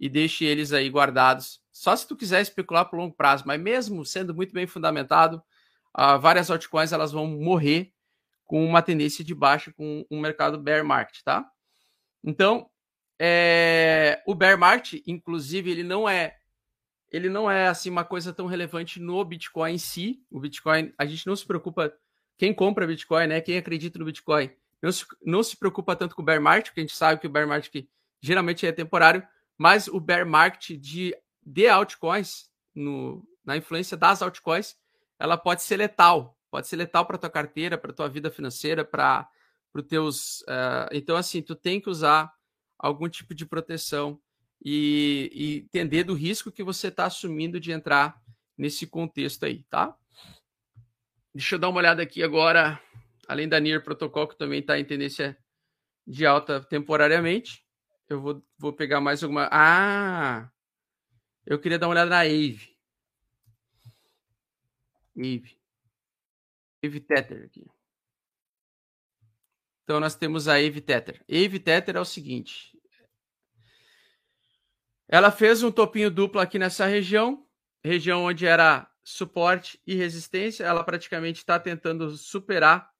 e 0.00 0.08
deixe 0.08 0.44
eles 0.44 0.72
aí 0.72 0.88
guardados. 0.88 1.60
Só 1.70 1.94
se 1.94 2.08
tu 2.08 2.16
quiser 2.16 2.40
especular 2.40 2.86
por 2.86 2.98
longo 2.98 3.14
prazo, 3.14 3.44
mas 3.46 3.60
mesmo 3.60 4.04
sendo 4.04 4.34
muito 4.34 4.52
bem 4.52 4.66
fundamentado, 4.66 5.40
uh, 5.96 6.18
várias 6.18 6.50
altcoins 6.50 6.90
elas 6.90 7.12
vão 7.12 7.26
morrer 7.26 7.92
com 8.46 8.64
uma 8.64 8.82
tendência 8.82 9.22
de 9.22 9.34
baixa 9.34 9.72
com 9.72 10.04
um 10.10 10.20
mercado 10.20 10.58
bear 10.58 10.84
market, 10.84 11.22
tá? 11.22 11.48
Então, 12.24 12.68
é, 13.22 14.22
o 14.26 14.34
bear 14.34 14.58
market, 14.58 15.02
inclusive, 15.06 15.70
ele 15.70 15.82
não 15.82 16.08
é 16.08 16.38
ele 17.12 17.28
não 17.28 17.50
é 17.50 17.66
assim 17.66 17.90
uma 17.90 18.04
coisa 18.04 18.32
tão 18.32 18.46
relevante 18.46 19.00
no 19.00 19.22
Bitcoin 19.24 19.74
em 19.74 19.78
si. 19.78 20.24
O 20.30 20.38
Bitcoin, 20.40 20.94
a 20.96 21.04
gente 21.04 21.26
não 21.26 21.34
se 21.36 21.44
preocupa. 21.44 21.92
Quem 22.38 22.54
compra 22.54 22.86
Bitcoin, 22.86 23.26
né? 23.26 23.40
Quem 23.40 23.58
acredita 23.58 23.98
no 23.98 24.04
Bitcoin, 24.04 24.50
não 24.80 24.92
se, 24.92 25.04
não 25.22 25.42
se 25.42 25.56
preocupa 25.56 25.94
tanto 25.94 26.14
com 26.14 26.22
o 26.22 26.24
bear 26.24 26.40
market, 26.40 26.68
porque 26.68 26.80
a 26.80 26.84
gente 26.84 26.96
sabe 26.96 27.20
que 27.20 27.26
o 27.26 27.30
bear 27.30 27.46
market 27.46 27.84
geralmente 28.22 28.66
é 28.66 28.72
temporário, 28.72 29.26
mas 29.58 29.88
o 29.88 30.00
bear 30.00 30.24
market 30.24 30.78
de, 30.78 31.14
de 31.44 31.68
altcoins, 31.68 32.48
no, 32.74 33.22
na 33.44 33.56
influência 33.56 33.96
das 33.96 34.22
altcoins, 34.22 34.76
ela 35.18 35.36
pode 35.36 35.62
ser 35.62 35.76
letal. 35.76 36.38
Pode 36.50 36.68
ser 36.68 36.76
letal 36.76 37.04
para 37.04 37.18
tua 37.18 37.28
carteira, 37.28 37.76
para 37.76 37.92
tua 37.92 38.08
vida 38.08 38.30
financeira, 38.30 38.84
para 38.84 39.28
os 39.74 39.82
teus. 39.82 40.40
Uh, 40.42 40.88
então, 40.92 41.16
assim, 41.16 41.42
tu 41.42 41.54
tem 41.54 41.80
que 41.80 41.90
usar 41.90 42.32
algum 42.80 43.08
tipo 43.08 43.34
de 43.34 43.44
proteção 43.46 44.20
e, 44.64 45.30
e 45.32 45.56
entender 45.58 46.04
do 46.04 46.14
risco 46.14 46.50
que 46.50 46.62
você 46.62 46.88
está 46.88 47.06
assumindo 47.06 47.60
de 47.60 47.70
entrar 47.70 48.20
nesse 48.56 48.86
contexto 48.86 49.44
aí, 49.44 49.64
tá? 49.64 49.96
Deixa 51.34 51.54
eu 51.54 51.58
dar 51.58 51.68
uma 51.68 51.78
olhada 51.78 52.02
aqui 52.02 52.22
agora, 52.22 52.80
além 53.28 53.48
da 53.48 53.60
NIR 53.60 53.84
Protocol, 53.84 54.26
que 54.26 54.36
também 54.36 54.60
está 54.60 54.78
em 54.78 54.84
tendência 54.84 55.38
de 56.06 56.26
alta 56.26 56.60
temporariamente. 56.60 57.64
Eu 58.08 58.20
vou, 58.20 58.44
vou 58.58 58.72
pegar 58.72 59.00
mais 59.00 59.22
alguma. 59.22 59.48
Ah! 59.52 60.50
Eu 61.46 61.58
queria 61.60 61.78
dar 61.78 61.86
uma 61.86 61.92
olhada 61.92 62.10
na 62.10 62.20
AVE. 62.20 62.76
AVE. 65.16 65.58
AVE 66.84 67.00
Tether 67.00 67.44
aqui. 67.44 67.64
Então 69.84 69.98
nós 69.98 70.14
temos 70.14 70.48
a 70.48 70.54
AVE 70.54 70.80
Tether. 70.80 71.24
AVE 71.28 71.58
Tether 71.58 71.96
é 71.96 72.00
o 72.00 72.04
seguinte. 72.04 72.78
Ela 75.08 75.32
fez 75.32 75.62
um 75.62 75.72
topinho 75.72 76.10
duplo 76.10 76.40
aqui 76.40 76.58
nessa 76.58 76.86
região, 76.86 77.44
região 77.84 78.24
onde 78.24 78.46
era 78.46 78.88
suporte 79.02 79.80
e 79.86 79.94
resistência. 79.94 80.64
Ela 80.64 80.84
praticamente 80.84 81.40
está 81.40 81.58
tentando 81.58 82.16
superar 82.16 82.90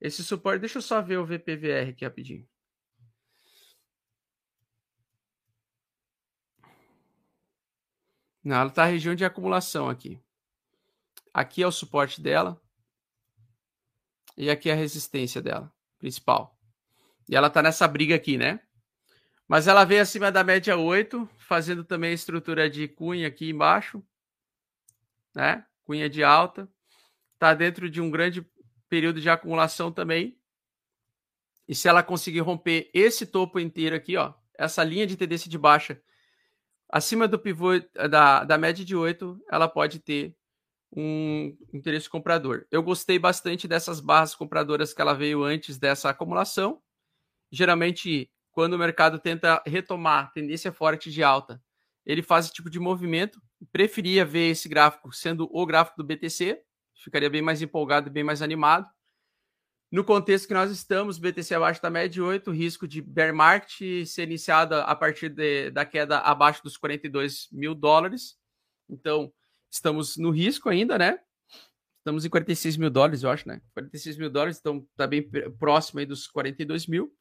esse 0.00 0.22
suporte. 0.22 0.60
Deixa 0.60 0.78
eu 0.78 0.82
só 0.82 1.02
ver 1.02 1.18
o 1.18 1.26
VPVR 1.26 1.90
aqui 1.90 2.04
rapidinho. 2.04 2.48
Não, 8.42 8.56
ela 8.56 8.70
está 8.70 8.84
na 8.84 8.90
região 8.90 9.14
de 9.14 9.24
acumulação 9.24 9.88
aqui. 9.88 10.18
Aqui 11.32 11.62
é 11.62 11.66
o 11.66 11.72
suporte 11.72 12.20
dela. 12.20 12.60
E 14.36 14.48
aqui 14.48 14.70
é 14.70 14.72
a 14.72 14.76
resistência 14.76 15.42
dela, 15.42 15.70
principal. 16.00 16.58
E 17.28 17.36
ela 17.36 17.46
está 17.46 17.62
nessa 17.62 17.86
briga 17.86 18.16
aqui, 18.16 18.36
né? 18.36 18.58
Mas 19.46 19.68
ela 19.68 19.84
veio 19.84 20.02
acima 20.02 20.32
da 20.32 20.42
média 20.42 20.76
8, 20.76 21.28
fazendo 21.38 21.84
também 21.84 22.10
a 22.10 22.14
estrutura 22.14 22.68
de 22.68 22.88
cunha 22.88 23.28
aqui 23.28 23.50
embaixo, 23.50 24.02
né? 25.34 25.64
Cunha 25.84 26.10
de 26.10 26.24
alta. 26.24 26.68
Está 27.34 27.54
dentro 27.54 27.88
de 27.88 28.00
um 28.00 28.10
grande 28.10 28.44
período 28.88 29.20
de 29.20 29.30
acumulação 29.30 29.92
também. 29.92 30.36
E 31.68 31.74
se 31.74 31.88
ela 31.88 32.02
conseguir 32.02 32.40
romper 32.40 32.90
esse 32.92 33.24
topo 33.24 33.60
inteiro 33.60 33.94
aqui, 33.94 34.16
ó, 34.16 34.34
essa 34.58 34.82
linha 34.82 35.06
de 35.06 35.16
tendência 35.16 35.48
de 35.48 35.56
baixa 35.56 36.02
acima 36.88 37.28
do 37.28 37.38
pivô 37.38 37.74
eh, 37.74 38.08
da, 38.08 38.44
da 38.44 38.58
média 38.58 38.84
de 38.84 38.96
8, 38.96 39.40
ela 39.50 39.68
pode 39.68 40.00
ter 40.00 40.36
um 40.92 41.56
interesse 41.72 42.08
comprador. 42.08 42.66
Eu 42.70 42.82
gostei 42.82 43.18
bastante 43.18 43.68
dessas 43.68 44.00
barras 44.00 44.34
compradoras 44.34 44.92
que 44.92 45.00
ela 45.00 45.14
veio 45.14 45.44
antes 45.44 45.78
dessa 45.78 46.10
acumulação. 46.10 46.82
Geralmente, 47.50 48.30
quando 48.50 48.74
o 48.74 48.78
mercado 48.78 49.18
tenta 49.18 49.62
retomar 49.66 50.32
tendência 50.32 50.72
forte 50.72 51.10
de 51.10 51.22
alta, 51.22 51.62
ele 52.04 52.22
faz 52.22 52.46
esse 52.46 52.54
tipo 52.54 52.70
de 52.70 52.80
movimento. 52.80 53.40
Preferia 53.70 54.24
ver 54.24 54.50
esse 54.50 54.68
gráfico 54.68 55.12
sendo 55.12 55.48
o 55.52 55.66
gráfico 55.66 55.98
do 55.98 56.04
BTC, 56.04 56.60
ficaria 56.94 57.30
bem 57.30 57.42
mais 57.42 57.62
empolgado 57.62 58.08
e 58.08 58.12
bem 58.12 58.24
mais 58.24 58.42
animado. 58.42 58.88
No 59.92 60.04
contexto 60.04 60.46
que 60.46 60.54
nós 60.54 60.70
estamos, 60.70 61.18
BTC 61.18 61.52
abaixo 61.54 61.82
da 61.82 61.90
média 61.90 62.08
de 62.08 62.22
8, 62.22 62.50
risco 62.52 62.86
de 62.86 63.02
bear 63.02 63.34
market 63.34 64.06
ser 64.06 64.22
iniciada 64.22 64.84
a 64.84 64.94
partir 64.94 65.28
de, 65.28 65.70
da 65.70 65.84
queda 65.84 66.18
abaixo 66.18 66.62
dos 66.62 66.76
42 66.76 67.48
mil 67.50 67.74
dólares. 67.74 68.38
Então, 68.88 69.32
estamos 69.70 70.16
no 70.16 70.30
risco 70.30 70.68
ainda, 70.68 70.98
né? 70.98 71.18
Estamos 71.98 72.24
em 72.24 72.30
46 72.30 72.76
mil 72.76 72.90
dólares, 72.90 73.22
eu 73.22 73.30
acho, 73.30 73.46
né? 73.46 73.60
46 73.74 74.16
mil 74.16 74.30
dólares, 74.30 74.58
então 74.58 74.86
está 74.90 75.06
bem 75.06 75.28
próximo 75.58 76.00
aí 76.00 76.06
dos 76.06 76.26
42 76.26 76.86
mil. 76.86 77.12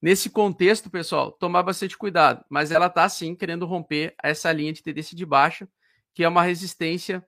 Nesse 0.00 0.28
contexto, 0.28 0.90
pessoal, 0.90 1.32
tomar 1.32 1.62
bastante 1.62 1.96
cuidado, 1.96 2.44
mas 2.50 2.70
ela 2.70 2.86
está 2.86 3.08
sim 3.08 3.34
querendo 3.34 3.66
romper 3.66 4.14
essa 4.22 4.52
linha 4.52 4.72
de 4.72 4.82
tendência 4.82 5.16
de 5.16 5.24
baixa, 5.24 5.68
que 6.14 6.24
é 6.24 6.28
uma 6.28 6.42
resistência 6.42 7.24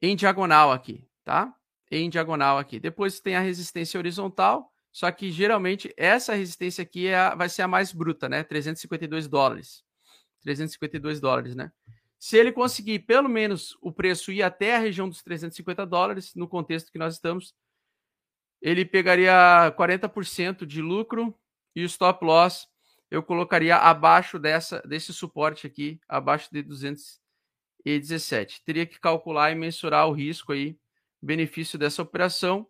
em 0.00 0.14
diagonal 0.14 0.70
aqui, 0.70 1.08
tá? 1.24 1.54
em 1.90 2.10
diagonal 2.10 2.58
aqui. 2.58 2.80
Depois 2.80 3.20
tem 3.20 3.36
a 3.36 3.40
resistência 3.40 3.98
horizontal, 3.98 4.72
só 4.92 5.10
que 5.10 5.30
geralmente 5.30 5.92
essa 5.96 6.34
resistência 6.34 6.82
aqui 6.82 7.08
é 7.08 7.16
a, 7.16 7.34
vai 7.34 7.48
ser 7.48 7.62
a 7.62 7.68
mais 7.68 7.92
bruta, 7.92 8.28
né? 8.28 8.42
352 8.42 9.28
dólares. 9.28 9.82
352 10.42 11.20
dólares, 11.20 11.54
né? 11.54 11.72
Se 12.24 12.38
ele 12.38 12.52
conseguir 12.52 13.00
pelo 13.00 13.28
menos 13.28 13.76
o 13.82 13.92
preço 13.92 14.32
ir 14.32 14.42
até 14.42 14.74
a 14.74 14.78
região 14.78 15.06
dos 15.06 15.22
350 15.22 15.84
dólares, 15.84 16.34
no 16.34 16.48
contexto 16.48 16.90
que 16.90 16.98
nós 16.98 17.12
estamos, 17.12 17.54
ele 18.62 18.82
pegaria 18.82 19.70
40% 19.76 20.64
de 20.64 20.80
lucro 20.80 21.38
e 21.76 21.82
o 21.82 21.84
stop 21.84 22.24
loss 22.24 22.66
eu 23.10 23.22
colocaria 23.22 23.76
abaixo 23.76 24.38
dessa 24.38 24.80
desse 24.88 25.12
suporte 25.12 25.66
aqui, 25.66 26.00
abaixo 26.08 26.48
de 26.50 26.62
217. 26.62 28.64
Teria 28.64 28.86
que 28.86 28.98
calcular 28.98 29.52
e 29.52 29.54
mensurar 29.54 30.08
o 30.08 30.12
risco 30.12 30.52
aí 30.52 30.78
benefício 31.20 31.78
dessa 31.78 32.00
operação. 32.00 32.66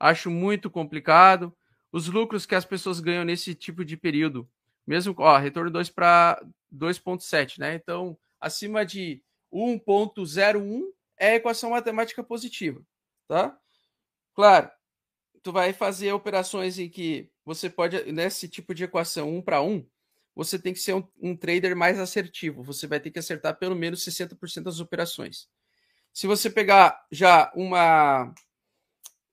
Acho 0.00 0.30
muito 0.30 0.70
complicado. 0.70 1.54
Os 1.92 2.08
lucros 2.08 2.46
que 2.46 2.54
as 2.54 2.64
pessoas 2.64 3.00
ganham 3.00 3.22
nesse 3.22 3.54
tipo 3.54 3.84
de 3.84 3.98
período, 3.98 4.48
mesmo, 4.86 5.14
ó, 5.18 5.36
retorno 5.36 5.70
2 5.70 5.90
para 5.90 6.42
2,7, 6.72 7.58
né? 7.58 7.74
Então, 7.74 8.16
acima 8.40 8.84
de 8.84 9.22
1,01 9.52 10.82
é 11.18 11.34
equação 11.34 11.70
matemática 11.70 12.22
positiva, 12.22 12.82
tá? 13.26 13.58
Claro, 14.34 14.70
tu 15.42 15.52
vai 15.52 15.72
fazer 15.72 16.12
operações 16.12 16.78
em 16.78 16.88
que 16.88 17.30
você 17.44 17.68
pode, 17.70 18.12
nesse 18.12 18.48
tipo 18.48 18.74
de 18.74 18.84
equação 18.84 19.36
1 19.36 19.42
para 19.42 19.62
1, 19.62 19.84
você 20.34 20.58
tem 20.58 20.72
que 20.72 20.78
ser 20.78 20.94
um, 20.94 21.02
um, 21.20 21.36
trader 21.36 21.74
mais 21.74 21.98
assertivo. 21.98 22.62
Você 22.62 22.86
vai 22.86 23.00
ter 23.00 23.10
que 23.10 23.18
acertar 23.18 23.58
pelo 23.58 23.74
menos 23.74 24.04
60% 24.04 24.62
das 24.62 24.78
operações. 24.78 25.48
Se 26.12 26.26
você 26.26 26.48
pegar 26.48 27.04
já 27.10 27.50
uma 27.56 28.32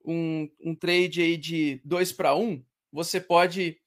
um, 0.03 0.49
um 0.59 0.75
trade 0.75 1.21
aí 1.21 1.37
de 1.37 1.81
2 1.83 2.11
para 2.13 2.35
1, 2.35 2.63
você 2.91 3.19
pode 3.21 3.79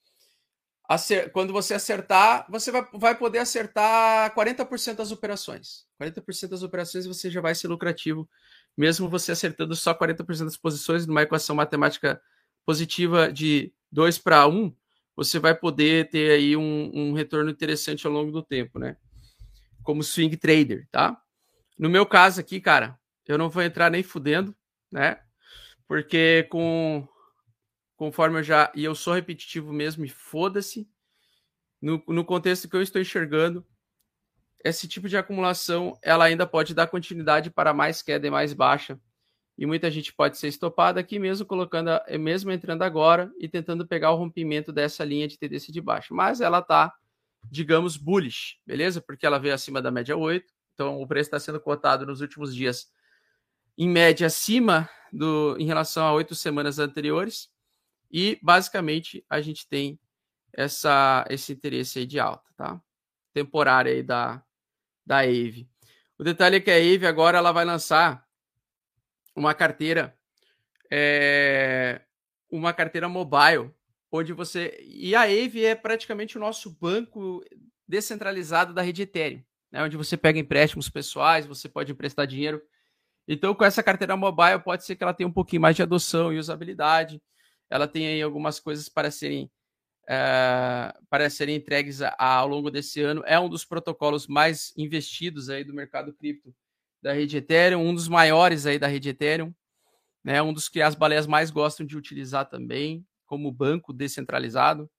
quando 1.31 1.53
você 1.53 1.75
acertar, 1.75 2.47
você 2.49 2.71
vai, 2.71 2.87
vai 2.93 3.15
poder 3.15 3.39
acertar 3.39 4.33
40% 4.33 4.95
das 4.95 5.11
operações. 5.11 5.85
40% 6.01 6.47
das 6.47 6.63
operações 6.63 7.05
você 7.05 7.29
já 7.29 7.41
vai 7.41 7.53
ser 7.53 7.67
lucrativo, 7.67 8.27
mesmo 8.75 9.07
você 9.07 9.31
acertando 9.31 9.75
só 9.75 9.93
40% 9.93 10.45
das 10.45 10.57
posições 10.57 11.05
numa 11.05 11.21
equação 11.21 11.55
matemática 11.55 12.19
positiva 12.65 13.31
de 13.31 13.71
2 13.91 14.17
para 14.17 14.47
1, 14.47 14.73
você 15.15 15.37
vai 15.37 15.53
poder 15.53 16.09
ter 16.09 16.31
aí 16.31 16.55
um, 16.55 16.91
um 16.93 17.13
retorno 17.13 17.51
interessante 17.51 18.07
ao 18.07 18.13
longo 18.13 18.31
do 18.31 18.41
tempo, 18.41 18.79
né? 18.79 18.95
Como 19.83 20.01
swing 20.01 20.35
trader, 20.37 20.87
tá? 20.91 21.21
No 21.77 21.89
meu 21.89 22.05
caso 22.05 22.39
aqui, 22.39 22.59
cara, 22.59 22.97
eu 23.27 23.37
não 23.37 23.49
vou 23.49 23.61
entrar 23.61 23.91
nem 23.91 24.01
fudendo, 24.01 24.55
né? 24.91 25.19
Porque 25.87 26.47
com 26.49 27.07
conforme 27.99 28.39
eu 28.39 28.43
já 28.43 28.71
e 28.73 28.81
eu 28.81 28.95
sou 28.95 29.13
repetitivo 29.13 29.73
mesmo 29.73 30.05
e 30.05 30.09
foda-se 30.09 30.89
no, 31.81 32.01
no 32.07 32.23
contexto 32.23 32.69
que 32.69 32.75
eu 32.77 32.81
estou 32.81 33.01
enxergando, 33.01 33.65
esse 34.63 34.87
tipo 34.87 35.09
de 35.09 35.17
acumulação 35.17 35.99
ela 36.01 36.23
ainda 36.23 36.47
pode 36.47 36.73
dar 36.73 36.87
continuidade 36.87 37.51
para 37.51 37.73
mais 37.73 38.01
queda 38.01 38.25
e 38.25 38.31
mais 38.31 38.53
baixa. 38.53 38.97
E 39.57 39.65
muita 39.65 39.91
gente 39.91 40.13
pode 40.13 40.37
ser 40.37 40.47
estopada 40.47 41.01
aqui 41.01 41.19
mesmo 41.19 41.45
colocando, 41.45 41.89
mesmo 42.17 42.49
entrando 42.51 42.83
agora 42.83 43.29
e 43.37 43.49
tentando 43.49 43.85
pegar 43.85 44.11
o 44.11 44.15
rompimento 44.15 44.71
dessa 44.71 45.03
linha 45.03 45.27
de 45.27 45.37
tendência 45.37 45.73
de 45.73 45.81
baixa. 45.81 46.13
Mas 46.13 46.39
ela 46.39 46.61
tá, 46.61 46.93
digamos, 47.51 47.97
bullish, 47.97 48.59
beleza? 48.65 49.01
Porque 49.01 49.25
ela 49.25 49.37
veio 49.37 49.53
acima 49.53 49.81
da 49.81 49.91
média 49.91 50.15
8, 50.15 50.45
então, 50.73 51.01
o 51.01 51.05
preço 51.05 51.27
está 51.27 51.39
sendo 51.41 51.59
cotado 51.59 52.05
nos 52.05 52.21
últimos 52.21 52.55
dias, 52.55 52.89
em 53.77 53.89
média, 53.89 54.27
acima 54.27 54.89
do 55.11 55.57
em 55.59 55.65
relação 55.65 56.05
a 56.05 56.13
oito 56.13 56.33
semanas 56.33 56.79
anteriores. 56.79 57.49
E, 58.11 58.39
basicamente, 58.41 59.25
a 59.29 59.41
gente 59.41 59.67
tem 59.67 59.99
essa, 60.53 61.25
esse 61.29 61.53
interesse 61.53 61.99
aí 61.99 62.05
de 62.05 62.19
alta, 62.19 62.49
tá? 62.55 62.81
Temporária 63.33 63.91
aí 63.91 64.03
da, 64.03 64.43
da 65.05 65.19
AVE. 65.19 65.69
O 66.17 66.23
detalhe 66.23 66.57
é 66.57 66.59
que 66.59 66.71
a 66.71 66.75
AVE 66.75 67.05
agora 67.05 67.37
ela 67.37 67.51
vai 67.51 67.65
lançar 67.65 68.25
uma 69.35 69.53
carteira, 69.53 70.17
é, 70.91 72.01
uma 72.51 72.73
carteira 72.73 73.07
mobile, 73.07 73.71
onde 74.11 74.33
você. 74.33 74.77
E 74.81 75.15
a 75.15 75.21
AVE 75.21 75.65
é 75.65 75.75
praticamente 75.75 76.37
o 76.37 76.41
nosso 76.41 76.71
banco 76.71 77.43
descentralizado 77.87 78.73
da 78.73 78.81
rede 78.81 79.03
Ethereum 79.03 79.43
né, 79.71 79.83
onde 79.83 79.97
você 79.97 80.17
pega 80.17 80.39
empréstimos 80.39 80.89
pessoais, 80.89 81.45
você 81.45 81.69
pode 81.69 81.91
emprestar 81.91 82.27
dinheiro. 82.27 82.61
Então, 83.27 83.53
com 83.53 83.63
essa 83.63 83.83
carteira 83.83 84.17
mobile, 84.17 84.59
pode 84.59 84.83
ser 84.83 84.95
que 84.95 85.03
ela 85.03 85.13
tenha 85.13 85.27
um 85.27 85.33
pouquinho 85.33 85.61
mais 85.61 85.75
de 85.75 85.83
adoção 85.83 86.33
e 86.33 86.39
usabilidade. 86.39 87.21
Ela 87.69 87.87
tem 87.87 88.07
aí 88.07 88.21
algumas 88.21 88.59
coisas 88.59 88.89
para 88.89 89.11
serem, 89.11 89.49
é, 90.07 90.93
para 91.09 91.29
serem 91.29 91.55
entregues 91.55 92.01
a, 92.01 92.15
a, 92.17 92.35
ao 92.35 92.47
longo 92.47 92.71
desse 92.71 93.01
ano. 93.01 93.23
É 93.25 93.39
um 93.39 93.49
dos 93.49 93.65
protocolos 93.65 94.27
mais 94.27 94.73
investidos 94.77 95.49
aí 95.49 95.63
do 95.63 95.73
mercado 95.73 96.13
cripto 96.13 96.53
da 97.01 97.13
rede 97.13 97.37
Ethereum, 97.37 97.81
um 97.81 97.93
dos 97.93 98.07
maiores 98.07 98.65
aí 98.65 98.77
da 98.77 98.87
rede 98.87 99.09
Ethereum, 99.09 99.53
né, 100.23 100.41
um 100.41 100.51
dos 100.51 100.67
que 100.67 100.81
as 100.81 100.95
baleias 100.95 101.25
mais 101.25 101.49
gostam 101.49 101.85
de 101.85 101.95
utilizar 101.95 102.49
também, 102.49 103.05
como 103.25 103.51
banco 103.51 103.93
descentralizado. 103.93 104.89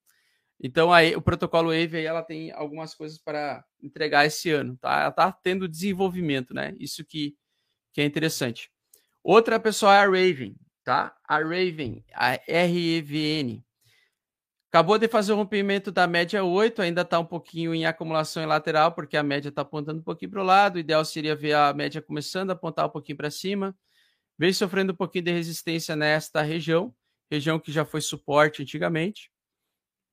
Então 0.59 0.93
aí 0.93 1.15
o 1.15 1.21
protocolo 1.21 1.69
Wave 1.69 1.97
aí 1.97 2.05
ela 2.05 2.23
tem 2.23 2.51
algumas 2.51 2.93
coisas 2.95 3.17
para 3.17 3.63
entregar 3.81 4.25
esse 4.25 4.51
ano, 4.51 4.77
tá? 4.77 5.01
Ela 5.01 5.09
está 5.09 5.31
tendo 5.31 5.67
desenvolvimento, 5.67 6.53
né? 6.53 6.75
Isso 6.79 7.03
que, 7.03 7.35
que 7.93 8.01
é 8.01 8.05
interessante. 8.05 8.71
Outra 9.23 9.59
pessoa 9.59 9.95
é 9.95 9.99
a 9.99 10.05
Raven, 10.05 10.55
tá? 10.83 11.15
A 11.27 11.37
Raven, 11.37 12.03
a 12.13 12.31
REVN. 12.47 13.63
Acabou 14.69 14.97
de 14.97 15.07
fazer 15.09 15.33
o 15.33 15.35
rompimento 15.35 15.91
da 15.91 16.07
média 16.07 16.43
8, 16.45 16.81
ainda 16.81 17.01
está 17.01 17.19
um 17.19 17.25
pouquinho 17.25 17.75
em 17.75 17.85
acumulação 17.85 18.41
em 18.41 18.45
lateral, 18.45 18.93
porque 18.93 19.17
a 19.17 19.23
média 19.23 19.49
está 19.49 19.63
apontando 19.63 19.99
um 19.99 20.03
pouquinho 20.03 20.31
para 20.31 20.41
o 20.41 20.45
lado. 20.45 20.77
O 20.77 20.79
ideal 20.79 21.03
seria 21.03 21.35
ver 21.35 21.53
a 21.53 21.73
média 21.73 22.01
começando 22.01 22.51
a 22.51 22.53
apontar 22.53 22.85
um 22.85 22.89
pouquinho 22.89 23.17
para 23.17 23.29
cima. 23.29 23.77
Vem 24.37 24.53
sofrendo 24.53 24.93
um 24.93 24.95
pouquinho 24.95 25.25
de 25.25 25.31
resistência 25.31 25.93
nesta 25.93 26.41
região, 26.41 26.95
região 27.29 27.59
que 27.59 27.69
já 27.69 27.83
foi 27.83 27.99
suporte 27.99 28.61
antigamente. 28.61 29.29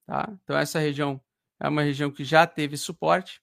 Tá? 0.05 0.29
Então, 0.43 0.59
essa 0.59 0.81
região 0.81 1.21
é 1.61 1.69
uma 1.69 1.83
região 1.83 2.11
que 2.11 2.25
já 2.25 2.45
teve 2.45 2.77
suporte. 2.77 3.41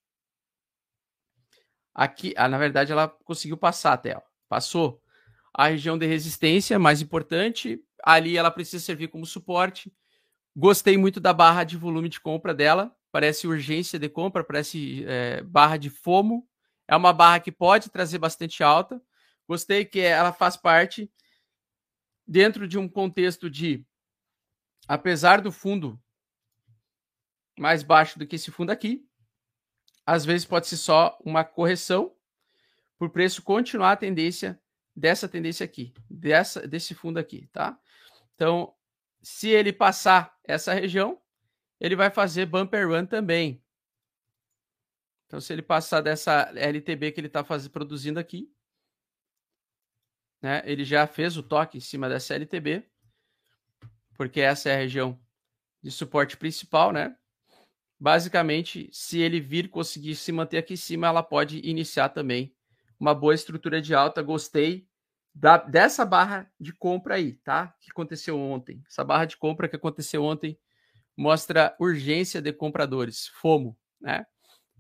Aqui, 1.94 2.34
ah, 2.36 2.50
na 2.50 2.58
verdade, 2.58 2.92
ela 2.92 3.08
conseguiu 3.08 3.56
passar 3.56 3.94
até, 3.94 4.18
ó. 4.18 4.22
passou 4.50 5.02
a 5.56 5.68
região 5.68 5.98
de 5.98 6.06
resistência, 6.06 6.78
mais 6.78 7.02
importante. 7.02 7.82
Ali 8.04 8.38
ela 8.38 8.52
precisa 8.52 8.84
servir 8.84 9.08
como 9.08 9.26
suporte 9.26 9.92
Gostei 10.58 10.98
muito 10.98 11.20
da 11.20 11.34
barra 11.34 11.66
de 11.66 11.76
volume 11.76 12.08
de 12.08 12.22
compra 12.22 12.54
dela. 12.54 12.96
Parece 13.12 13.46
urgência 13.46 14.00
de 14.00 14.08
compra, 14.08 14.42
parece 14.42 15.04
é, 15.06 15.44
barra 15.44 15.76
de 15.76 15.90
FOMO. 15.90 16.48
É 16.88 16.96
uma 16.96 17.12
barra 17.12 17.42
que 17.42 17.52
pode 17.52 17.90
trazer 17.90 18.20
bastante 18.20 18.64
alta. 18.64 19.02
Gostei 19.46 19.84
que 19.84 20.00
ela 20.00 20.32
faz 20.32 20.56
parte 20.56 21.12
dentro 22.26 22.68
de 22.68 22.78
um 22.78 22.88
contexto 22.88 23.50
de, 23.50 23.86
apesar 24.88 25.42
do 25.42 25.52
fundo 25.52 26.02
mais 27.60 27.84
baixo 27.84 28.18
do 28.18 28.26
que 28.26 28.38
esse 28.38 28.50
fundo 28.50 28.70
aqui, 28.70 29.06
às 30.06 30.26
vezes 30.26 30.46
pode 30.46 30.68
ser 30.68 30.78
só 30.78 31.18
uma 31.24 31.44
correção 31.44 32.14
por 32.98 33.10
preço 33.10 33.42
continuar 33.42 33.94
a 33.94 33.98
tendência 33.98 34.60
dessa 34.96 35.28
tendência 35.28 35.64
aqui, 35.64 35.94
dessa 36.10 36.68
desse 36.68 36.96
fundo 36.96 37.20
aqui, 37.20 37.48
tá? 37.48 37.78
Então, 38.34 38.74
se 39.22 39.50
ele 39.50 39.74
passar 39.74 40.38
essa 40.44 40.74
região, 40.74 41.22
ele 41.80 41.96
vai 41.96 42.10
fazer 42.10 42.46
bumper 42.46 42.88
run 42.88 43.06
também. 43.06 43.64
Então, 45.26 45.42
se 45.42 45.52
ele 45.52 45.62
passar 45.62 46.02
dessa 46.02 46.52
LTB 46.56 47.12
que 47.12 47.20
ele 47.20 47.28
está 47.28 47.44
produzindo 47.44 48.20
aqui, 48.20 48.54
né, 50.42 50.62
ele 50.66 50.86
já 50.86 51.08
fez 51.08 51.36
o 51.38 51.44
toque 51.44 51.78
em 51.78 51.82
cima 51.82 52.08
dessa 52.08 52.36
LTB, 52.36 52.88
porque 54.16 54.40
essa 54.40 54.70
é 54.70 54.76
a 54.76 54.78
região 54.78 55.20
de 55.82 55.92
suporte 55.92 56.38
principal, 56.38 56.92
né? 56.92 57.18
Basicamente, 58.00 58.90
se 58.94 59.20
ele 59.20 59.40
vir 59.40 59.70
conseguir 59.70 60.16
se 60.16 60.32
manter 60.32 60.60
aqui 60.60 60.74
em 60.74 60.78
cima, 60.78 61.08
ela 61.08 61.24
pode 61.24 61.60
iniciar 61.68 62.10
também 62.10 62.56
uma 63.00 63.14
boa 63.14 63.34
estrutura 63.34 63.82
de 63.82 63.94
alta. 63.94 64.22
Gostei 64.22 64.88
da, 65.34 65.58
dessa 65.58 66.06
barra 66.06 66.50
de 66.60 66.72
compra 66.72 67.16
aí, 67.16 67.34
tá? 67.34 67.76
Que 67.82 67.92
aconteceu 67.92 68.40
ontem. 68.40 68.82
Essa 68.88 69.04
barra 69.04 69.26
de 69.26 69.38
compra 69.38 69.68
que 69.68 69.76
aconteceu 69.76 70.24
ontem 70.24 70.58
mostra 71.18 71.76
urgência 71.80 72.42
de 72.42 72.52
compradores, 72.54 73.28
FOMO, 73.28 73.78
né? 74.00 74.26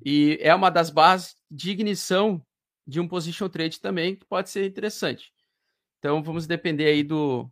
E 0.03 0.38
é 0.41 0.53
uma 0.53 0.70
das 0.70 0.89
barras 0.89 1.36
de 1.49 1.72
ignição 1.72 2.45
de 2.86 2.99
um 2.99 3.07
position 3.07 3.49
trade 3.49 3.80
também, 3.80 4.16
que 4.16 4.26
pode 4.26 4.49
ser 4.49 4.66
interessante. 4.66 5.34
Então 5.99 6.22
vamos 6.22 6.45
depender 6.45 6.86
aí 6.86 7.03
do 7.03 7.49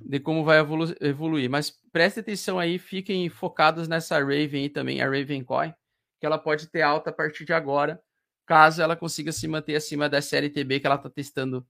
de 0.00 0.20
como 0.20 0.44
vai 0.44 0.58
evolu 0.58 0.94
evoluir. 1.00 1.50
Mas 1.50 1.70
preste 1.90 2.20
atenção 2.20 2.58
aí, 2.58 2.78
fiquem 2.78 3.28
focados 3.28 3.88
nessa 3.88 4.18
Raven 4.18 4.62
aí 4.62 4.68
também, 4.68 5.00
a 5.00 5.06
Raven 5.06 5.42
Coin, 5.42 5.74
que 6.20 6.26
ela 6.26 6.38
pode 6.38 6.68
ter 6.68 6.82
alta 6.82 7.10
a 7.10 7.12
partir 7.12 7.44
de 7.44 7.52
agora 7.52 8.00
caso 8.46 8.80
ela 8.80 8.96
consiga 8.96 9.32
se 9.32 9.46
manter 9.48 9.74
acima 9.76 10.08
da 10.08 10.22
série 10.22 10.48
TB 10.48 10.80
que 10.80 10.86
ela 10.86 10.96
está 10.96 11.10
testando 11.10 11.66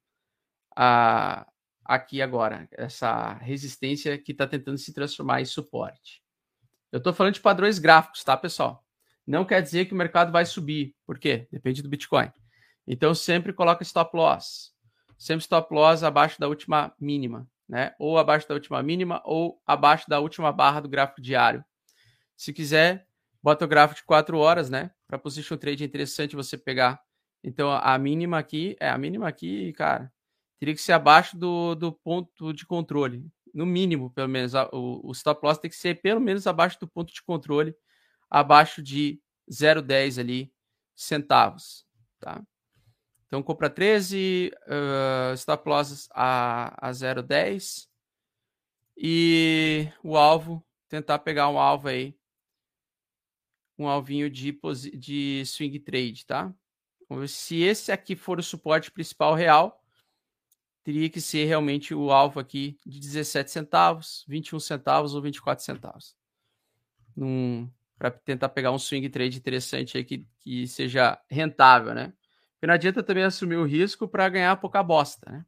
a, 0.77 1.47
aqui 1.85 2.20
agora, 2.20 2.68
essa 2.72 3.35
resistência 3.35 4.18
que 4.18 4.33
está 4.33 4.47
tentando 4.47 4.77
se 4.77 4.93
transformar 4.93 5.41
em 5.41 5.45
suporte. 5.47 6.22
Eu 6.93 6.99
estou 6.99 7.12
falando 7.12 7.35
de 7.35 7.41
padrões 7.41 7.79
gráficos, 7.79 8.22
tá, 8.22 8.37
pessoal? 8.37 8.85
Não 9.27 9.45
quer 9.45 9.61
dizer 9.61 9.87
que 9.87 9.95
o 9.95 9.97
mercado 9.97 10.31
vai 10.31 10.45
subir. 10.45 10.95
Por 11.05 11.18
quê? 11.18 11.49
Depende 11.51 11.83
do 11.83 11.89
Bitcoin. 11.89 12.31
Então, 12.87 13.14
sempre 13.14 13.53
coloca 13.53 13.83
stop 13.83 14.16
loss. 14.16 14.72
Sempre 15.18 15.43
stop 15.43 15.74
loss 15.74 16.05
abaixo 16.05 16.39
da 16.39 16.47
última 16.47 16.95
mínima, 17.01 17.49
né? 17.68 17.95
Ou 17.99 18.18
abaixo 18.18 18.47
da 18.47 18.55
última 18.55 18.83
mínima, 18.83 19.20
ou 19.24 19.61
abaixo 19.66 20.09
da 20.09 20.20
última 20.20 20.53
barra 20.53 20.81
do 20.81 20.89
gráfico 20.89 21.20
diário. 21.20 21.64
Se 22.37 22.53
quiser, 22.53 23.06
bota 23.47 23.65
o 23.65 23.69
gráfico 23.69 24.01
de 24.01 24.05
4 24.05 24.37
horas, 24.39 24.69
né? 24.69 24.91
Para 25.07 25.21
position 25.21 25.57
trade 25.57 25.85
é 25.85 25.87
interessante 25.87 26.35
você 26.35 26.59
pegar. 26.59 27.01
Então 27.45 27.71
a 27.71 27.97
mínima 27.97 28.41
aqui, 28.41 28.77
é 28.81 28.89
a 28.89 28.99
mínima 28.99 29.29
aqui, 29.29 29.73
cara, 29.75 30.13
teria 30.59 30.75
que 30.75 30.83
ser 30.83 30.95
abaixo 30.95 31.39
do, 31.39 31.77
do 31.77 31.93
ponto 31.93 32.53
de 32.53 32.67
controle. 32.67 33.25
No 33.55 33.65
mínimo, 33.65 34.11
pelo 34.11 34.29
menos. 34.29 34.53
O, 34.73 35.01
o 35.05 35.13
stop 35.13 35.47
loss 35.47 35.59
tem 35.59 35.71
que 35.71 35.77
ser 35.77 36.03
pelo 36.03 36.21
menos 36.21 36.45
abaixo 36.49 36.77
do 36.81 36.89
ponto 36.89 37.15
de 37.15 37.23
controle, 37.23 37.73
abaixo 38.29 38.83
de 38.83 39.21
0,10 39.49 40.19
ali 40.19 40.53
centavos, 40.97 41.87
tá? 42.19 42.43
Então 43.29 43.45
compra 43.45 43.71
13, 43.71 44.51
uh, 44.67 45.35
stop 45.35 45.69
loss 45.69 46.09
a, 46.13 46.89
a 46.89 46.91
0,10 46.91 47.87
e 48.97 49.89
o 50.03 50.17
alvo, 50.17 50.67
tentar 50.89 51.21
pegar 51.21 51.49
um 51.49 51.61
alvo 51.61 51.87
aí 51.87 52.17
um 53.79 53.89
alvinho 53.89 54.31
de, 54.31 54.59
de 54.95 55.43
swing 55.45 55.79
trade, 55.81 56.24
tá? 56.27 56.53
Se 57.29 57.62
esse 57.62 57.93
aqui 57.93 58.16
for 58.16 58.39
o 58.39 58.43
suporte 58.43 58.91
principal 58.91 59.35
real, 59.35 59.83
teria 60.83 61.09
que 61.11 61.20
ser 61.20 61.45
realmente 61.45 61.95
o 61.95 62.11
alvo 62.11 62.41
aqui 62.41 62.79
de 62.87 63.01
17 63.01 63.51
centavos, 63.51 64.24
21 64.29 64.61
centavos 64.61 65.14
ou 65.14 65.22
24 65.22 65.64
centavos. 65.64 66.16
Para 67.99 68.11
tentar 68.11 68.49
pegar 68.51 68.72
um 68.72 68.79
swing 68.79 69.09
trade 69.09 69.39
interessante 69.39 69.97
aí 69.97 70.05
que, 70.05 70.27
que 70.41 70.66
seja 70.66 71.20
rentável, 71.31 71.95
né? 71.95 72.12
Porque 72.53 72.66
não 72.66 72.74
adianta 72.74 73.03
também 73.03 73.24
assumir 73.24 73.57
o 73.57 73.64
risco 73.64 74.09
para 74.09 74.29
ganhar 74.29 74.57
pouca 74.57 74.83
bosta, 74.83 75.31
né? 75.31 75.47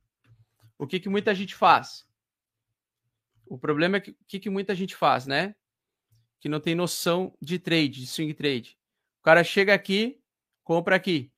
O 0.79 0.87
que, 0.87 1.01
que 1.01 1.09
muita 1.09 1.35
gente 1.35 1.55
faz? 1.55 2.07
O 3.47 3.59
problema 3.59 3.97
é 3.97 4.01
que 4.01 4.11
o 4.11 4.17
que, 4.27 4.39
que 4.39 4.51
muita 4.51 4.75
gente 4.75 4.95
faz, 4.95 5.27
né? 5.27 5.55
Que 6.41 6.49
não 6.49 6.61
tem 6.61 6.75
noção 6.75 7.37
de 7.41 7.59
trade, 7.59 8.01
de 8.01 8.07
swing 8.07 8.35
trade. 8.35 8.79
O 9.21 9.23
cara 9.23 9.43
chega 9.43 9.75
aqui, 9.75 10.21
compra 10.63 10.97
aqui. 10.97 11.33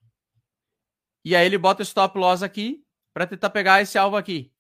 E 1.25 1.35
aí 1.37 1.45
ele 1.45 1.59
bota 1.59 1.83
o 1.83 1.85
stop 1.85 2.19
loss 2.19 2.43
aqui 2.43 2.85
para 3.13 3.27
tentar 3.27 3.51
pegar 3.51 3.83
esse 3.83 3.99
alvo 3.99 4.17
aqui. 4.17 4.53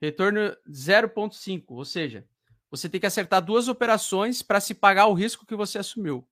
Retorno 0.00 0.56
0.5, 0.68 1.64
ou 1.68 1.84
seja, 1.84 2.26
você 2.70 2.88
tem 2.88 3.00
que 3.00 3.06
acertar 3.06 3.44
duas 3.44 3.68
operações 3.68 4.42
para 4.42 4.60
se 4.60 4.74
pagar 4.74 5.06
o 5.06 5.14
risco 5.14 5.44
que 5.44 5.56
você 5.56 5.78
assumiu. 5.78 6.26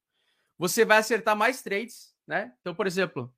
Você 0.56 0.84
vai 0.84 0.98
acertar 0.98 1.36
mais 1.36 1.62
trades, 1.62 2.14
né? 2.26 2.54
Então, 2.60 2.74
por 2.74 2.86
exemplo, 2.86 3.32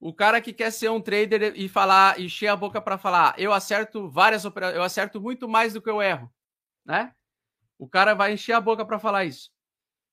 o 0.00 0.12
cara 0.12 0.40
que 0.40 0.52
quer 0.52 0.72
ser 0.72 0.90
um 0.90 1.00
trader 1.00 1.52
e 1.54 1.68
falar, 1.68 2.20
encher 2.20 2.48
a 2.48 2.56
boca 2.56 2.80
para 2.80 2.98
falar, 2.98 3.34
eu 3.38 3.52
acerto 3.52 4.10
várias 4.10 4.44
operações, 4.44 4.76
eu 4.76 4.82
acerto 4.82 5.20
muito 5.20 5.48
mais 5.48 5.72
do 5.72 5.80
que 5.80 5.88
eu 5.88 6.02
erro, 6.02 6.32
né? 6.84 7.14
O 7.82 7.88
cara 7.88 8.14
vai 8.14 8.32
encher 8.32 8.52
a 8.52 8.60
boca 8.60 8.86
para 8.86 9.00
falar 9.00 9.24
isso. 9.24 9.50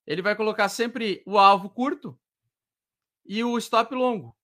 Ele 0.07 0.23
vai 0.23 0.35
colocar 0.35 0.67
sempre 0.69 1.21
o 1.23 1.37
alvo 1.37 1.69
curto 1.69 2.19
e 3.23 3.43
o 3.43 3.55
stop 3.59 3.93
longo. 3.93 4.35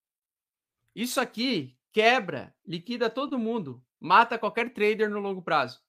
Isso 0.94 1.20
aqui 1.20 1.76
quebra, 1.92 2.56
liquida 2.64 3.10
todo 3.10 3.40
mundo, 3.40 3.84
mata 4.00 4.38
qualquer 4.38 4.72
trader 4.72 5.10
no 5.10 5.20
longo 5.20 5.42
prazo. 5.42 5.82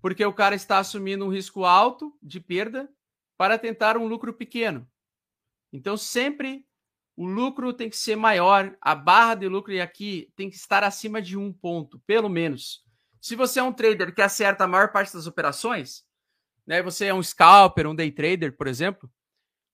Porque 0.00 0.24
o 0.24 0.32
cara 0.32 0.56
está 0.56 0.80
assumindo 0.80 1.24
um 1.24 1.28
risco 1.32 1.64
alto 1.64 2.18
de 2.20 2.40
perda 2.40 2.92
para 3.36 3.56
tentar 3.56 3.96
um 3.96 4.08
lucro 4.08 4.34
pequeno. 4.34 4.84
Então, 5.72 5.96
sempre 5.96 6.66
o 7.14 7.24
lucro 7.24 7.72
tem 7.72 7.88
que 7.88 7.96
ser 7.96 8.16
maior, 8.16 8.76
a 8.80 8.96
barra 8.96 9.36
de 9.36 9.46
lucro 9.46 9.80
aqui 9.80 10.32
tem 10.34 10.50
que 10.50 10.56
estar 10.56 10.82
acima 10.82 11.22
de 11.22 11.36
um 11.36 11.52
ponto, 11.52 12.00
pelo 12.08 12.28
menos. 12.28 12.84
Se 13.20 13.36
você 13.36 13.60
é 13.60 13.62
um 13.62 13.72
trader 13.72 14.12
que 14.12 14.20
acerta 14.20 14.64
a 14.64 14.66
maior 14.66 14.90
parte 14.90 15.12
das 15.12 15.28
operações, 15.28 16.04
né, 16.66 16.82
você 16.82 17.06
é 17.06 17.14
um 17.14 17.22
scalper, 17.22 17.86
um 17.86 17.94
day 17.94 18.10
trader, 18.10 18.56
por 18.56 18.66
exemplo, 18.66 19.10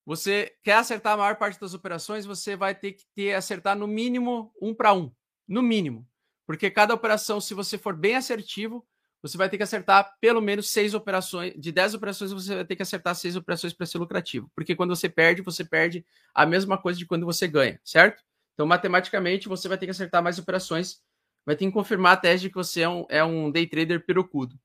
você 0.06 0.52
quer 0.62 0.74
acertar 0.74 1.12
a 1.12 1.16
maior 1.16 1.36
parte 1.36 1.60
das 1.60 1.74
operações, 1.74 2.24
você 2.24 2.56
vai 2.56 2.74
ter 2.74 2.92
que 2.92 3.04
ter 3.14 3.34
acertar 3.34 3.76
no 3.76 3.86
mínimo 3.86 4.52
um 4.60 4.74
para 4.74 4.92
um, 4.92 5.12
no 5.46 5.62
mínimo, 5.62 6.08
porque 6.46 6.70
cada 6.70 6.94
operação, 6.94 7.40
se 7.40 7.52
você 7.52 7.76
for 7.76 7.94
bem 7.94 8.16
assertivo, 8.16 8.86
você 9.20 9.36
vai 9.36 9.48
ter 9.48 9.56
que 9.56 9.62
acertar 9.62 10.16
pelo 10.20 10.40
menos 10.40 10.70
seis 10.70 10.94
operações, 10.94 11.52
de 11.58 11.72
dez 11.72 11.92
operações 11.92 12.32
você 12.32 12.54
vai 12.54 12.64
ter 12.64 12.76
que 12.76 12.82
acertar 12.82 13.14
seis 13.14 13.36
operações 13.36 13.72
para 13.72 13.84
ser 13.84 13.98
lucrativo, 13.98 14.50
porque 14.54 14.74
quando 14.74 14.94
você 14.94 15.08
perde, 15.08 15.42
você 15.42 15.64
perde 15.64 16.06
a 16.34 16.46
mesma 16.46 16.78
coisa 16.78 16.98
de 16.98 17.04
quando 17.04 17.26
você 17.26 17.46
ganha, 17.46 17.80
certo? 17.84 18.22
Então, 18.54 18.66
matematicamente, 18.66 19.48
você 19.48 19.68
vai 19.68 19.78
ter 19.78 19.86
que 19.86 19.90
acertar 19.90 20.22
mais 20.22 20.38
operações, 20.38 21.00
vai 21.44 21.54
ter 21.54 21.66
que 21.66 21.72
confirmar 21.72 22.14
a 22.14 22.16
tese 22.16 22.42
de 22.42 22.48
que 22.48 22.56
você 22.56 22.80
é 22.80 22.88
um, 22.88 23.06
é 23.08 23.22
um 23.22 23.50
day 23.50 23.66
trader 23.66 24.04
pirocudo. 24.04 24.58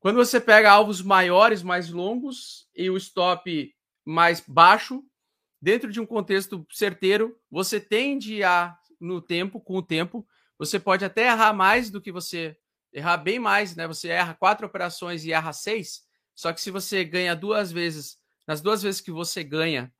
Quando 0.00 0.16
você 0.16 0.40
pega 0.40 0.70
alvos 0.70 1.02
maiores, 1.02 1.62
mais 1.62 1.90
longos 1.90 2.68
e 2.74 2.88
o 2.88 2.96
stop 2.96 3.74
mais 4.04 4.40
baixo, 4.40 5.02
dentro 5.60 5.90
de 5.90 6.00
um 6.00 6.06
contexto 6.06 6.64
certeiro, 6.70 7.36
você 7.50 7.80
tende 7.80 8.42
a, 8.44 8.76
no 9.00 9.20
tempo, 9.20 9.60
com 9.60 9.76
o 9.76 9.82
tempo, 9.82 10.26
você 10.56 10.78
pode 10.78 11.04
até 11.04 11.26
errar 11.26 11.52
mais 11.52 11.90
do 11.90 12.00
que 12.00 12.12
você 12.12 12.56
errar 12.92 13.16
bem 13.16 13.38
mais, 13.38 13.76
né? 13.76 13.86
Você 13.86 14.08
erra 14.08 14.34
quatro 14.34 14.66
operações 14.66 15.24
e 15.24 15.32
erra 15.32 15.52
seis. 15.52 16.02
Só 16.34 16.52
que 16.52 16.60
se 16.60 16.70
você 16.70 17.04
ganha 17.04 17.34
duas 17.34 17.72
vezes, 17.72 18.18
nas 18.46 18.60
duas 18.60 18.82
vezes 18.82 19.00
que 19.00 19.10
você 19.10 19.42
ganha, 19.42 19.92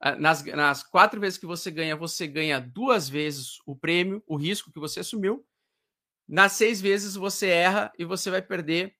ah, 0.00 0.16
nas, 0.16 0.44
nas 0.44 0.82
quatro 0.82 1.20
vezes 1.20 1.38
que 1.38 1.46
você 1.46 1.70
ganha, 1.70 1.96
você 1.96 2.26
ganha 2.26 2.60
duas 2.60 3.08
vezes 3.08 3.58
o 3.64 3.74
prêmio, 3.74 4.22
o 4.26 4.36
risco 4.36 4.72
que 4.72 4.80
você 4.80 5.00
assumiu. 5.00 5.46
Nas 6.28 6.52
seis 6.52 6.80
vezes 6.80 7.14
você 7.14 7.48
erra 7.48 7.92
e 7.98 8.04
você 8.04 8.30
vai 8.30 8.42
perder 8.42 8.94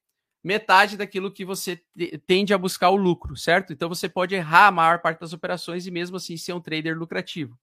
metade 0.47 0.97
daquilo 0.97 1.33
que 1.33 1.45
você 1.45 1.83
tende 2.25 2.55
a 2.55 2.59
buscar 2.59 2.91
o 2.91 2.97
lucro, 2.97 3.37
certo? 3.37 3.73
Então 3.73 3.89
você 3.89 4.09
pode 4.09 4.33
errar 4.33 4.69
a 4.69 4.71
maior 4.71 5.01
parte 5.01 5.19
das 5.19 5.33
operações 5.33 5.89
e 5.89 5.91
mesmo 5.91 6.17
assim 6.17 6.37
ser 6.37 6.53
um 6.53 6.61
trader 6.61 6.97
lucrativo, 6.97 7.59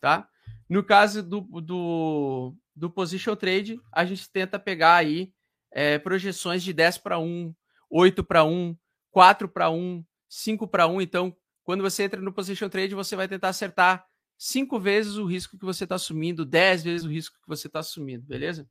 tá? 0.00 0.28
No 0.68 0.84
caso 0.84 1.20
do, 1.20 1.40
do, 1.40 2.54
do 2.76 2.88
position 2.88 3.34
trade, 3.34 3.80
a 3.90 4.04
gente 4.04 4.30
tenta 4.30 4.56
pegar 4.56 4.94
aí 4.94 5.32
é, 5.72 5.98
projeções 5.98 6.62
de 6.62 6.72
10 6.72 6.98
para 6.98 7.18
1, 7.18 7.52
8 7.90 8.22
para 8.22 8.44
1, 8.44 8.76
4 9.10 9.48
para 9.48 9.68
1, 9.68 10.04
5 10.28 10.68
para 10.68 10.86
1. 10.86 11.00
Então, 11.00 11.36
quando 11.64 11.82
você 11.82 12.04
entra 12.04 12.20
no 12.20 12.32
position 12.32 12.68
trade, 12.68 12.94
você 12.94 13.16
vai 13.16 13.26
tentar 13.26 13.48
acertar 13.48 14.06
5 14.38 14.78
vezes 14.78 15.16
o 15.16 15.26
risco 15.26 15.58
que 15.58 15.64
você 15.64 15.82
está 15.82 15.96
assumindo, 15.96 16.44
10 16.44 16.84
vezes 16.84 17.04
o 17.04 17.10
risco 17.10 17.36
que 17.42 17.48
você 17.48 17.66
está 17.66 17.80
assumindo, 17.80 18.24
beleza? 18.24 18.68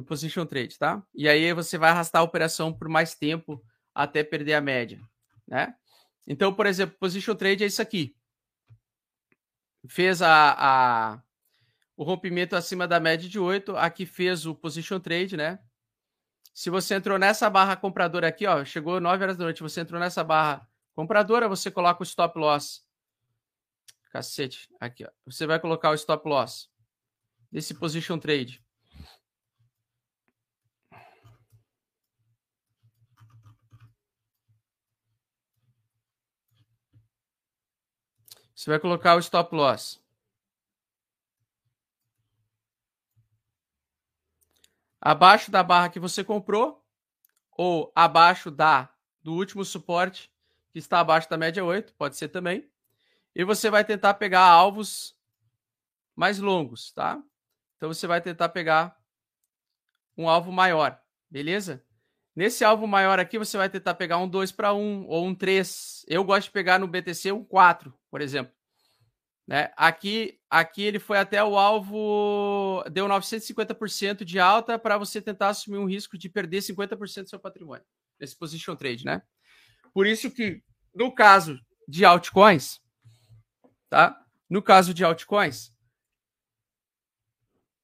No 0.00 0.04
position 0.04 0.46
trade, 0.46 0.78
tá? 0.78 1.02
E 1.14 1.28
aí 1.28 1.52
você 1.52 1.76
vai 1.76 1.90
arrastar 1.90 2.22
a 2.22 2.24
operação 2.24 2.72
por 2.72 2.88
mais 2.88 3.14
tempo 3.14 3.62
até 3.94 4.24
perder 4.24 4.54
a 4.54 4.60
média, 4.60 5.00
né? 5.46 5.74
Então, 6.26 6.54
por 6.54 6.66
exemplo, 6.66 6.96
position 6.98 7.34
trade 7.34 7.64
é 7.64 7.66
isso 7.66 7.82
aqui. 7.82 8.16
Fez 9.86 10.22
a, 10.22 10.54
a 10.58 11.22
o 11.96 12.02
rompimento 12.02 12.56
acima 12.56 12.88
da 12.88 12.98
média 12.98 13.28
de 13.28 13.38
8, 13.38 13.76
aqui 13.76 14.06
fez 14.06 14.46
o 14.46 14.54
position 14.54 14.98
trade, 14.98 15.36
né? 15.36 15.58
Se 16.54 16.70
você 16.70 16.94
entrou 16.94 17.18
nessa 17.18 17.50
barra 17.50 17.76
compradora 17.76 18.26
aqui, 18.26 18.46
ó, 18.46 18.64
chegou 18.64 19.00
9 19.00 19.22
horas 19.22 19.36
da 19.36 19.44
noite, 19.44 19.62
você 19.62 19.82
entrou 19.82 20.00
nessa 20.00 20.24
barra 20.24 20.66
compradora, 20.94 21.46
você 21.46 21.70
coloca 21.70 22.02
o 22.02 22.04
stop 22.04 22.38
loss. 22.38 22.82
Cacete, 24.10 24.68
aqui, 24.80 25.04
ó. 25.04 25.10
Você 25.26 25.46
vai 25.46 25.60
colocar 25.60 25.90
o 25.90 25.94
stop 25.94 26.26
loss 26.26 26.70
desse 27.52 27.74
position 27.74 28.18
trade. 28.18 28.64
Você 38.60 38.68
vai 38.68 38.78
colocar 38.78 39.16
o 39.16 39.18
stop 39.20 39.54
loss. 39.54 39.98
Abaixo 45.00 45.50
da 45.50 45.62
barra 45.62 45.88
que 45.88 45.98
você 45.98 46.22
comprou 46.22 46.86
ou 47.52 47.90
abaixo 47.96 48.50
da 48.50 48.94
do 49.22 49.32
último 49.32 49.64
suporte 49.64 50.30
que 50.70 50.78
está 50.78 51.00
abaixo 51.00 51.26
da 51.30 51.38
média 51.38 51.64
8, 51.64 51.94
pode 51.94 52.18
ser 52.18 52.28
também. 52.28 52.70
E 53.34 53.44
você 53.44 53.70
vai 53.70 53.82
tentar 53.82 54.12
pegar 54.12 54.44
alvos 54.44 55.16
mais 56.14 56.38
longos, 56.38 56.92
tá? 56.92 57.18
Então 57.78 57.88
você 57.88 58.06
vai 58.06 58.20
tentar 58.20 58.50
pegar 58.50 58.94
um 60.18 60.28
alvo 60.28 60.52
maior, 60.52 61.02
beleza? 61.30 61.82
Nesse 62.40 62.64
alvo 62.64 62.86
maior 62.86 63.20
aqui, 63.20 63.36
você 63.36 63.58
vai 63.58 63.68
tentar 63.68 63.92
pegar 63.92 64.16
um 64.16 64.26
2 64.26 64.50
para 64.50 64.72
1 64.72 65.04
ou 65.06 65.26
um 65.26 65.34
3. 65.34 66.06
Eu 66.08 66.24
gosto 66.24 66.46
de 66.46 66.52
pegar 66.52 66.78
no 66.78 66.88
BTC 66.88 67.30
um 67.32 67.44
4, 67.44 67.92
por 68.10 68.22
exemplo. 68.22 68.50
Né? 69.46 69.70
Aqui, 69.76 70.40
aqui 70.48 70.82
ele 70.82 70.98
foi 70.98 71.18
até 71.18 71.44
o 71.44 71.58
alvo, 71.58 72.82
deu 72.90 73.06
950% 73.06 74.24
de 74.24 74.40
alta 74.40 74.78
para 74.78 74.96
você 74.96 75.20
tentar 75.20 75.50
assumir 75.50 75.76
um 75.76 75.84
risco 75.84 76.16
de 76.16 76.30
perder 76.30 76.60
50% 76.60 77.24
do 77.24 77.28
seu 77.28 77.38
patrimônio 77.38 77.84
nesse 78.18 78.34
position 78.34 78.74
trade, 78.74 79.04
né? 79.04 79.20
Por 79.92 80.06
isso 80.06 80.30
que 80.30 80.62
no 80.94 81.14
caso 81.14 81.60
de 81.86 82.06
altcoins, 82.06 82.80
tá? 83.90 84.18
No 84.48 84.62
caso 84.62 84.94
de 84.94 85.04
altcoins, 85.04 85.76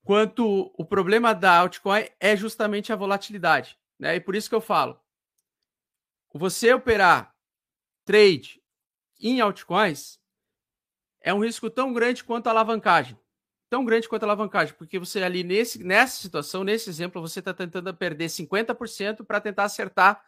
quanto 0.02 0.72
o 0.78 0.82
problema 0.82 1.34
da 1.34 1.58
altcoin 1.58 2.06
é 2.18 2.34
justamente 2.34 2.90
a 2.90 2.96
volatilidade. 2.96 3.78
Né? 3.98 4.16
E 4.16 4.20
por 4.20 4.34
isso 4.34 4.48
que 4.48 4.54
eu 4.54 4.60
falo: 4.60 5.00
você 6.32 6.72
operar 6.72 7.34
trade 8.04 8.62
em 9.20 9.40
altcoins 9.40 10.20
é 11.20 11.32
um 11.32 11.42
risco 11.42 11.70
tão 11.70 11.92
grande 11.92 12.22
quanto 12.22 12.46
a 12.46 12.50
alavancagem. 12.50 13.18
Tão 13.68 13.84
grande 13.84 14.08
quanto 14.08 14.22
a 14.22 14.26
alavancagem, 14.26 14.74
porque 14.74 14.96
você 14.96 15.20
ali 15.24 15.42
nesse, 15.42 15.82
nessa 15.82 16.22
situação, 16.22 16.62
nesse 16.62 16.88
exemplo, 16.88 17.20
você 17.20 17.40
está 17.40 17.52
tentando 17.52 17.92
perder 17.92 18.26
50% 18.26 19.24
para 19.24 19.40
tentar 19.40 19.64
acertar 19.64 20.24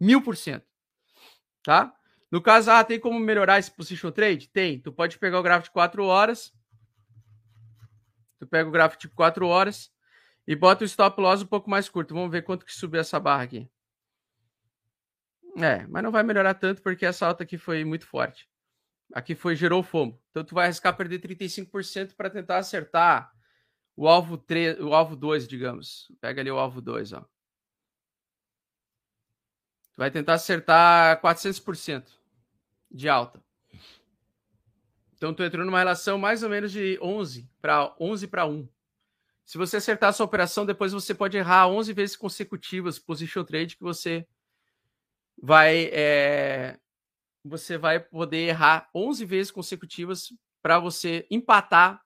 1000%. 0.00 0.62
Tá? 1.62 1.94
No 2.28 2.42
caso, 2.42 2.72
ah, 2.72 2.82
tem 2.82 2.98
como 2.98 3.20
melhorar 3.20 3.60
esse 3.60 3.70
position 3.70 4.10
trade? 4.10 4.48
Tem. 4.48 4.80
Tu 4.80 4.90
pode 4.90 5.16
pegar 5.18 5.38
o 5.38 5.42
gráfico 5.44 5.68
de 5.68 5.74
4 5.74 6.04
horas. 6.04 6.52
Tu 8.40 8.46
pega 8.48 8.68
o 8.68 8.72
gráfico 8.72 9.02
de 9.02 9.08
4 9.10 9.46
horas 9.46 9.92
e 10.46 10.56
bota 10.56 10.84
o 10.84 10.86
stop 10.86 11.20
loss 11.20 11.42
um 11.42 11.46
pouco 11.46 11.70
mais 11.70 11.88
curto. 11.88 12.14
Vamos 12.14 12.30
ver 12.30 12.42
quanto 12.42 12.66
que 12.66 12.72
subiu 12.72 13.00
essa 13.00 13.20
barra 13.20 13.42
aqui. 13.44 13.70
É, 15.56 15.86
mas 15.86 16.02
não 16.02 16.10
vai 16.10 16.22
melhorar 16.22 16.54
tanto 16.54 16.82
porque 16.82 17.04
essa 17.04 17.26
alta 17.26 17.42
aqui 17.42 17.58
foi 17.58 17.84
muito 17.84 18.06
forte. 18.06 18.48
Aqui 19.12 19.34
foi 19.34 19.54
gerou 19.54 19.82
fomo. 19.82 20.20
Então 20.30 20.44
tu 20.44 20.54
vai 20.54 20.64
arriscar 20.64 20.96
perder 20.96 21.20
35% 21.20 22.14
para 22.14 22.30
tentar 22.30 22.58
acertar 22.58 23.30
o 23.94 24.08
alvo 24.08 24.38
3, 24.38 24.80
o 24.80 24.94
alvo 24.94 25.14
2, 25.14 25.46
digamos. 25.46 26.10
Pega 26.20 26.40
ali 26.40 26.50
o 26.50 26.58
alvo 26.58 26.80
2, 26.80 27.12
ó. 27.12 27.20
Tu 29.92 29.98
vai 29.98 30.10
tentar 30.10 30.34
acertar 30.34 31.20
400% 31.20 32.10
de 32.90 33.08
alta. 33.08 33.42
Então 35.14 35.34
tu 35.34 35.42
entrou 35.42 35.64
numa 35.64 35.78
relação 35.78 36.18
mais 36.18 36.42
ou 36.42 36.48
menos 36.48 36.72
de 36.72 36.98
11 37.00 37.48
para 37.60 37.94
11 38.00 38.26
para 38.26 38.46
1. 38.46 38.66
Se 39.44 39.58
você 39.58 39.76
acertar 39.76 40.10
a 40.10 40.12
sua 40.12 40.26
operação, 40.26 40.64
depois 40.64 40.92
você 40.92 41.14
pode 41.14 41.36
errar 41.36 41.68
11 41.68 41.92
vezes 41.92 42.16
consecutivas 42.16 42.98
position 42.98 43.44
trade 43.44 43.76
que 43.76 43.82
você 43.82 44.26
vai 45.36 45.90
é, 45.92 46.78
você 47.44 47.76
vai 47.76 47.98
poder 47.98 48.48
errar 48.48 48.88
11 48.94 49.24
vezes 49.24 49.50
consecutivas 49.50 50.32
para 50.62 50.78
você 50.78 51.26
empatar 51.30 52.00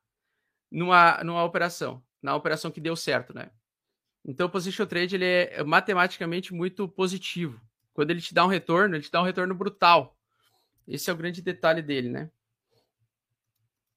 numa, 0.70 1.22
numa 1.22 1.45
operação, 1.45 2.03
na 2.22 2.34
operação 2.34 2.70
que 2.70 2.80
deu 2.80 2.97
certo, 2.97 3.34
né? 3.34 3.51
Então, 4.24 4.47
o 4.47 4.51
position 4.51 4.87
trade 4.87 5.14
ele 5.14 5.24
é 5.24 5.62
matematicamente 5.62 6.53
muito 6.53 6.89
positivo. 6.89 7.61
Quando 7.93 8.11
ele 8.11 8.20
te 8.20 8.34
dá 8.34 8.45
um 8.45 8.49
retorno, 8.49 8.97
ele 8.97 9.05
te 9.05 9.11
dá 9.11 9.20
um 9.20 9.24
retorno 9.24 9.55
brutal. 9.55 10.18
Esse 10.89 11.11
é 11.11 11.12
o 11.12 11.16
grande 11.16 11.41
detalhe 11.41 11.80
dele, 11.80 12.09
né? 12.09 12.30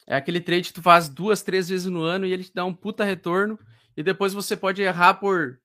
É 0.09 0.15
aquele 0.15 0.41
trade 0.41 0.69
que 0.69 0.73
tu 0.73 0.81
faz 0.81 1.07
duas, 1.07 1.43
três 1.43 1.69
vezes 1.69 1.85
no 1.85 2.01
ano 2.01 2.25
e 2.25 2.33
ele 2.33 2.43
te 2.43 2.51
dá 2.51 2.65
um 2.65 2.73
puta 2.73 3.03
retorno 3.03 3.59
e 3.95 4.01
depois 4.01 4.33
você 4.33 4.57
pode 4.57 4.81
errar 4.81 5.13
por 5.13 5.61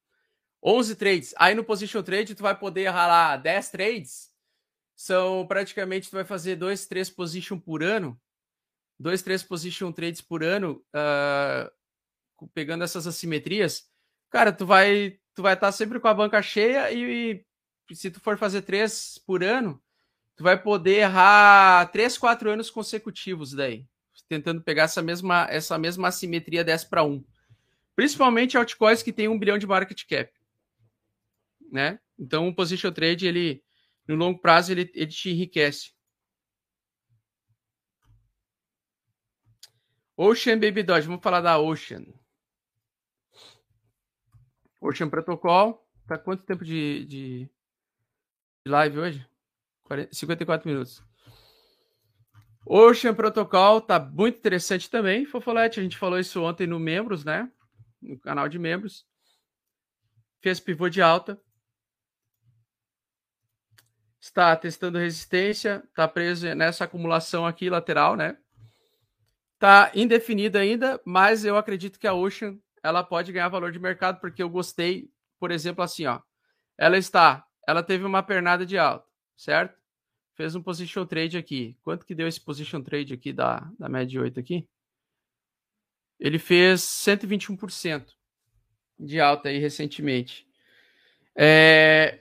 11 0.62 0.96
trades. 0.96 1.34
Aí 1.38 1.54
no 1.54 1.64
position 1.64 2.02
trade 2.02 2.34
tu 2.34 2.42
vai 2.42 2.54
poder 2.54 2.82
errar 2.82 3.06
lá 3.06 3.36
10 3.38 3.70
trades. 3.70 4.30
São 4.94 5.46
praticamente 5.46 6.10
tu 6.10 6.12
vai 6.12 6.26
fazer 6.26 6.56
dois, 6.56 6.86
três 6.86 7.08
position 7.08 7.58
por 7.58 7.82
ano. 7.82 8.20
Dois, 9.00 9.22
três 9.22 9.42
position 9.42 9.90
trades 9.90 10.20
por 10.20 10.44
ano, 10.44 10.84
uh, 10.94 12.48
pegando 12.52 12.84
essas 12.84 13.06
assimetrias. 13.06 13.88
Cara, 14.30 14.52
tu 14.52 14.66
vai 14.66 15.18
tu 15.34 15.42
vai 15.42 15.54
estar 15.54 15.68
tá 15.68 15.72
sempre 15.72 15.98
com 15.98 16.06
a 16.06 16.14
banca 16.14 16.42
cheia 16.42 16.92
e, 16.92 17.44
e 17.90 17.96
se 17.96 18.10
tu 18.10 18.20
for 18.20 18.36
fazer 18.36 18.60
três 18.60 19.18
por 19.26 19.42
ano, 19.42 19.82
tu 20.36 20.44
vai 20.44 20.62
poder 20.62 20.98
errar 20.98 21.90
três, 21.90 22.18
quatro 22.18 22.50
anos 22.50 22.70
consecutivos 22.70 23.54
daí 23.54 23.86
tentando 24.34 24.62
pegar 24.62 24.84
essa 24.84 25.00
mesma, 25.00 25.46
essa 25.48 25.78
mesma 25.78 26.08
assimetria 26.08 26.64
10 26.64 26.84
para 26.84 27.04
1. 27.04 27.24
Principalmente 27.94 28.56
altcoins 28.56 29.02
que 29.02 29.12
tem 29.12 29.28
um 29.28 29.38
bilhão 29.38 29.58
de 29.58 29.66
market 29.66 30.04
cap. 30.06 30.32
Né? 31.70 32.00
Então, 32.18 32.48
o 32.48 32.54
position 32.54 32.92
trade, 32.92 33.26
ele, 33.26 33.62
no 34.08 34.16
longo 34.16 34.40
prazo, 34.40 34.72
ele, 34.72 34.90
ele 34.94 35.06
te 35.06 35.30
enriquece. 35.30 35.92
Ocean 40.16 40.58
Baby 40.58 40.82
Dodge, 40.82 41.06
vamos 41.06 41.22
falar 41.22 41.40
da 41.40 41.58
Ocean. 41.58 42.04
Ocean 44.80 45.08
Protocol, 45.08 45.88
tá 46.06 46.18
quanto 46.18 46.44
tempo 46.44 46.64
de, 46.64 47.04
de, 47.06 47.50
de 48.64 48.70
live 48.70 48.98
hoje? 48.98 49.28
40, 49.84 50.14
54 50.14 50.68
minutos. 50.68 51.02
Ocean 52.66 53.14
Protocol 53.14 53.80
tá 53.80 54.00
muito 54.00 54.38
interessante 54.38 54.90
também, 54.90 55.26
Fofolete. 55.26 55.80
A 55.80 55.82
gente 55.82 55.98
falou 55.98 56.18
isso 56.18 56.42
ontem 56.42 56.66
no 56.66 56.80
membros, 56.80 57.24
né? 57.24 57.50
No 58.00 58.18
canal 58.18 58.48
de 58.48 58.58
membros. 58.58 59.06
Fez 60.40 60.60
pivô 60.60 60.88
de 60.88 61.02
alta. 61.02 61.40
está 64.24 64.56
testando 64.56 64.98
resistência, 64.98 65.84
está 65.86 66.08
preso 66.08 66.52
nessa 66.54 66.84
acumulação 66.84 67.46
aqui 67.46 67.68
lateral, 67.68 68.16
né? 68.16 68.38
Está 69.54 69.90
indefinido 69.94 70.56
ainda, 70.56 70.98
mas 71.04 71.44
eu 71.44 71.58
acredito 71.58 71.98
que 71.98 72.06
a 72.06 72.14
Ocean 72.14 72.58
ela 72.82 73.04
pode 73.04 73.32
ganhar 73.32 73.48
valor 73.48 73.70
de 73.70 73.78
mercado 73.78 74.20
porque 74.20 74.42
eu 74.42 74.48
gostei, 74.48 75.10
por 75.38 75.50
exemplo, 75.50 75.84
assim, 75.84 76.06
ó. 76.06 76.20
Ela 76.78 76.96
está, 76.96 77.44
ela 77.68 77.82
teve 77.82 78.04
uma 78.04 78.22
pernada 78.22 78.64
de 78.64 78.78
alta, 78.78 79.06
certo? 79.36 79.78
Fez 80.34 80.54
um 80.54 80.62
position 80.62 81.06
trade 81.06 81.38
aqui. 81.38 81.76
Quanto 81.82 82.04
que 82.04 82.14
deu 82.14 82.26
esse 82.26 82.40
position 82.40 82.82
trade 82.82 83.14
aqui 83.14 83.32
da, 83.32 83.70
da 83.78 83.88
média 83.88 84.20
8 84.20 84.40
aqui? 84.40 84.68
Ele 86.18 86.38
fez 86.38 86.80
121% 86.80 88.06
de 88.98 89.20
alta 89.20 89.48
aí 89.48 89.58
recentemente. 89.58 90.46
É, 91.36 92.20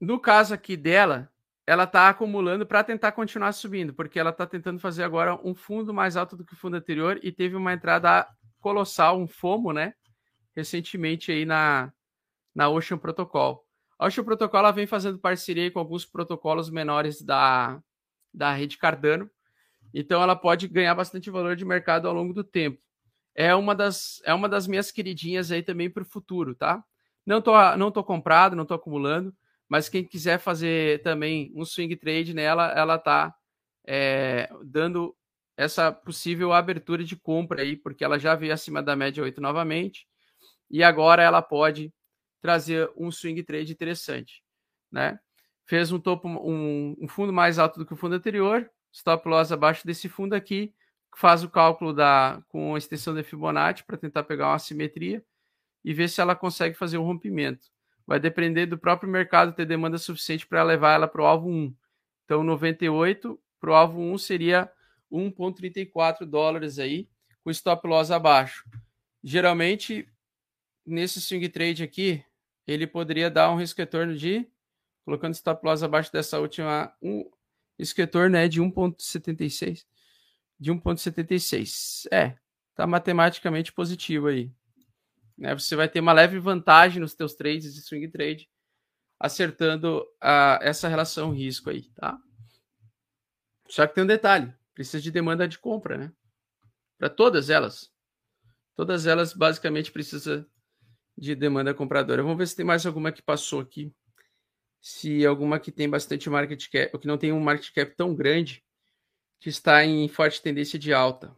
no 0.00 0.18
caso 0.20 0.54
aqui 0.54 0.76
dela, 0.76 1.30
ela 1.66 1.84
está 1.84 2.08
acumulando 2.08 2.66
para 2.66 2.82
tentar 2.82 3.12
continuar 3.12 3.52
subindo, 3.52 3.92
porque 3.92 4.18
ela 4.18 4.30
está 4.30 4.46
tentando 4.46 4.80
fazer 4.80 5.02
agora 5.02 5.38
um 5.46 5.54
fundo 5.54 5.92
mais 5.92 6.16
alto 6.16 6.34
do 6.34 6.44
que 6.44 6.54
o 6.54 6.56
fundo 6.56 6.76
anterior 6.76 7.20
e 7.22 7.30
teve 7.30 7.56
uma 7.56 7.74
entrada 7.74 8.26
colossal, 8.58 9.20
um 9.20 9.26
FOMO, 9.26 9.72
né? 9.72 9.92
Recentemente 10.56 11.30
aí 11.30 11.44
na, 11.44 11.92
na 12.54 12.70
Ocean 12.70 12.96
Protocol. 12.96 13.67
A 13.98 14.06
Ocean 14.06 14.24
Protocol 14.24 14.60
ela 14.60 14.70
vem 14.70 14.86
fazendo 14.86 15.18
parceria 15.18 15.70
com 15.70 15.78
alguns 15.78 16.06
protocolos 16.06 16.70
menores 16.70 17.20
da, 17.20 17.82
da 18.32 18.52
rede 18.52 18.78
Cardano, 18.78 19.28
então 19.92 20.22
ela 20.22 20.36
pode 20.36 20.68
ganhar 20.68 20.94
bastante 20.94 21.30
valor 21.30 21.56
de 21.56 21.64
mercado 21.64 22.06
ao 22.06 22.14
longo 22.14 22.32
do 22.32 22.44
tempo. 22.44 22.80
É 23.34 23.54
uma 23.54 23.74
das, 23.74 24.20
é 24.24 24.32
uma 24.32 24.48
das 24.48 24.66
minhas 24.66 24.90
queridinhas 24.90 25.50
aí 25.50 25.62
também 25.62 25.90
para 25.90 26.02
o 26.02 26.06
futuro, 26.06 26.54
tá? 26.54 26.82
Não 27.26 27.42
tô, 27.42 27.52
não 27.76 27.90
tô 27.90 28.04
comprado, 28.04 28.56
não 28.56 28.64
tô 28.64 28.74
acumulando, 28.74 29.34
mas 29.68 29.88
quem 29.88 30.04
quiser 30.04 30.38
fazer 30.38 31.02
também 31.02 31.52
um 31.54 31.64
swing 31.64 31.94
trade 31.96 32.34
nela, 32.34 32.72
ela 32.72 32.98
tá 32.98 33.34
é, 33.86 34.48
dando 34.64 35.14
essa 35.56 35.90
possível 35.90 36.52
abertura 36.52 37.02
de 37.02 37.16
compra 37.16 37.62
aí, 37.62 37.76
porque 37.76 38.04
ela 38.04 38.18
já 38.18 38.34
veio 38.34 38.52
acima 38.52 38.82
da 38.82 38.94
média 38.94 39.22
8 39.22 39.40
novamente, 39.40 40.06
e 40.70 40.84
agora 40.84 41.22
ela 41.22 41.42
pode 41.42 41.92
trazer 42.40 42.90
um 42.96 43.10
swing 43.10 43.42
trade 43.42 43.72
interessante, 43.72 44.42
né? 44.90 45.18
Fez 45.66 45.92
um 45.92 45.98
topo, 45.98 46.28
um, 46.28 46.96
um 47.00 47.08
fundo 47.08 47.32
mais 47.32 47.58
alto 47.58 47.78
do 47.78 47.86
que 47.86 47.92
o 47.92 47.96
fundo 47.96 48.14
anterior, 48.14 48.70
stop 48.92 49.28
loss 49.28 49.52
abaixo 49.52 49.86
desse 49.86 50.08
fundo 50.08 50.34
aqui, 50.34 50.74
faz 51.16 51.42
o 51.42 51.50
cálculo 51.50 51.92
da 51.92 52.42
com 52.48 52.74
a 52.74 52.78
extensão 52.78 53.14
de 53.14 53.22
Fibonacci 53.22 53.84
para 53.84 53.96
tentar 53.96 54.22
pegar 54.24 54.48
uma 54.48 54.58
simetria 54.58 55.22
e 55.84 55.92
ver 55.92 56.08
se 56.08 56.20
ela 56.20 56.36
consegue 56.36 56.76
fazer 56.76 56.98
um 56.98 57.04
rompimento. 57.04 57.66
Vai 58.06 58.18
depender 58.18 58.66
do 58.66 58.78
próprio 58.78 59.10
mercado 59.10 59.52
ter 59.52 59.66
demanda 59.66 59.98
suficiente 59.98 60.46
para 60.46 60.62
levar 60.62 60.94
ela 60.94 61.08
para 61.08 61.22
o 61.22 61.26
alvo 61.26 61.48
1. 61.48 61.74
Então, 62.24 62.42
98 62.42 63.38
para 63.60 63.70
o 63.70 63.74
alvo 63.74 64.00
1 64.00 64.18
seria 64.18 64.70
1,34 65.10 66.24
dólares 66.24 66.78
aí, 66.78 67.08
com 67.42 67.50
stop 67.50 67.86
loss 67.86 68.10
abaixo. 68.10 68.64
Geralmente, 69.22 70.08
nesse 70.86 71.20
swing 71.20 71.48
trade 71.48 71.82
aqui, 71.82 72.24
ele 72.72 72.86
poderia 72.86 73.30
dar 73.30 73.50
um 73.50 73.56
risco 73.56 73.80
retorno 73.80 74.16
de, 74.16 74.46
colocando 75.04 75.34
stop 75.34 75.64
loss 75.64 75.82
abaixo 75.82 76.12
dessa 76.12 76.38
última, 76.38 76.94
um 77.02 77.28
risco 77.78 78.00
retorno 78.00 78.36
é 78.36 78.46
de 78.46 78.60
1,76 78.60 79.84
de 80.58 80.72
1,76. 80.72 82.08
É, 82.10 82.36
tá 82.74 82.86
matematicamente 82.86 83.72
positivo 83.72 84.26
aí. 84.26 84.52
Né? 85.36 85.54
Você 85.54 85.76
vai 85.76 85.88
ter 85.88 86.00
uma 86.00 86.12
leve 86.12 86.38
vantagem 86.38 87.00
nos 87.00 87.14
teus 87.14 87.34
trades 87.34 87.74
de 87.74 87.80
swing 87.80 88.08
trade, 88.08 88.50
acertando 89.20 90.04
a, 90.20 90.58
essa 90.62 90.88
relação 90.88 91.30
risco 91.30 91.70
aí, 91.70 91.88
tá? 91.90 92.18
Só 93.68 93.86
que 93.86 93.94
tem 93.94 94.04
um 94.04 94.06
detalhe, 94.06 94.52
precisa 94.74 95.00
de 95.00 95.10
demanda 95.10 95.46
de 95.46 95.58
compra, 95.58 95.96
né? 95.96 96.12
Para 96.98 97.08
todas 97.08 97.50
elas. 97.50 97.92
Todas 98.74 99.06
elas 99.06 99.32
basicamente 99.32 99.92
precisa 99.92 100.48
de 101.18 101.34
demanda 101.34 101.74
compradora. 101.74 102.22
Vamos 102.22 102.38
ver 102.38 102.46
se 102.46 102.56
tem 102.56 102.64
mais 102.64 102.86
alguma 102.86 103.10
que 103.10 103.20
passou 103.20 103.60
aqui. 103.60 103.92
Se 104.80 105.26
alguma 105.26 105.58
que 105.58 105.72
tem 105.72 105.90
bastante 105.90 106.30
market 106.30 106.68
cap, 106.70 106.90
ou 106.92 107.00
que 107.00 107.08
não 107.08 107.18
tem 107.18 107.32
um 107.32 107.40
market 107.40 107.72
cap 107.74 107.94
tão 107.96 108.14
grande, 108.14 108.64
que 109.40 109.48
está 109.48 109.84
em 109.84 110.08
forte 110.08 110.40
tendência 110.40 110.78
de 110.78 110.92
alta. 110.92 111.36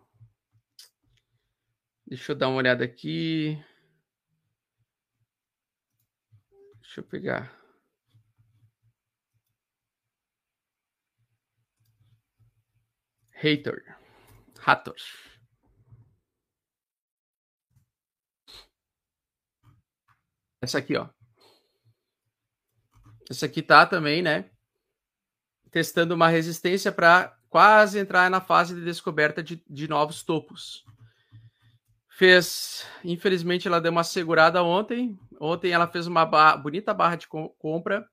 Deixa 2.07 2.33
eu 2.33 2.37
dar 2.37 2.49
uma 2.49 2.59
olhada 2.59 2.85
aqui. 2.85 3.59
Deixa 6.83 7.01
eu 7.01 7.05
pegar. 7.05 7.57
Hater. 13.33 13.97
Hator. 14.67 14.97
Essa 20.63 20.79
aqui, 20.79 20.97
ó. 20.97 21.09
Essa 23.31 23.47
aqui 23.47 23.63
tá 23.63 23.87
também, 23.87 24.23
né? 24.23 24.51
Testando 25.71 26.15
uma 26.15 26.29
resistência 26.29 26.91
para 26.91 27.37
quase 27.49 27.99
entrar 27.99 28.31
na 28.31 28.41
fase 28.41 28.75
de 28.75 28.85
descoberta 28.85 29.43
de, 29.43 29.63
de 29.69 29.89
novos 29.89 30.23
topos. 30.23 30.85
Fez, 32.09 32.87
infelizmente, 33.05 33.67
ela 33.67 33.81
deu 33.81 33.93
uma 33.93 34.05
segurada 34.05 34.63
ontem. 34.63 35.19
Ontem 35.41 35.71
ela 35.71 35.87
fez 35.87 36.07
uma 36.07 36.27
barra, 36.27 36.57
bonita 36.57 36.93
barra 36.93 37.17
de 37.17 37.27
compra. 37.27 38.07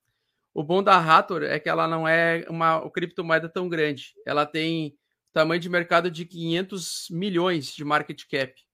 O 0.53 0.63
bom 0.63 0.81
da 0.81 0.97
Rator 0.97 1.43
é 1.43 1.59
que 1.59 1.67
ela 1.67 1.87
não 1.87 2.07
é 2.07 2.45
uma 2.49 2.89
criptomoeda 2.89 3.49
tão 3.49 3.67
grande. 3.67 4.13
Ela 4.25 4.45
tem 4.45 4.97
tamanho 5.33 5.59
de 5.59 5.69
mercado 5.69 6.09
de 6.09 6.25
500 6.25 7.07
milhões 7.11 7.73
de 7.73 7.83
market 7.83 8.23
cap. 8.29 8.66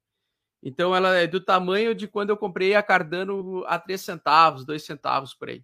Então 0.65 0.95
ela 0.95 1.13
é 1.17 1.27
do 1.27 1.41
tamanho 1.41 1.93
de 1.93 2.07
quando 2.07 2.29
eu 2.29 2.37
comprei 2.37 2.73
a 2.73 2.81
Cardano 2.81 3.65
a 3.67 3.77
3 3.77 3.99
centavos, 3.99 4.65
2 4.65 4.81
centavos 4.81 5.33
por 5.33 5.49
aí. 5.49 5.63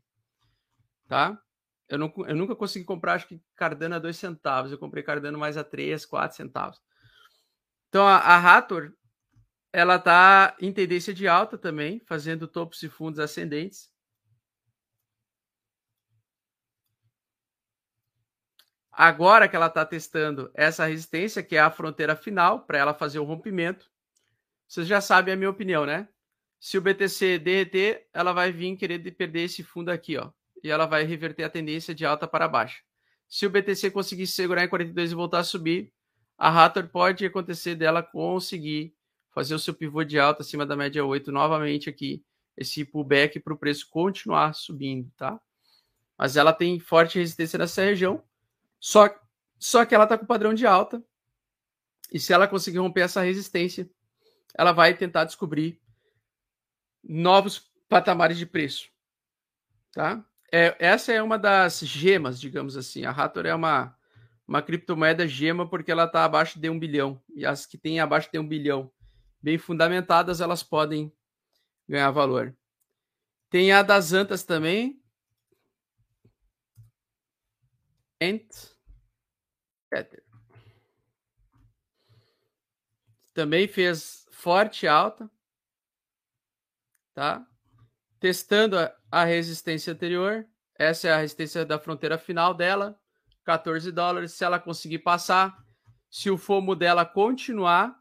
Tá? 1.08 1.42
Eu, 1.88 1.98
não, 1.98 2.14
eu 2.28 2.36
nunca 2.36 2.54
consegui 2.54 2.84
comprar, 2.84 3.14
acho 3.14 3.28
que 3.28 3.42
Cardano 3.56 3.96
a 3.96 4.00
2 4.00 4.18
centavos. 4.18 4.72
Eu 4.72 4.78
comprei 4.78 5.02
Cardano 5.02 5.40
mais 5.40 5.56
a 5.56 5.64
3, 5.64 6.06
4 6.06 6.36
centavos. 6.36 6.82
Então 7.88 8.06
a, 8.06 8.18
a 8.18 8.38
Rator, 8.38 8.94
ela 9.72 9.96
está 9.96 10.58
em 10.60 10.74
tendência 10.74 11.14
de 11.14 11.30
alta 11.30 11.58
também, 11.58 12.02
fazendo 12.06 12.46
topos 12.46 12.84
e 12.84 12.90
fundos 12.90 13.20
ascendentes. 13.20 13.90
Agora 18.92 19.48
que 19.48 19.56
ela 19.56 19.68
está 19.68 19.86
testando 19.86 20.52
essa 20.54 20.86
resistência, 20.86 21.42
que 21.42 21.56
é 21.56 21.60
a 21.62 21.72
fronteira 21.72 22.18
final, 22.18 22.66
para 22.66 22.80
ela 22.80 22.94
fazer 22.94 23.20
o 23.20 23.24
rompimento, 23.24 23.90
vocês 24.70 24.88
já 24.88 25.02
sabem 25.02 25.34
a 25.34 25.38
minha 25.38 25.50
opinião, 25.50 25.86
né? 25.86 26.08
Se 26.62 26.78
o 26.78 26.82
BTC 26.82 27.40
derreter, 27.40 28.08
ela 28.14 28.32
vai 28.32 28.54
vir 28.54 28.78
querer 28.78 29.00
perder 29.12 29.42
esse 29.42 29.64
fundo 29.64 29.90
aqui, 29.90 30.18
ó 30.18 30.32
e 30.64 30.70
ela 30.70 30.86
vai 30.86 31.04
reverter 31.04 31.44
a 31.44 31.50
tendência 31.50 31.94
de 31.96 32.06
alta 32.06 32.28
para 32.28 32.48
baixo. 32.48 32.84
Se 33.28 33.46
o 33.46 33.50
BTC 33.50 33.92
conseguir 33.92 34.28
segurar 34.28 34.64
em 34.64 34.70
42 34.70 35.12
e 35.12 35.16
voltar 35.16 35.40
a 35.40 35.44
subir, 35.44 35.92
a 36.38 36.50
Raptor 36.50 36.88
pode 36.88 37.26
acontecer 37.26 37.76
dela 37.76 38.02
conseguir 38.02 38.94
fazer 39.32 39.54
o 39.54 39.60
seu 39.60 39.74
pivô 39.74 40.04
de 40.04 40.20
alta 40.20 40.42
acima 40.42 40.66
da 40.66 40.76
média 40.76 41.06
8 41.06 41.32
novamente 41.32 41.90
aqui, 41.90 42.24
esse 42.58 42.84
pullback 42.84 43.40
para 43.40 43.54
o 43.54 43.58
preço 43.58 43.88
continuar 43.90 44.54
subindo, 44.54 45.12
tá? 45.16 45.40
Mas 46.18 46.36
ela 46.36 46.52
tem 46.52 46.80
forte 46.80 47.20
resistência 47.20 47.60
nessa 47.60 47.84
região, 47.84 48.24
só, 48.80 49.10
só 49.58 49.86
que 49.86 49.94
ela 49.94 50.06
está 50.06 50.18
com 50.18 50.26
padrão 50.26 50.54
de 50.54 50.66
alta, 50.66 51.04
e 52.12 52.20
se 52.20 52.34
ela 52.34 52.48
conseguir 52.48 52.80
romper 52.80 53.02
essa 53.02 53.22
resistência, 53.22 53.90
ela 54.56 54.72
vai 54.72 54.94
tentar 54.96 55.26
descobrir 55.26 55.80
novos 57.04 57.72
patamares 57.88 58.38
de 58.38 58.46
preço, 58.46 58.90
tá? 59.92 60.24
É, 60.52 60.76
essa 60.80 61.12
é 61.12 61.22
uma 61.22 61.38
das 61.38 61.80
gemas, 61.80 62.40
digamos 62.40 62.76
assim. 62.76 63.06
A 63.06 63.12
Rator 63.12 63.46
é 63.46 63.54
uma, 63.54 63.96
uma 64.48 64.62
criptomoeda 64.62 65.28
gema 65.28 65.70
porque 65.70 65.92
ela 65.92 66.06
está 66.06 66.26
abaixo 66.26 66.60
de 66.60 66.70
um 66.70 66.80
bilhão. 66.80 67.22
E 67.36 67.46
as 67.46 67.66
que 67.66 67.78
têm 67.78 68.00
abaixo 68.00 68.30
de 68.32 68.40
um 68.40 68.48
bilhão, 68.48 68.92
bem 69.42 69.58
fundamentadas, 69.58 70.42
elas 70.42 70.64
podem 70.64 71.12
ganhar 71.88 72.10
valor. 72.12 72.56
Tem 73.50 73.72
a 73.72 73.82
das 73.82 74.12
Antas 74.14 74.44
também. 74.44 75.02
Ant. 78.22 78.76
Também 83.34 83.68
fez 83.68 84.19
forte 84.40 84.88
alta. 84.88 85.30
Tá? 87.14 87.46
Testando 88.20 88.78
a, 88.80 88.94
a 89.12 89.24
resistência 89.26 89.94
anterior. 89.94 90.48
Essa 90.76 91.10
é 91.10 91.12
a 91.12 91.18
resistência 91.18 91.66
da 91.66 91.78
fronteira 91.78 92.18
final 92.18 92.54
dela, 92.54 92.98
14 93.44 93.92
dólares. 93.92 94.32
Se 94.32 94.46
ela 94.46 94.58
conseguir 94.58 95.00
passar, 95.00 95.58
se 96.10 96.30
o 96.30 96.38
FOMO 96.38 96.74
dela 96.74 97.06
continuar, 97.06 97.94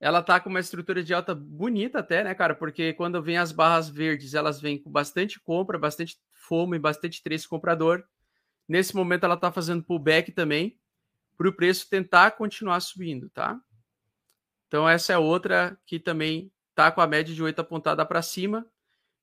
ela 0.00 0.22
tá 0.22 0.40
com 0.40 0.48
uma 0.48 0.60
estrutura 0.60 1.04
de 1.04 1.12
alta 1.12 1.34
bonita 1.34 1.98
até, 1.98 2.24
né, 2.24 2.34
cara? 2.34 2.54
Porque 2.54 2.94
quando 2.94 3.22
vem 3.22 3.36
as 3.36 3.52
barras 3.52 3.90
verdes, 3.90 4.32
elas 4.32 4.58
vêm 4.58 4.82
com 4.82 4.90
bastante 4.90 5.38
compra, 5.38 5.78
bastante 5.78 6.16
FOMO 6.32 6.74
e 6.74 6.78
bastante 6.78 7.22
trace 7.22 7.46
comprador. 7.46 8.02
Nesse 8.66 8.96
momento 8.96 9.24
ela 9.24 9.34
está 9.34 9.52
fazendo 9.52 9.84
pullback 9.84 10.32
também 10.32 10.80
para 11.36 11.48
o 11.48 11.52
preço 11.52 11.88
tentar 11.90 12.30
continuar 12.30 12.80
subindo, 12.80 13.28
tá? 13.28 13.60
Então 14.70 14.88
essa 14.88 15.12
é 15.12 15.18
outra 15.18 15.76
que 15.84 15.98
também 15.98 16.48
está 16.68 16.92
com 16.92 17.00
a 17.00 17.06
média 17.06 17.34
de 17.34 17.42
8 17.42 17.58
apontada 17.58 18.06
para 18.06 18.22
cima, 18.22 18.64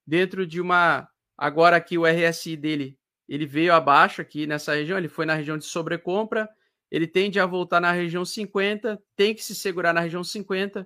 dentro 0.05 0.45
de 0.45 0.59
uma 0.59 1.07
agora 1.37 1.77
aqui 1.77 1.97
o 1.97 2.05
RSI 2.05 2.57
dele, 2.57 2.99
ele 3.29 3.45
veio 3.45 3.73
abaixo 3.73 4.21
aqui 4.21 4.45
nessa 4.45 4.75
região, 4.75 4.97
ele 4.97 5.07
foi 5.07 5.25
na 5.25 5.35
região 5.35 5.57
de 5.57 5.63
sobrecompra, 5.63 6.49
ele 6.91 7.07
tende 7.07 7.39
a 7.39 7.45
voltar 7.45 7.79
na 7.79 7.93
região 7.93 8.25
50, 8.25 9.01
tem 9.15 9.33
que 9.33 9.41
se 9.41 9.55
segurar 9.55 9.93
na 9.93 10.01
região 10.01 10.21
50, 10.21 10.85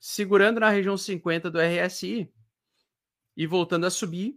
segurando 0.00 0.58
na 0.58 0.70
região 0.70 0.96
50 0.96 1.48
do 1.48 1.60
RSI 1.60 2.28
e 3.36 3.46
voltando 3.46 3.86
a 3.86 3.90
subir. 3.90 4.36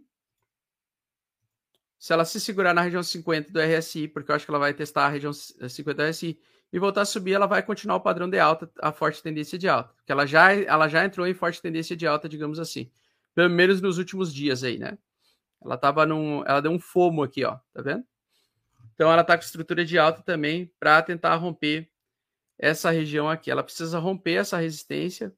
Se 1.98 2.12
ela 2.12 2.24
se 2.24 2.40
segurar 2.40 2.74
na 2.74 2.82
região 2.82 3.02
50 3.02 3.50
do 3.50 3.60
RSI, 3.60 4.06
porque 4.06 4.30
eu 4.30 4.36
acho 4.36 4.44
que 4.44 4.52
ela 4.52 4.60
vai 4.60 4.72
testar 4.72 5.06
a 5.06 5.08
região 5.08 5.32
50 5.32 5.94
do 5.94 6.08
RSI 6.08 6.38
e 6.72 6.78
voltar 6.78 7.02
a 7.02 7.04
subir, 7.04 7.34
ela 7.34 7.46
vai 7.46 7.62
continuar 7.62 7.96
o 7.96 8.00
padrão 8.00 8.28
de 8.28 8.38
alta, 8.38 8.70
a 8.80 8.90
forte 8.92 9.22
tendência 9.22 9.58
de 9.58 9.68
alta, 9.68 9.92
porque 9.94 10.10
ela 10.10 10.26
já 10.26 10.52
ela 10.54 10.88
já 10.88 11.04
entrou 11.04 11.26
em 11.26 11.34
forte 11.34 11.60
tendência 11.60 11.96
de 11.96 12.06
alta, 12.06 12.28
digamos 12.28 12.58
assim. 12.58 12.90
Pelo 13.34 13.50
menos 13.50 13.80
nos 13.80 13.98
últimos 13.98 14.32
dias 14.32 14.64
aí, 14.64 14.78
né? 14.78 14.96
Ela 15.62 15.76
tava 15.76 16.06
num, 16.06 16.44
ela 16.44 16.60
deu 16.60 16.72
um 16.72 16.78
fomo 16.78 17.22
aqui, 17.22 17.44
ó, 17.44 17.58
tá 17.72 17.82
vendo? 17.82 18.04
Então 18.94 19.10
ela 19.12 19.22
está 19.22 19.36
com 19.36 19.44
estrutura 19.44 19.84
de 19.84 19.98
alta 19.98 20.22
também 20.22 20.72
para 20.78 21.02
tentar 21.02 21.34
romper 21.36 21.90
essa 22.58 22.90
região 22.90 23.28
aqui. 23.28 23.50
Ela 23.50 23.62
precisa 23.62 23.98
romper 23.98 24.34
essa 24.34 24.58
resistência 24.58 25.34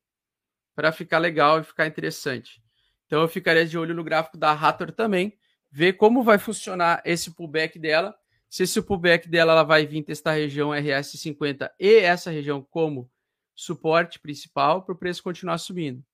para 0.74 0.93
ficar 0.93 1.18
legal 1.18 1.61
e 1.61 1.64
ficar 1.64 1.87
interessante. 1.87 2.62
Então 3.07 3.22
eu 3.22 3.28
ficaria 3.28 3.66
de 3.66 3.78
olho 3.78 3.95
no 3.95 4.05
gráfico 4.05 4.37
da 4.37 4.53
Hathor 4.53 4.93
também, 4.93 5.39
ver 5.70 5.95
como 5.95 6.22
vai 6.22 6.39
funcionar 6.39 7.03
esse 7.05 7.30
pullback 7.32 7.78
dela. 7.78 8.14
Se 8.55 8.62
esse 8.62 8.80
pullback 8.80 9.28
dela 9.28 9.50
ela 9.50 9.64
vai 9.64 9.84
vir 9.84 10.05
testar 10.05 10.30
a 10.30 10.34
região 10.34 10.70
RS50 10.70 11.68
e 11.76 11.96
essa 11.96 12.30
região 12.30 12.62
como 12.62 13.11
suporte 13.52 14.20
principal 14.20 14.84
para 14.84 14.94
o 14.94 14.96
preço 14.96 15.24
continuar 15.24 15.59
subindo. 15.59 16.05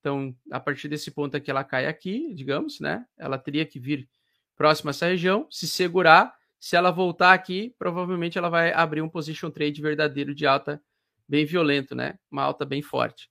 Então, 0.00 0.36
a 0.50 0.58
partir 0.58 0.88
desse 0.88 1.08
ponto 1.12 1.36
aqui, 1.36 1.48
ela 1.48 1.62
cai 1.62 1.86
aqui, 1.86 2.34
digamos, 2.34 2.80
né? 2.80 3.06
Ela 3.16 3.38
teria 3.38 3.64
que 3.64 3.78
vir 3.78 4.08
próxima 4.56 4.90
a 4.90 4.92
essa 4.92 5.06
região, 5.06 5.46
se 5.48 5.68
segurar 5.68 6.34
se 6.58 6.74
ela 6.74 6.90
voltar 6.90 7.32
aqui, 7.32 7.72
provavelmente 7.78 8.36
ela 8.36 8.48
vai 8.48 8.72
abrir 8.72 9.00
um 9.00 9.08
position 9.08 9.48
trade 9.48 9.80
verdadeiro 9.80 10.34
de 10.34 10.48
alta 10.48 10.82
bem 11.28 11.46
violento, 11.46 11.94
né? 11.94 12.18
Uma 12.28 12.42
alta 12.42 12.64
bem 12.64 12.82
forte, 12.82 13.30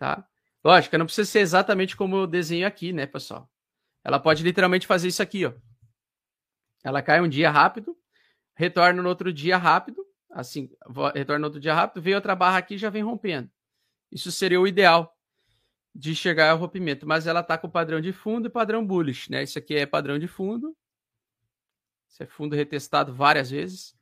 tá? 0.00 0.26
Lógico, 0.64 0.98
não 0.98 1.06
precisa 1.06 1.30
ser 1.30 1.38
exatamente 1.38 1.96
como 1.96 2.16
eu 2.16 2.26
desenho 2.26 2.66
aqui, 2.66 2.92
né, 2.92 3.06
pessoal? 3.06 3.48
Ela 4.02 4.18
pode 4.18 4.42
literalmente 4.42 4.84
fazer 4.84 5.06
isso 5.06 5.22
aqui, 5.22 5.46
ó. 5.46 5.52
Ela 6.84 7.02
cai 7.02 7.20
um 7.20 7.28
dia 7.28 7.50
rápido, 7.50 7.96
retorna 8.54 9.02
no 9.02 9.08
outro 9.08 9.32
dia 9.32 9.56
rápido, 9.56 10.06
assim, 10.30 10.70
retorna 11.14 11.40
no 11.40 11.46
outro 11.46 11.60
dia 11.60 11.74
rápido, 11.74 12.02
vem 12.02 12.14
outra 12.14 12.36
barra 12.36 12.58
aqui 12.58 12.74
e 12.74 12.78
já 12.78 12.90
vem 12.90 13.02
rompendo. 13.02 13.50
Isso 14.12 14.30
seria 14.30 14.60
o 14.60 14.68
ideal 14.68 15.16
de 15.92 16.14
chegar 16.14 16.50
ao 16.50 16.58
rompimento, 16.58 17.06
mas 17.06 17.26
ela 17.26 17.42
tá 17.42 17.58
com 17.58 17.68
padrão 17.68 18.00
de 18.00 18.12
fundo 18.12 18.46
e 18.46 18.50
padrão 18.50 18.86
bullish, 18.86 19.30
né? 19.30 19.42
Isso 19.42 19.58
aqui 19.58 19.74
é 19.74 19.86
padrão 19.86 20.18
de 20.18 20.28
fundo, 20.28 20.76
esse 22.14 22.22
é 22.22 22.26
fundo 22.26 22.54
retestado 22.54 23.12
várias 23.12 23.50
vezes. 23.50 23.96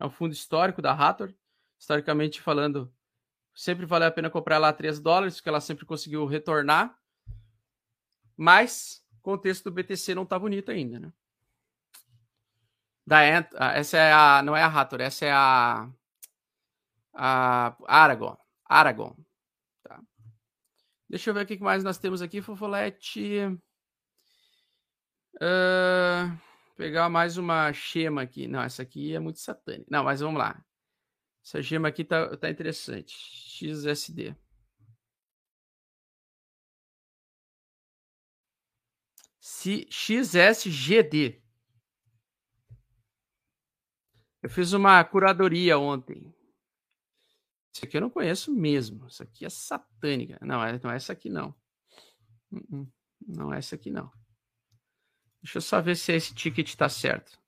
É 0.00 0.06
um 0.06 0.10
fundo 0.10 0.32
histórico 0.32 0.80
da 0.80 0.94
Rator. 0.94 1.34
Historicamente 1.78 2.40
falando, 2.40 2.90
sempre 3.54 3.84
vale 3.84 4.06
a 4.06 4.10
pena 4.10 4.30
comprar 4.30 4.56
lá 4.56 4.72
3 4.72 4.98
dólares, 4.98 5.36
porque 5.36 5.50
ela 5.50 5.60
sempre 5.60 5.84
conseguiu 5.84 6.24
retornar. 6.24 6.98
Mas 8.34 9.04
o 9.18 9.20
contexto 9.20 9.64
do 9.64 9.70
BTC 9.70 10.14
não 10.14 10.22
está 10.22 10.38
bonito 10.38 10.70
ainda, 10.70 10.98
né? 10.98 11.12
Da 13.08 13.26
Ent 13.26 13.48
ah, 13.56 13.72
essa 13.72 13.96
é 13.96 14.12
a 14.12 14.42
não 14.42 14.54
é 14.56 14.62
a 14.62 14.68
Rator, 14.68 15.00
essa 15.00 15.24
é 15.24 15.32
a 15.32 15.88
a 17.14 17.74
Aragon, 18.68 19.16
tá? 19.82 20.00
Deixa 21.08 21.30
eu 21.30 21.34
ver 21.34 21.44
o 21.44 21.46
que 21.46 21.58
mais 21.58 21.82
nós 21.82 21.98
temos 21.98 22.22
aqui, 22.22 22.42
Fofolete. 22.42 23.46
Uh 25.40 26.48
pegar 26.78 27.08
mais 27.08 27.36
uma 27.36 27.72
gema 27.72 28.22
aqui. 28.22 28.46
Não, 28.46 28.62
essa 28.62 28.82
aqui 28.82 29.14
é 29.14 29.18
muito 29.18 29.40
satânica. 29.40 29.86
Não, 29.90 30.04
mas 30.04 30.20
vamos 30.20 30.38
lá. 30.38 30.64
Essa 31.44 31.60
gema 31.60 31.88
aqui 31.88 32.04
tá, 32.04 32.36
tá 32.36 32.48
interessante. 32.50 33.14
XSD. 33.16 34.36
XSGD. 39.90 41.42
Eu 44.42 44.48
fiz 44.48 44.72
uma 44.72 45.02
curadoria 45.04 45.78
ontem. 45.78 46.34
Isso 47.74 47.84
aqui 47.84 47.96
eu 47.96 48.00
não 48.00 48.10
conheço 48.10 48.52
mesmo. 48.52 49.06
Isso 49.06 49.22
aqui 49.22 49.44
é 49.44 49.50
satânica. 49.50 50.38
Não, 50.40 50.62
é, 50.64 50.78
não 50.82 50.90
é 50.90 50.96
essa 50.96 51.12
aqui 51.12 51.28
não. 51.28 51.54
Hum. 52.52 52.86
Não 53.26 53.52
é 53.52 53.58
essa 53.58 53.74
aqui 53.74 53.90
não. 53.90 54.10
Deixa 55.42 55.58
eu 55.58 55.62
só 55.62 55.80
ver 55.80 55.96
se 55.96 56.12
esse 56.12 56.34
ticket 56.34 56.68
está 56.68 56.88
certo. 56.88 57.38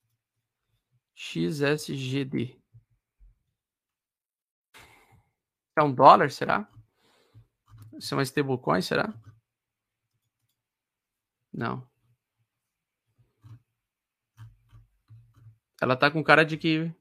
XSGD. 1.15 2.59
É 5.75 5.83
um 5.83 5.93
dólar, 5.93 6.31
será? 6.31 6.69
Isso 7.93 8.13
é 8.13 8.17
uma 8.17 8.23
stablecoin, 8.23 8.81
será? 8.81 9.13
Não. 11.53 11.90
Ela 15.81 15.95
tá 15.97 16.11
com 16.11 16.23
cara 16.23 16.43
de 16.45 16.57
que 16.57 16.93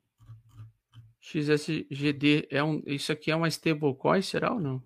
XSGD 1.20 2.49
é 2.51 2.64
um. 2.64 2.83
Isso 2.87 3.12
aqui 3.12 3.31
é 3.31 3.37
uma 3.37 3.49
stablecoin, 3.49 4.22
será 4.22 4.53
ou 4.53 4.61
não? 4.61 4.83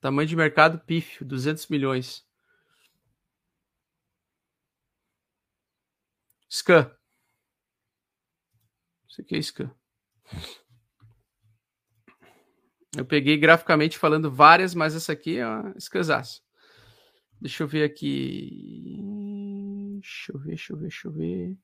Tamanho 0.00 0.28
de 0.28 0.36
mercado 0.36 0.78
pífio, 0.78 1.26
200 1.26 1.66
milhões. 1.68 2.24
Scan. 6.48 6.94
Isso 9.08 9.20
aqui 9.20 9.36
é 9.36 9.38
scan. 9.42 9.74
Eu 12.96 13.04
peguei 13.04 13.36
graficamente 13.36 13.98
falando 13.98 14.30
várias, 14.30 14.74
mas 14.74 14.94
essa 14.94 15.12
aqui 15.12 15.38
é 15.38 15.46
uma 15.46 15.74
escansaço. 15.76 16.42
Deixa 17.40 17.62
eu 17.62 17.68
ver 17.68 17.84
aqui. 17.84 18.98
Deixa 20.00 20.32
eu 20.32 20.38
ver, 20.38 20.48
deixa 20.48 20.72
eu 20.72 20.76
ver, 20.76 20.82
deixa 20.82 21.08
eu 21.08 21.12
ver. 21.12 21.58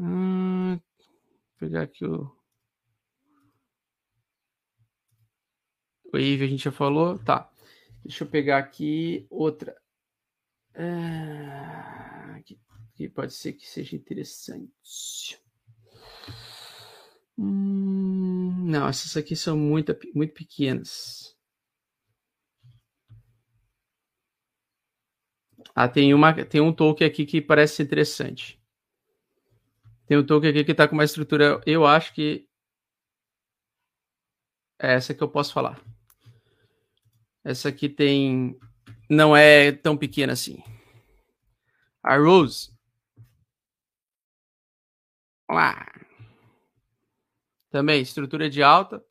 Hum, 0.00 0.70
vou 0.76 1.58
pegar 1.58 1.82
aqui 1.82 2.04
o. 2.04 2.30
Wave 6.12 6.42
a 6.42 6.46
gente 6.46 6.64
já 6.64 6.72
falou. 6.72 7.18
Tá. 7.18 7.50
Deixa 8.04 8.24
eu 8.24 8.28
pegar 8.28 8.58
aqui 8.58 9.26
outra. 9.30 9.76
Ah, 10.74 12.40
que, 12.44 13.08
pode 13.08 13.34
ser 13.34 13.52
que 13.52 13.66
seja 13.66 13.96
interessante. 13.96 15.40
Hum, 17.36 17.77
não, 18.68 18.86
essas 18.86 19.16
aqui 19.16 19.34
são 19.34 19.56
muito, 19.56 19.96
muito 20.14 20.34
pequenas. 20.34 21.34
Ah, 25.74 25.88
tem, 25.88 26.12
uma, 26.12 26.34
tem 26.44 26.60
um 26.60 26.72
token 26.72 27.06
aqui 27.06 27.24
que 27.24 27.40
parece 27.40 27.82
interessante. 27.82 28.60
Tem 30.06 30.18
um 30.18 30.26
token 30.26 30.50
aqui 30.50 30.64
que 30.64 30.72
está 30.72 30.86
com 30.86 30.94
uma 30.94 31.04
estrutura. 31.04 31.62
Eu 31.64 31.86
acho 31.86 32.12
que 32.12 32.46
é 34.78 34.94
essa 34.94 35.14
que 35.14 35.22
eu 35.22 35.30
posso 35.30 35.52
falar. 35.54 35.80
Essa 37.42 37.70
aqui 37.70 37.88
tem. 37.88 38.58
Não 39.08 39.34
é 39.34 39.72
tão 39.72 39.96
pequena 39.96 40.34
assim. 40.34 40.62
A 42.02 42.18
Rose. 42.18 42.70
Vamos 45.48 45.62
lá. 45.62 45.97
Também, 47.70 48.00
estrutura 48.00 48.48
de 48.48 48.62
alta. 48.62 49.04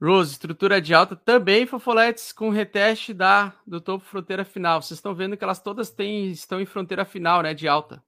Rose, 0.00 0.32
estrutura 0.32 0.80
de 0.80 0.92
alta 0.92 1.14
também, 1.14 1.64
Fofoletes, 1.64 2.32
com 2.32 2.50
reteste 2.50 3.14
da, 3.14 3.54
do 3.64 3.80
topo 3.80 4.04
fronteira 4.04 4.44
final. 4.44 4.82
Vocês 4.82 4.98
estão 4.98 5.14
vendo 5.14 5.36
que 5.36 5.44
elas 5.44 5.60
todas 5.60 5.90
têm, 5.90 6.28
estão 6.30 6.60
em 6.60 6.66
fronteira 6.66 7.04
final, 7.04 7.40
né, 7.40 7.54
de 7.54 7.68
alta. 7.68 8.02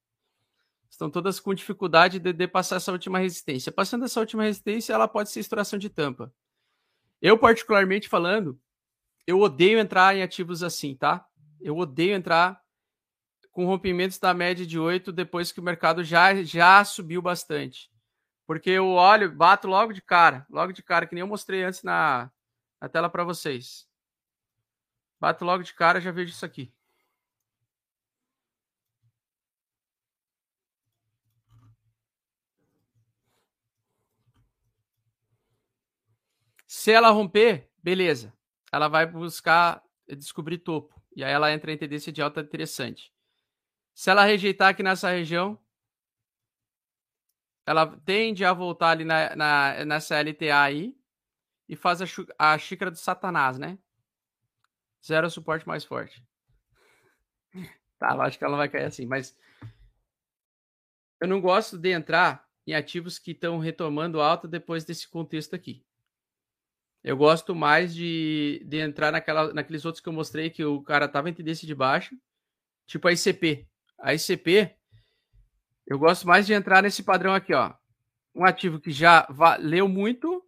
Estão 0.90 1.08
todas 1.08 1.38
com 1.38 1.54
dificuldade 1.54 2.18
de, 2.18 2.32
de 2.32 2.48
passar 2.48 2.76
essa 2.76 2.90
última 2.90 3.20
resistência. 3.20 3.70
Passando 3.70 4.04
essa 4.04 4.18
última 4.18 4.42
resistência, 4.42 4.92
ela 4.92 5.06
pode 5.06 5.30
ser 5.30 5.38
estouração 5.38 5.78
de 5.78 5.88
tampa. 5.88 6.32
Eu, 7.22 7.38
particularmente 7.38 8.08
falando, 8.08 8.58
eu 9.26 9.40
odeio 9.40 9.78
entrar 9.78 10.16
em 10.16 10.22
ativos 10.22 10.64
assim, 10.64 10.96
tá? 10.96 11.24
Eu 11.60 11.76
odeio 11.76 12.14
entrar 12.14 12.60
com 13.54 13.64
rompimentos 13.66 14.18
da 14.18 14.34
média 14.34 14.66
de 14.66 14.78
8 14.78 15.12
depois 15.12 15.52
que 15.52 15.60
o 15.60 15.62
mercado 15.62 16.02
já, 16.04 16.34
já 16.42 16.84
subiu 16.84 17.22
bastante. 17.22 17.88
Porque 18.46 18.68
eu 18.70 18.88
olho, 18.88 19.32
bato 19.32 19.68
logo 19.68 19.92
de 19.92 20.02
cara, 20.02 20.44
logo 20.50 20.72
de 20.72 20.82
cara, 20.82 21.06
que 21.06 21.14
nem 21.14 21.22
eu 21.22 21.26
mostrei 21.28 21.62
antes 21.62 21.82
na, 21.84 22.30
na 22.80 22.88
tela 22.88 23.08
para 23.08 23.24
vocês. 23.24 23.88
Bato 25.20 25.44
logo 25.44 25.62
de 25.62 25.72
cara, 25.72 26.00
já 26.00 26.10
vejo 26.10 26.32
isso 26.32 26.44
aqui. 26.44 26.74
Se 36.66 36.90
ela 36.90 37.10
romper, 37.10 37.70
beleza. 37.82 38.34
Ela 38.72 38.88
vai 38.88 39.06
buscar 39.06 39.80
descobrir 40.08 40.58
topo. 40.58 40.92
E 41.16 41.22
aí 41.22 41.32
ela 41.32 41.52
entra 41.52 41.72
em 41.72 41.78
tendência 41.78 42.12
de 42.12 42.20
alta 42.20 42.40
interessante. 42.40 43.13
Se 43.94 44.10
ela 44.10 44.24
rejeitar 44.24 44.70
aqui 44.70 44.82
nessa 44.82 45.10
região, 45.10 45.58
ela 47.66 47.96
tende 48.04 48.44
a 48.44 48.52
voltar 48.52 48.90
ali 48.90 49.04
na, 49.04 49.34
na, 49.36 49.84
nessa 49.84 50.20
LTA 50.20 50.62
aí 50.62 50.96
e 51.68 51.76
faz 51.76 52.02
a, 52.02 52.04
a 52.38 52.58
xícara 52.58 52.90
do 52.90 52.98
satanás, 52.98 53.58
né? 53.58 53.78
Zero 55.04 55.30
suporte 55.30 55.66
mais 55.66 55.84
forte. 55.84 56.22
Tá, 57.96 58.20
acho 58.24 58.36
que 58.36 58.44
ela 58.44 58.56
vai 58.56 58.68
cair 58.68 58.86
assim, 58.86 59.06
mas 59.06 59.38
eu 61.20 61.28
não 61.28 61.40
gosto 61.40 61.78
de 61.78 61.90
entrar 61.90 62.46
em 62.66 62.74
ativos 62.74 63.20
que 63.20 63.30
estão 63.30 63.58
retomando 63.58 64.20
alta 64.20 64.48
depois 64.48 64.84
desse 64.84 65.08
contexto 65.08 65.54
aqui. 65.54 65.86
Eu 67.02 67.16
gosto 67.16 67.54
mais 67.54 67.94
de, 67.94 68.62
de 68.66 68.78
entrar 68.78 69.12
naquela, 69.12 69.54
naqueles 69.54 69.84
outros 69.84 70.02
que 70.02 70.08
eu 70.08 70.12
mostrei 70.12 70.50
que 70.50 70.64
o 70.64 70.82
cara 70.82 71.06
tava 71.06 71.30
em 71.30 71.34
tendência 71.34 71.66
de 71.66 71.74
baixa, 71.74 72.14
tipo 72.84 73.06
a 73.06 73.12
ICP. 73.12 73.66
A 74.04 74.12
ICP, 74.12 74.70
eu 75.86 75.98
gosto 75.98 76.28
mais 76.28 76.46
de 76.46 76.52
entrar 76.52 76.82
nesse 76.82 77.02
padrão 77.02 77.32
aqui, 77.32 77.54
ó. 77.54 77.72
Um 78.34 78.44
ativo 78.44 78.78
que 78.78 78.90
já 78.90 79.26
valeu 79.30 79.88
muito, 79.88 80.44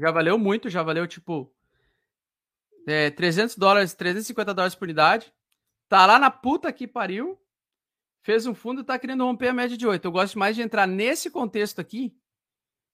já 0.00 0.10
valeu 0.10 0.38
muito, 0.38 0.70
já 0.70 0.82
valeu 0.82 1.06
tipo 1.06 1.54
é, 2.88 3.10
300 3.10 3.58
dólares, 3.58 3.92
350 3.92 4.54
dólares 4.54 4.74
por 4.74 4.84
unidade. 4.84 5.34
Tá 5.86 6.06
lá 6.06 6.18
na 6.18 6.30
puta 6.30 6.72
que 6.72 6.88
pariu. 6.88 7.38
Fez 8.22 8.46
um 8.46 8.54
fundo 8.54 8.80
e 8.80 8.84
tá 8.84 8.98
querendo 8.98 9.22
romper 9.22 9.48
a 9.48 9.52
média 9.52 9.76
de 9.76 9.86
8. 9.86 10.02
Eu 10.02 10.12
gosto 10.12 10.38
mais 10.38 10.56
de 10.56 10.62
entrar 10.62 10.86
nesse 10.86 11.30
contexto 11.30 11.78
aqui 11.78 12.16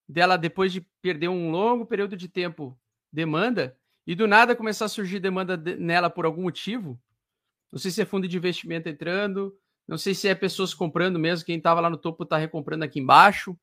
dela 0.08 0.36
depois 0.36 0.72
de 0.72 0.80
perder 1.00 1.28
um 1.28 1.52
longo 1.52 1.86
período 1.86 2.16
de 2.16 2.28
tempo 2.28 2.76
demanda 3.12 3.78
e 4.04 4.16
do 4.16 4.26
nada 4.26 4.56
começar 4.56 4.86
a 4.86 4.88
surgir 4.88 5.20
demanda 5.20 5.56
de, 5.56 5.76
nela 5.76 6.10
por 6.10 6.24
algum 6.24 6.42
motivo. 6.42 7.00
Não 7.70 7.78
sei 7.78 7.90
se 7.90 8.02
é 8.02 8.04
fundo 8.04 8.26
de 8.26 8.36
investimento 8.36 8.88
entrando, 8.88 9.56
não 9.86 9.96
sei 9.96 10.14
se 10.14 10.28
é 10.28 10.34
pessoas 10.34 10.74
comprando 10.74 11.18
mesmo, 11.18 11.44
quem 11.44 11.58
estava 11.58 11.80
lá 11.80 11.90
no 11.90 11.96
topo 11.96 12.24
está 12.24 12.36
recomprando 12.36 12.84
aqui 12.84 13.00
embaixo. 13.00 13.56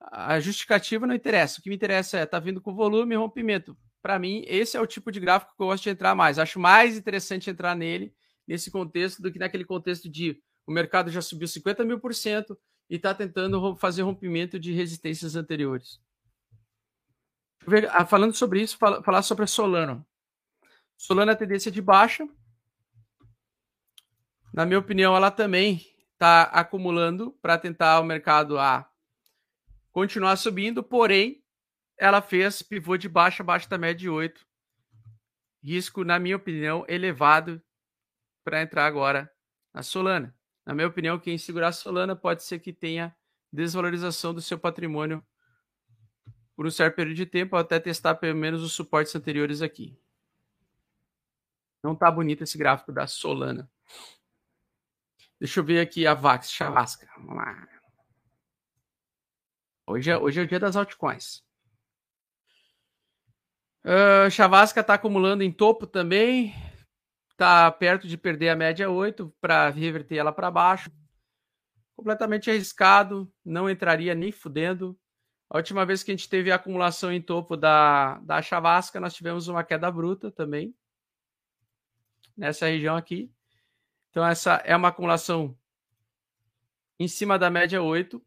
A 0.00 0.38
justificativa 0.38 1.06
não 1.06 1.14
interessa. 1.14 1.58
O 1.58 1.62
que 1.62 1.68
me 1.68 1.76
interessa 1.76 2.18
é 2.18 2.26
tá 2.26 2.38
vindo 2.38 2.60
com 2.60 2.74
volume 2.74 3.14
e 3.14 3.18
rompimento. 3.18 3.76
Para 4.00 4.18
mim, 4.18 4.44
esse 4.46 4.76
é 4.76 4.80
o 4.80 4.86
tipo 4.86 5.10
de 5.10 5.18
gráfico 5.18 5.54
que 5.56 5.62
eu 5.62 5.66
gosto 5.66 5.82
de 5.82 5.90
entrar 5.90 6.14
mais. 6.14 6.38
Acho 6.38 6.60
mais 6.60 6.96
interessante 6.96 7.50
entrar 7.50 7.74
nele 7.74 8.14
nesse 8.46 8.70
contexto 8.70 9.20
do 9.20 9.30
que 9.30 9.38
naquele 9.38 9.64
contexto 9.64 10.08
de 10.08 10.40
o 10.66 10.72
mercado 10.72 11.10
já 11.10 11.20
subiu 11.20 11.48
50 11.48 11.84
mil 11.84 11.98
por 11.98 12.14
cento, 12.14 12.58
e 12.90 12.96
está 12.96 13.14
tentando 13.14 13.76
fazer 13.76 14.02
rompimento 14.02 14.58
de 14.58 14.72
resistências 14.72 15.36
anteriores. 15.36 16.00
Ah, 17.90 18.06
falando 18.06 18.34
sobre 18.34 18.62
isso, 18.62 18.78
falar 18.78 19.22
sobre 19.22 19.44
a 19.44 19.46
Solano. 19.46 20.06
Solano 20.96 21.30
é 21.30 21.34
tendência 21.34 21.70
de 21.70 21.82
baixa. 21.82 22.26
Na 24.52 24.64
minha 24.64 24.78
opinião, 24.78 25.14
ela 25.14 25.30
também 25.30 25.86
está 26.12 26.42
acumulando 26.44 27.32
para 27.40 27.58
tentar 27.58 28.00
o 28.00 28.04
mercado 28.04 28.58
a 28.58 28.90
continuar 29.92 30.36
subindo, 30.36 30.82
porém, 30.82 31.42
ela 31.96 32.22
fez 32.22 32.62
pivô 32.62 32.96
de 32.96 33.08
baixa 33.08 33.42
abaixo 33.42 33.68
da 33.68 33.78
média 33.78 33.96
de 33.96 34.08
8. 34.08 34.46
Risco, 35.62 36.04
na 36.04 36.18
minha 36.18 36.36
opinião, 36.36 36.84
elevado 36.88 37.60
para 38.44 38.62
entrar 38.62 38.86
agora 38.86 39.30
na 39.72 39.82
Solana. 39.82 40.34
Na 40.64 40.74
minha 40.74 40.86
opinião, 40.86 41.18
quem 41.18 41.36
segurar 41.36 41.68
a 41.68 41.72
Solana 41.72 42.14
pode 42.14 42.42
ser 42.42 42.58
que 42.60 42.72
tenha 42.72 43.14
desvalorização 43.52 44.32
do 44.34 44.40
seu 44.40 44.58
patrimônio 44.58 45.24
por 46.54 46.66
um 46.66 46.70
certo 46.70 46.96
período 46.96 47.16
de 47.16 47.26
tempo, 47.26 47.56
até 47.56 47.78
testar 47.78 48.16
pelo 48.16 48.36
menos 48.36 48.62
os 48.62 48.72
suportes 48.72 49.14
anteriores 49.14 49.62
aqui. 49.62 49.96
Não 51.82 51.94
tá 51.94 52.10
bonito 52.10 52.42
esse 52.42 52.58
gráfico 52.58 52.92
da 52.92 53.06
Solana. 53.06 53.70
Deixa 55.40 55.60
eu 55.60 55.64
ver 55.64 55.80
aqui 55.80 56.06
a 56.06 56.14
Vax, 56.14 56.50
Chavasca. 56.50 57.08
Vamos 57.16 57.36
lá. 57.36 57.68
Hoje 59.86 60.10
é, 60.10 60.18
hoje 60.18 60.40
é 60.40 60.42
o 60.42 60.46
dia 60.46 60.60
das 60.60 60.76
altcoins. 60.76 61.42
Uh, 63.84 64.30
Chavasca 64.30 64.80
está 64.80 64.94
acumulando 64.94 65.42
em 65.42 65.52
topo 65.52 65.86
também 65.86 66.52
está 67.38 67.70
perto 67.70 68.08
de 68.08 68.18
perder 68.18 68.48
a 68.48 68.56
média 68.56 68.90
8 68.90 69.32
para 69.40 69.70
reverter 69.70 70.16
ela 70.16 70.32
para 70.32 70.50
baixo. 70.50 70.90
Completamente 71.96 72.50
arriscado, 72.50 73.32
não 73.44 73.70
entraria 73.70 74.12
nem 74.12 74.32
fudendo. 74.32 74.98
A 75.48 75.56
última 75.56 75.86
vez 75.86 76.02
que 76.02 76.10
a 76.10 76.16
gente 76.16 76.28
teve 76.28 76.50
a 76.50 76.56
acumulação 76.56 77.12
em 77.12 77.22
topo 77.22 77.56
da, 77.56 78.18
da 78.18 78.42
chavasca, 78.42 78.98
nós 79.00 79.14
tivemos 79.14 79.46
uma 79.46 79.62
queda 79.62 79.90
bruta 79.90 80.32
também. 80.32 80.74
Nessa 82.36 82.66
região 82.66 82.96
aqui. 82.96 83.32
Então, 84.18 84.26
essa 84.26 84.54
é 84.64 84.74
uma 84.74 84.88
acumulação 84.88 85.56
em 86.98 87.06
cima 87.06 87.38
da 87.38 87.48
média 87.48 87.80
8, 87.80 88.20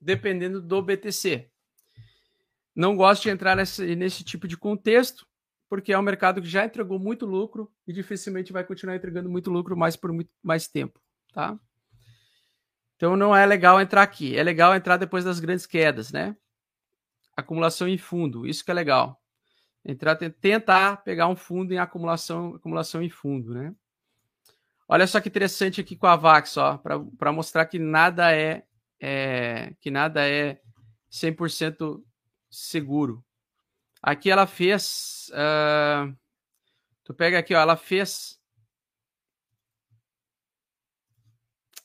dependendo 0.00 0.62
do 0.62 0.80
BTC. 0.80 1.50
Não 2.74 2.96
gosto 2.96 3.24
de 3.24 3.28
entrar 3.28 3.54
nesse, 3.54 3.94
nesse 3.94 4.24
tipo 4.24 4.48
de 4.48 4.56
contexto, 4.56 5.26
porque 5.68 5.92
é 5.92 5.98
um 5.98 6.02
mercado 6.02 6.40
que 6.40 6.48
já 6.48 6.64
entregou 6.64 6.98
muito 6.98 7.26
lucro 7.26 7.70
e 7.86 7.92
dificilmente 7.92 8.50
vai 8.50 8.64
continuar 8.64 8.96
entregando 8.96 9.28
muito 9.28 9.50
lucro 9.50 9.76
mais 9.76 9.94
por 9.94 10.10
muito 10.10 10.30
mais 10.42 10.68
tempo, 10.68 10.98
tá? 11.34 11.60
Então 12.94 13.14
não 13.14 13.36
é 13.36 13.44
legal 13.44 13.78
entrar 13.78 14.04
aqui. 14.04 14.34
É 14.38 14.42
legal 14.42 14.74
entrar 14.74 14.96
depois 14.96 15.22
das 15.22 15.38
grandes 15.38 15.66
quedas, 15.66 16.10
né? 16.10 16.34
Acumulação 17.36 17.86
em 17.86 17.98
fundo, 17.98 18.46
isso 18.46 18.64
que 18.64 18.70
é 18.70 18.74
legal. 18.74 19.20
Entrar, 19.84 20.16
tentar 20.16 21.04
pegar 21.04 21.28
um 21.28 21.36
fundo 21.36 21.74
em 21.74 21.78
acumulação, 21.78 22.54
acumulação 22.54 23.02
em 23.02 23.10
fundo, 23.10 23.52
né? 23.52 23.74
Olha 24.88 25.06
só 25.06 25.20
que 25.20 25.28
interessante 25.28 25.80
aqui 25.80 25.96
com 25.96 26.06
a 26.06 26.14
Vax, 26.14 26.56
ó, 26.56 26.78
para 26.78 27.32
mostrar 27.32 27.66
que 27.66 27.78
nada 27.78 28.32
é, 28.32 28.64
é 29.00 29.74
que 29.80 29.90
nada 29.90 30.26
é 30.28 30.60
100% 31.10 32.02
seguro. 32.50 33.24
Aqui 34.00 34.30
ela 34.30 34.46
fez. 34.46 35.30
Uh, 35.30 36.16
tu 37.02 37.12
pega 37.12 37.38
aqui, 37.38 37.54
ó, 37.54 37.60
ela 37.60 37.76
fez. 37.76 38.40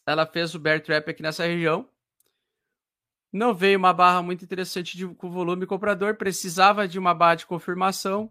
Ela 0.05 0.27
fez 0.27 0.53
o 0.53 0.59
bear 0.59 0.81
trap 0.81 1.09
aqui 1.09 1.23
nessa 1.23 1.45
região. 1.45 1.89
Não 3.31 3.55
veio 3.55 3.79
uma 3.79 3.93
barra 3.93 4.21
muito 4.21 4.43
interessante 4.43 4.97
de, 4.97 5.07
com 5.07 5.31
volume 5.31 5.65
comprador, 5.65 6.15
precisava 6.15 6.87
de 6.87 6.99
uma 6.99 7.13
barra 7.13 7.35
de 7.35 7.45
confirmação. 7.45 8.29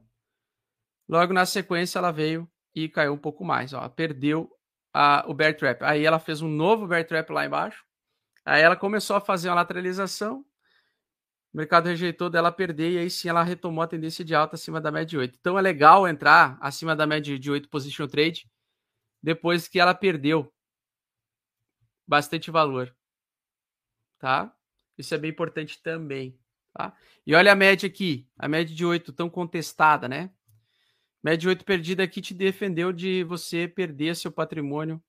Logo 1.08 1.32
na 1.32 1.46
sequência 1.46 1.98
ela 1.98 2.12
veio 2.12 2.48
e 2.74 2.88
caiu 2.88 3.14
um 3.14 3.18
pouco 3.18 3.44
mais, 3.44 3.72
ó, 3.72 3.88
perdeu 3.88 4.56
a, 4.92 5.24
o 5.26 5.34
bear 5.34 5.56
trap. 5.56 5.82
Aí 5.82 6.04
ela 6.04 6.18
fez 6.18 6.42
um 6.42 6.48
novo 6.48 6.86
bear 6.86 7.06
trap 7.06 7.30
lá 7.30 7.46
embaixo. 7.46 7.84
Aí 8.44 8.62
ela 8.62 8.76
começou 8.76 9.16
a 9.16 9.20
fazer 9.20 9.48
uma 9.48 9.56
lateralização, 9.56 10.44
o 11.52 11.56
mercado 11.56 11.86
rejeitou 11.86 12.30
dela 12.30 12.52
perder 12.52 12.92
e 12.92 12.98
aí 12.98 13.10
sim 13.10 13.28
ela 13.28 13.42
retomou 13.42 13.82
a 13.82 13.86
tendência 13.86 14.24
de 14.24 14.34
alta 14.34 14.54
acima 14.54 14.80
da 14.80 14.92
média 14.92 15.06
de 15.06 15.18
8. 15.18 15.36
Então 15.40 15.58
é 15.58 15.62
legal 15.62 16.06
entrar 16.06 16.56
acima 16.60 16.94
da 16.94 17.06
média 17.06 17.36
de 17.38 17.50
8 17.50 17.68
position 17.68 18.06
trade 18.06 18.48
depois 19.20 19.66
que 19.66 19.80
ela 19.80 19.92
perdeu 19.92 20.52
bastante 22.06 22.50
valor. 22.50 22.94
Tá? 24.18 24.54
Isso 24.96 25.12
é 25.14 25.18
bem 25.18 25.30
importante 25.30 25.82
também, 25.82 26.38
tá? 26.72 26.94
E 27.26 27.34
olha 27.34 27.52
a 27.52 27.56
média 27.56 27.88
aqui, 27.88 28.28
a 28.38 28.46
média 28.46 28.74
de 28.74 28.84
8 28.84 29.12
tão 29.12 29.28
contestada, 29.28 30.06
né? 30.08 30.30
Média 31.22 31.38
de 31.38 31.48
8 31.48 31.64
perdida 31.64 32.02
aqui 32.02 32.20
te 32.20 32.32
defendeu 32.32 32.92
de 32.92 33.24
você 33.24 33.68
perder 33.68 34.16
seu 34.16 34.32
patrimônio 34.32 35.02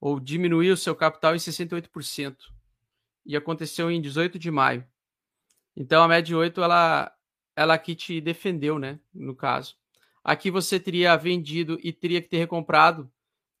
ou 0.00 0.18
diminuir 0.18 0.70
o 0.70 0.76
seu 0.76 0.94
capital 0.94 1.34
em 1.34 1.38
68%. 1.38 2.36
E 3.24 3.36
aconteceu 3.36 3.90
em 3.90 4.00
18 4.00 4.38
de 4.38 4.50
maio. 4.50 4.84
Então 5.76 6.02
a 6.02 6.08
média 6.08 6.36
8 6.36 6.62
ela 6.62 7.12
ela 7.54 7.74
aqui 7.74 7.96
te 7.96 8.20
defendeu, 8.20 8.78
né, 8.78 9.00
no 9.12 9.34
caso. 9.34 9.76
Aqui 10.22 10.48
você 10.48 10.78
teria 10.78 11.16
vendido 11.16 11.76
e 11.82 11.92
teria 11.92 12.22
que 12.22 12.28
ter 12.28 12.38
recomprado 12.38 13.10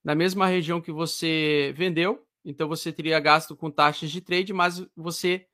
na 0.04 0.14
mesma 0.14 0.46
região 0.46 0.80
que 0.80 0.92
você 0.92 1.74
vendeu, 1.76 2.24
então 2.44 2.68
você 2.68 2.92
teria 2.92 3.18
gasto 3.18 3.56
com 3.56 3.70
taxas 3.70 4.10
de 4.10 4.20
trade, 4.20 4.52
mas 4.52 4.86
você 4.94 5.46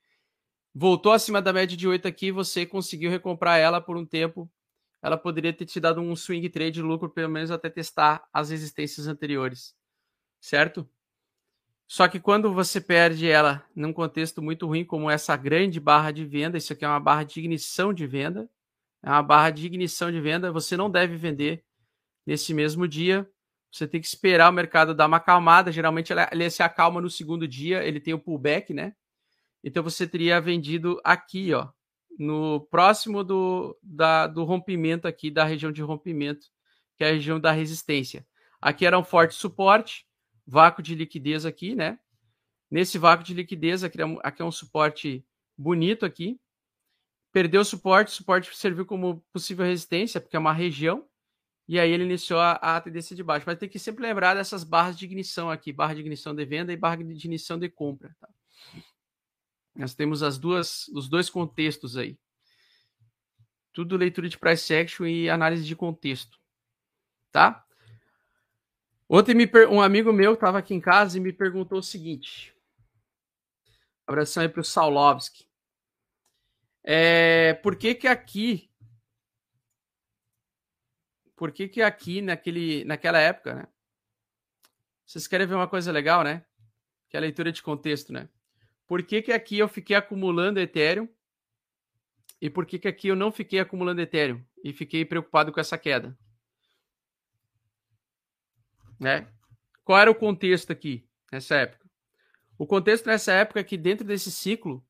voltou 0.75 1.13
acima 1.13 1.41
da 1.41 1.53
média 1.53 1.77
de 1.77 1.89
8 1.89 2.07
aqui, 2.07 2.31
você 2.31 2.67
conseguiu 2.67 3.11
recomprar 3.11 3.59
ela 3.59 3.81
por 3.81 3.97
um 3.97 4.05
tempo. 4.05 4.51
Ela 5.05 5.19
poderia 5.19 5.53
ter 5.53 5.67
te 5.67 5.79
dado 5.79 6.01
um 6.01 6.17
swing 6.17 6.49
trade 6.49 6.71
de 6.71 6.83
lucro, 6.83 7.11
pelo 7.11 7.29
menos 7.29 7.51
até 7.51 7.69
testar 7.69 8.27
as 8.33 8.49
resistências 8.49 9.07
anteriores. 9.07 9.77
Certo? 10.41 10.89
Só 11.87 12.09
que 12.09 12.19
quando 12.19 12.55
você 12.55 12.81
perde 12.81 13.29
ela 13.29 13.63
num 13.77 13.93
contexto 13.93 14.41
muito 14.41 14.67
ruim, 14.67 14.83
como 14.83 15.11
essa 15.11 15.37
grande 15.37 15.79
barra 15.79 16.11
de 16.11 16.25
venda, 16.25 16.57
isso 16.57 16.73
aqui 16.73 16.87
é 16.87 16.89
uma 16.89 16.99
barra 16.99 17.23
de 17.23 17.39
ignição 17.39 17.93
de 17.93 18.07
venda, 18.07 18.49
é 19.03 19.11
uma 19.11 19.23
barra 19.23 19.51
de 19.51 19.67
ignição 19.67 20.11
de 20.11 20.19
venda, 20.23 20.51
você 20.51 20.75
não 20.75 20.91
deve 20.91 21.17
vender 21.19 21.63
nesse 22.27 22.55
mesmo 22.55 22.89
dia. 22.89 23.31
Você 23.71 23.87
tem 23.87 24.01
que 24.01 24.07
esperar 24.07 24.49
o 24.49 24.55
mercado 24.55 24.95
dar 24.95 25.07
uma 25.07 25.19
acalmada. 25.19 25.71
Geralmente 25.71 26.15
ele 26.33 26.49
se 26.49 26.63
acalma 26.63 27.03
no 27.03 27.11
segundo 27.11 27.47
dia, 27.47 27.85
ele 27.85 28.01
tem 28.01 28.15
o 28.15 28.19
pullback, 28.19 28.73
né? 28.73 28.95
Então 29.63 29.83
você 29.83 30.07
teria 30.07 30.41
vendido 30.41 30.99
aqui, 31.05 31.53
ó, 31.53 31.69
no 32.19 32.61
próximo 32.70 33.24
do, 33.24 33.77
da, 33.82 34.27
do 34.27 34.45
rompimento 34.45 35.09
aqui, 35.09 35.31
da 35.31 35.45
região 35.45 35.73
de 35.73 35.82
rompimento, 35.82 36.47
que 36.97 37.05
é 37.05 37.09
a 37.09 37.12
região 37.12 37.41
da 37.41 37.53
resistência. 37.53 38.27
Aqui 38.61 38.86
era 38.86 38.99
um 38.99 39.05
forte 39.05 39.35
suporte, 39.35 40.07
vácuo 40.47 40.82
de 40.82 40.95
liquidez 40.95 41.45
aqui, 41.45 41.74
né? 41.74 41.99
Nesse 42.70 42.99
vácuo 42.99 43.24
de 43.24 43.35
liquidez, 43.35 43.85
aqui 43.85 44.01
é 44.01 44.07
um, 44.07 44.19
aqui 44.23 44.43
é 44.43 44.45
um 44.45 44.53
suporte 44.53 45.24
bonito 45.57 46.05
aqui. 46.05 46.41
Perdeu 47.32 47.61
o 47.61 47.65
suporte, 47.65 48.09
o 48.09 48.15
suporte 48.15 48.57
serviu 48.57 48.86
como 48.86 49.24
possível 49.32 49.66
resistência, 49.66 50.20
porque 50.20 50.36
é 50.36 50.39
uma 50.39 50.53
região. 50.53 51.07
E 51.66 51.81
aí 51.81 51.91
ele 51.91 52.05
iniciou 52.05 52.39
a, 52.39 52.53
a 52.53 52.81
tendência 52.81 53.16
de 53.16 53.23
baixo. 53.23 53.45
Mas 53.47 53.59
tem 53.59 53.69
que 53.69 53.78
sempre 53.78 54.03
lembrar 54.05 54.35
dessas 54.35 54.65
barras 54.65 54.97
de 54.97 55.05
ignição 55.05 55.51
aqui, 55.51 55.73
barra 55.73 55.95
de 55.95 56.01
ignição 56.01 56.35
de 56.35 56.45
venda 56.45 56.73
e 56.73 56.77
barra 56.77 56.97
de 56.97 57.03
ignição 57.12 57.59
de 57.59 57.69
compra. 57.69 58.15
Tá? 58.20 58.28
Nós 59.75 59.95
temos 59.95 60.23
as 60.23 60.39
duas, 60.39 60.89
os 60.89 61.09
dois 61.09 61.29
contextos 61.29 61.97
aí. 61.97 62.19
Tudo 63.73 63.97
leitura 63.97 64.29
de 64.29 64.39
price 64.39 64.73
action 64.73 65.07
e 65.07 65.29
análise 65.29 65.65
de 65.65 65.75
contexto. 65.75 66.39
Tá? 67.33 67.67
Ontem 69.09 69.35
um 69.71 69.81
amigo 69.81 70.13
meu 70.13 70.35
estava 70.35 70.59
aqui 70.59 70.75
em 70.75 70.81
casa 70.81 71.19
e 71.19 71.21
me 71.21 71.33
perguntou 71.33 71.79
o 71.79 71.83
seguinte. 71.83 72.55
Abração 74.07 74.43
aí 74.43 74.49
para 74.49 74.61
o 74.61 74.65
Saulovski. 74.65 75.47
É, 76.83 77.55
por 77.55 77.77
que 77.77 77.95
que 77.95 78.07
aqui 78.07 78.71
por 81.37 81.51
que 81.51 81.69
que 81.69 81.83
aqui 81.83 82.23
naquele, 82.23 82.85
naquela 82.85 83.19
época, 83.19 83.55
né? 83.55 83.69
Vocês 85.05 85.27
querem 85.27 85.47
ver 85.47 85.55
uma 85.55 85.69
coisa 85.69 85.93
legal, 85.93 86.23
né? 86.23 86.45
Que 87.09 87.17
é 87.17 87.19
a 87.19 87.21
leitura 87.21 87.53
de 87.53 87.63
contexto, 87.63 88.13
né? 88.13 88.29
Por 88.86 89.02
que 89.02 89.23
que 89.23 89.32
aqui 89.32 89.59
eu 89.59 89.69
fiquei 89.69 89.97
acumulando 89.97 90.61
Ethereum 90.61 91.09
e 92.40 92.51
por 92.51 92.66
que 92.66 92.78
que 92.78 92.89
aqui 92.89 93.09
eu 93.09 93.16
não 93.16 93.32
fiquei 93.32 93.59
acumulando 93.59 94.01
Ethereum 94.01 94.44
e 94.62 94.73
fiquei 94.73 95.05
preocupado 95.05 95.52
com 95.52 95.61
essa 95.61 95.78
queda? 95.78 96.16
Né? 98.98 99.28
Qual 99.85 99.98
era 99.98 100.11
o 100.11 100.15
contexto 100.15 100.70
aqui 100.70 101.06
nessa 101.32 101.56
época? 101.56 101.89
O 102.59 102.66
contexto 102.66 103.06
nessa 103.06 103.32
época 103.32 103.61
é 103.61 103.65
que 103.65 103.77
dentro 103.77 104.06
desse 104.06 104.31
ciclo 104.31 104.85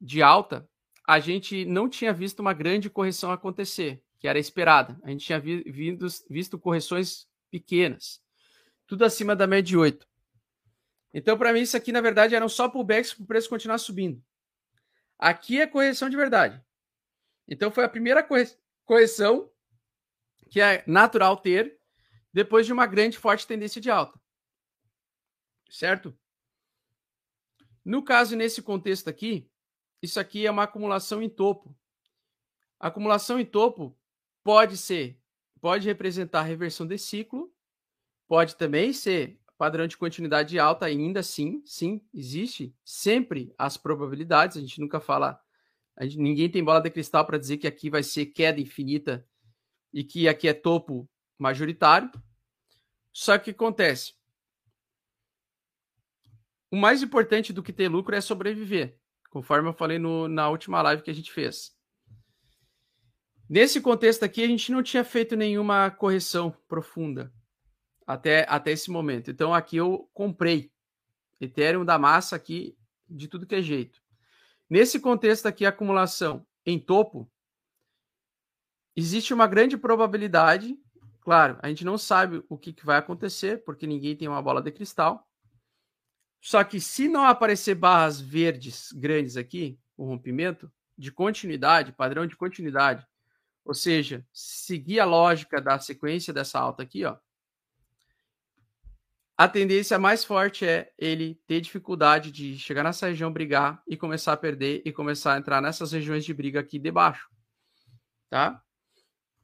de 0.00 0.20
alta, 0.20 0.68
a 1.06 1.20
gente 1.20 1.64
não 1.64 1.88
tinha 1.88 2.12
visto 2.12 2.40
uma 2.40 2.52
grande 2.52 2.90
correção 2.90 3.30
acontecer, 3.30 4.02
que 4.18 4.26
era 4.26 4.38
esperada. 4.38 4.98
A 5.04 5.10
gente 5.10 5.24
tinha 5.24 5.38
vi, 5.38 5.62
vindo, 5.62 6.06
visto 6.28 6.58
correções 6.58 7.28
pequenas, 7.50 8.20
tudo 8.86 9.04
acima 9.04 9.36
da 9.36 9.46
média 9.46 9.62
de 9.62 9.76
8. 9.76 10.06
Então, 11.12 11.36
para 11.36 11.52
mim, 11.52 11.60
isso 11.60 11.76
aqui, 11.76 11.92
na 11.92 12.00
verdade, 12.00 12.34
eram 12.34 12.48
só 12.48 12.68
pullbacks 12.68 13.12
para 13.12 13.24
o 13.24 13.26
preço 13.26 13.48
continuar 13.48 13.78
subindo. 13.78 14.22
Aqui 15.18 15.60
é 15.60 15.66
correção 15.66 16.08
de 16.08 16.16
verdade. 16.16 16.62
Então, 17.46 17.70
foi 17.70 17.84
a 17.84 17.88
primeira 17.88 18.26
correção 18.84 19.50
que 20.50 20.60
é 20.60 20.82
natural 20.86 21.36
ter 21.36 21.78
depois 22.32 22.66
de 22.66 22.72
uma 22.72 22.86
grande 22.86 23.18
forte 23.18 23.46
tendência 23.46 23.80
de 23.80 23.90
alta. 23.90 24.18
Certo? 25.70 26.16
No 27.84 28.02
caso, 28.02 28.36
nesse 28.36 28.62
contexto 28.62 29.08
aqui, 29.08 29.50
isso 30.00 30.18
aqui 30.18 30.46
é 30.46 30.50
uma 30.50 30.64
acumulação 30.64 31.22
em 31.22 31.28
topo. 31.28 31.76
A 32.78 32.88
acumulação 32.88 33.38
em 33.38 33.44
topo 33.44 33.96
pode 34.42 34.76
ser, 34.76 35.20
pode 35.60 35.86
representar 35.86 36.42
reversão 36.42 36.86
de 36.86 36.98
ciclo, 36.98 37.54
pode 38.26 38.56
também 38.56 38.92
ser 38.92 39.40
padrão 39.58 39.86
de 39.86 39.96
continuidade 39.96 40.58
alta 40.58 40.86
ainda 40.86 41.20
assim, 41.20 41.62
sim, 41.64 42.04
existe 42.12 42.74
sempre 42.84 43.54
as 43.56 43.76
probabilidades, 43.76 44.56
a 44.56 44.60
gente 44.60 44.80
nunca 44.80 45.00
fala, 45.00 45.40
gente, 46.00 46.18
ninguém 46.18 46.50
tem 46.50 46.64
bola 46.64 46.80
de 46.80 46.90
cristal 46.90 47.24
para 47.24 47.38
dizer 47.38 47.58
que 47.58 47.66
aqui 47.66 47.88
vai 47.88 48.02
ser 48.02 48.26
queda 48.26 48.60
infinita 48.60 49.26
e 49.92 50.02
que 50.02 50.28
aqui 50.28 50.48
é 50.48 50.54
topo 50.54 51.08
majoritário. 51.38 52.10
Só 53.12 53.38
que 53.38 53.50
acontece, 53.50 54.14
o 56.70 56.76
mais 56.76 57.02
importante 57.02 57.52
do 57.52 57.62
que 57.62 57.72
ter 57.72 57.88
lucro 57.88 58.14
é 58.14 58.20
sobreviver, 58.20 58.98
conforme 59.30 59.68
eu 59.68 59.74
falei 59.74 59.98
no, 59.98 60.26
na 60.28 60.48
última 60.48 60.80
live 60.80 61.02
que 61.02 61.10
a 61.10 61.14
gente 61.14 61.30
fez. 61.30 61.76
Nesse 63.48 63.80
contexto 63.82 64.22
aqui, 64.22 64.42
a 64.42 64.46
gente 64.46 64.72
não 64.72 64.82
tinha 64.82 65.04
feito 65.04 65.36
nenhuma 65.36 65.90
correção 65.90 66.50
profunda 66.66 67.30
até, 68.06 68.46
até 68.48 68.72
esse 68.72 68.90
momento. 68.90 69.30
Então 69.30 69.52
aqui 69.54 69.76
eu 69.76 70.08
comprei 70.12 70.72
Ethereum 71.40 71.84
da 71.84 71.98
massa 71.98 72.36
aqui 72.36 72.76
de 73.08 73.28
tudo 73.28 73.46
que 73.46 73.54
é 73.54 73.62
jeito. 73.62 74.00
Nesse 74.68 74.98
contexto 74.98 75.46
aqui, 75.46 75.66
acumulação 75.66 76.46
em 76.64 76.78
topo, 76.78 77.30
existe 78.96 79.34
uma 79.34 79.46
grande 79.46 79.76
probabilidade, 79.76 80.78
claro, 81.20 81.58
a 81.60 81.68
gente 81.68 81.84
não 81.84 81.98
sabe 81.98 82.42
o 82.48 82.56
que, 82.56 82.72
que 82.72 82.86
vai 82.86 82.98
acontecer, 82.98 83.62
porque 83.64 83.86
ninguém 83.86 84.16
tem 84.16 84.28
uma 84.28 84.40
bola 84.40 84.62
de 84.62 84.72
cristal, 84.72 85.28
só 86.40 86.64
que 86.64 86.80
se 86.80 87.08
não 87.08 87.24
aparecer 87.24 87.74
barras 87.74 88.20
verdes 88.20 88.90
grandes 88.92 89.36
aqui, 89.36 89.78
o 89.96 90.04
rompimento 90.04 90.72
de 90.96 91.12
continuidade, 91.12 91.92
padrão 91.92 92.26
de 92.26 92.36
continuidade, 92.36 93.06
ou 93.64 93.74
seja, 93.74 94.26
seguir 94.32 95.00
a 95.00 95.04
lógica 95.04 95.60
da 95.60 95.78
sequência 95.78 96.32
dessa 96.32 96.58
alta 96.58 96.82
aqui, 96.82 97.04
ó, 97.04 97.16
a 99.42 99.48
tendência 99.48 99.98
mais 99.98 100.24
forte 100.24 100.64
é 100.64 100.92
ele 100.96 101.34
ter 101.48 101.60
dificuldade 101.60 102.30
de 102.30 102.56
chegar 102.56 102.84
nessa 102.84 103.08
região, 103.08 103.32
brigar 103.32 103.82
e 103.88 103.96
começar 103.96 104.34
a 104.34 104.36
perder 104.36 104.82
e 104.84 104.92
começar 104.92 105.34
a 105.34 105.36
entrar 105.36 105.60
nessas 105.60 105.90
regiões 105.90 106.24
de 106.24 106.32
briga 106.32 106.60
aqui 106.60 106.78
debaixo, 106.78 107.28
tá? 108.30 108.62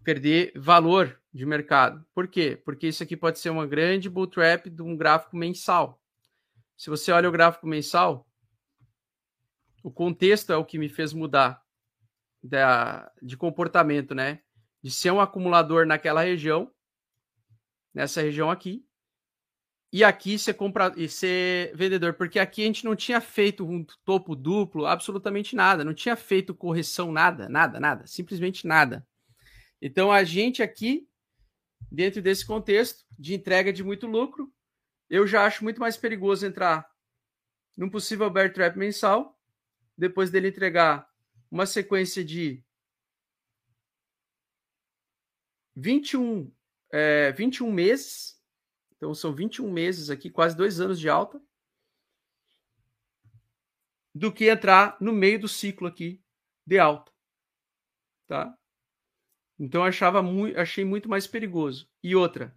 Perder 0.05 0.53
valor 0.55 1.21
de 1.35 1.45
mercado. 1.45 2.07
Por 2.15 2.29
quê? 2.29 2.63
Porque 2.65 2.87
isso 2.87 3.03
aqui 3.03 3.17
pode 3.17 3.41
ser 3.41 3.51
uma 3.51 3.67
grande 3.67 4.09
bull 4.09 4.29
trap 4.29 4.71
de 4.71 4.83
um 4.83 4.97
gráfico 4.97 5.37
mensal. 5.37 6.01
Se 6.77 6.89
você 6.89 7.11
olha 7.11 7.29
o 7.29 7.33
gráfico 7.33 7.67
mensal, 7.67 8.25
o 9.83 9.91
contexto 9.91 10.53
é 10.53 10.57
o 10.57 10.65
que 10.65 10.79
me 10.79 10.89
fez 10.89 11.13
mudar 11.13 11.61
da, 12.41 13.11
de 13.21 13.37
comportamento, 13.37 14.15
né? 14.15 14.43
De 14.81 14.93
ser 14.93 15.11
um 15.11 15.21
acumulador 15.21 15.85
naquela 15.85 16.23
região, 16.23 16.71
nessa 17.93 18.23
região 18.23 18.49
aqui, 18.49 18.88
e 19.93 20.05
aqui 20.05 20.39
ser 20.39 20.55
compra 20.55 20.93
e 20.97 21.09
ser 21.09 21.75
vendedor, 21.75 22.15
porque 22.15 22.39
aqui 22.39 22.63
a 22.63 22.67
gente 22.67 22.85
não 22.85 22.95
tinha 22.95 23.21
feito 23.21 23.67
um 23.67 23.85
topo 24.05 24.37
duplo, 24.37 24.87
absolutamente 24.87 25.57
nada, 25.57 25.85
não 25.85 25.95
tinha 25.95 26.15
feito 26.15 26.55
correção 26.55 27.11
nada, 27.11 27.49
nada, 27.49 27.81
nada, 27.81 28.07
simplesmente 28.07 28.67
nada. 28.67 29.07
Então 29.81 30.13
a 30.13 30.25
gente 30.25 30.63
aqui 30.63 31.09
dentro 31.91 32.21
desse 32.21 32.47
contexto 32.47 33.05
de 33.19 33.35
entrega 33.35 33.73
de 33.73 33.83
muito 33.83 34.07
lucro, 34.07 34.53
eu 35.09 35.27
já 35.27 35.47
acho 35.47 35.65
muito 35.65 35.81
mais 35.81 35.97
perigoso 35.97 36.45
entrar 36.45 36.87
num 37.77 37.89
possível 37.89 38.29
bear 38.29 38.53
trap 38.53 38.77
mensal, 38.77 39.39
depois 39.97 40.31
dele 40.31 40.49
entregar 40.49 41.09
uma 41.51 41.65
sequência 41.65 42.23
de 42.25 42.63
21, 45.75 46.53
é, 46.93 47.33
21 47.33 47.73
meses. 47.73 48.38
Então, 48.99 49.15
são 49.15 49.33
21 49.33 49.71
meses 49.73 50.11
aqui, 50.11 50.29
quase 50.29 50.57
dois 50.57 50.81
anos 50.81 51.01
de 51.01 51.09
alta. 51.09 51.41
Do 54.15 54.33
que 54.33 54.51
entrar 54.51 54.97
no 55.01 55.13
meio 55.13 55.41
do 55.41 55.49
ciclo 55.49 55.87
aqui 55.87 56.21
de 56.67 56.79
alta. 56.79 57.11
Tá? 58.27 58.53
Então, 59.59 59.85
achava 59.85 60.21
muito, 60.21 60.59
achei 60.59 60.85
muito 60.85 61.09
mais 61.09 61.27
perigoso. 61.27 61.89
E 62.03 62.15
outra, 62.15 62.55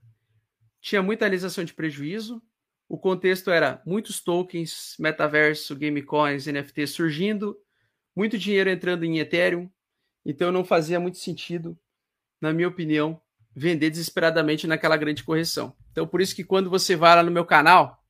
tinha 0.81 1.03
muita 1.03 1.25
realização 1.25 1.63
de 1.63 1.73
prejuízo. 1.73 2.41
O 2.89 2.97
contexto 2.97 3.51
era 3.51 3.81
muitos 3.85 4.19
tokens, 4.19 4.95
metaverso, 4.99 5.75
gamecoins, 5.75 6.47
NFT 6.47 6.87
surgindo, 6.87 7.57
muito 8.15 8.37
dinheiro 8.37 8.69
entrando 8.69 9.05
em 9.05 9.19
Ethereum. 9.19 9.71
Então 10.25 10.51
não 10.51 10.65
fazia 10.65 10.99
muito 10.99 11.17
sentido, 11.17 11.79
na 12.41 12.51
minha 12.51 12.67
opinião, 12.67 13.21
vender 13.55 13.89
desesperadamente 13.89 14.67
naquela 14.67 14.97
grande 14.97 15.23
correção. 15.23 15.75
Então 15.91 16.07
por 16.07 16.21
isso 16.21 16.35
que 16.35 16.43
quando 16.43 16.69
você 16.69 16.95
vai 16.95 17.15
lá 17.15 17.23
no 17.23 17.31
meu 17.31 17.45
canal, 17.45 18.01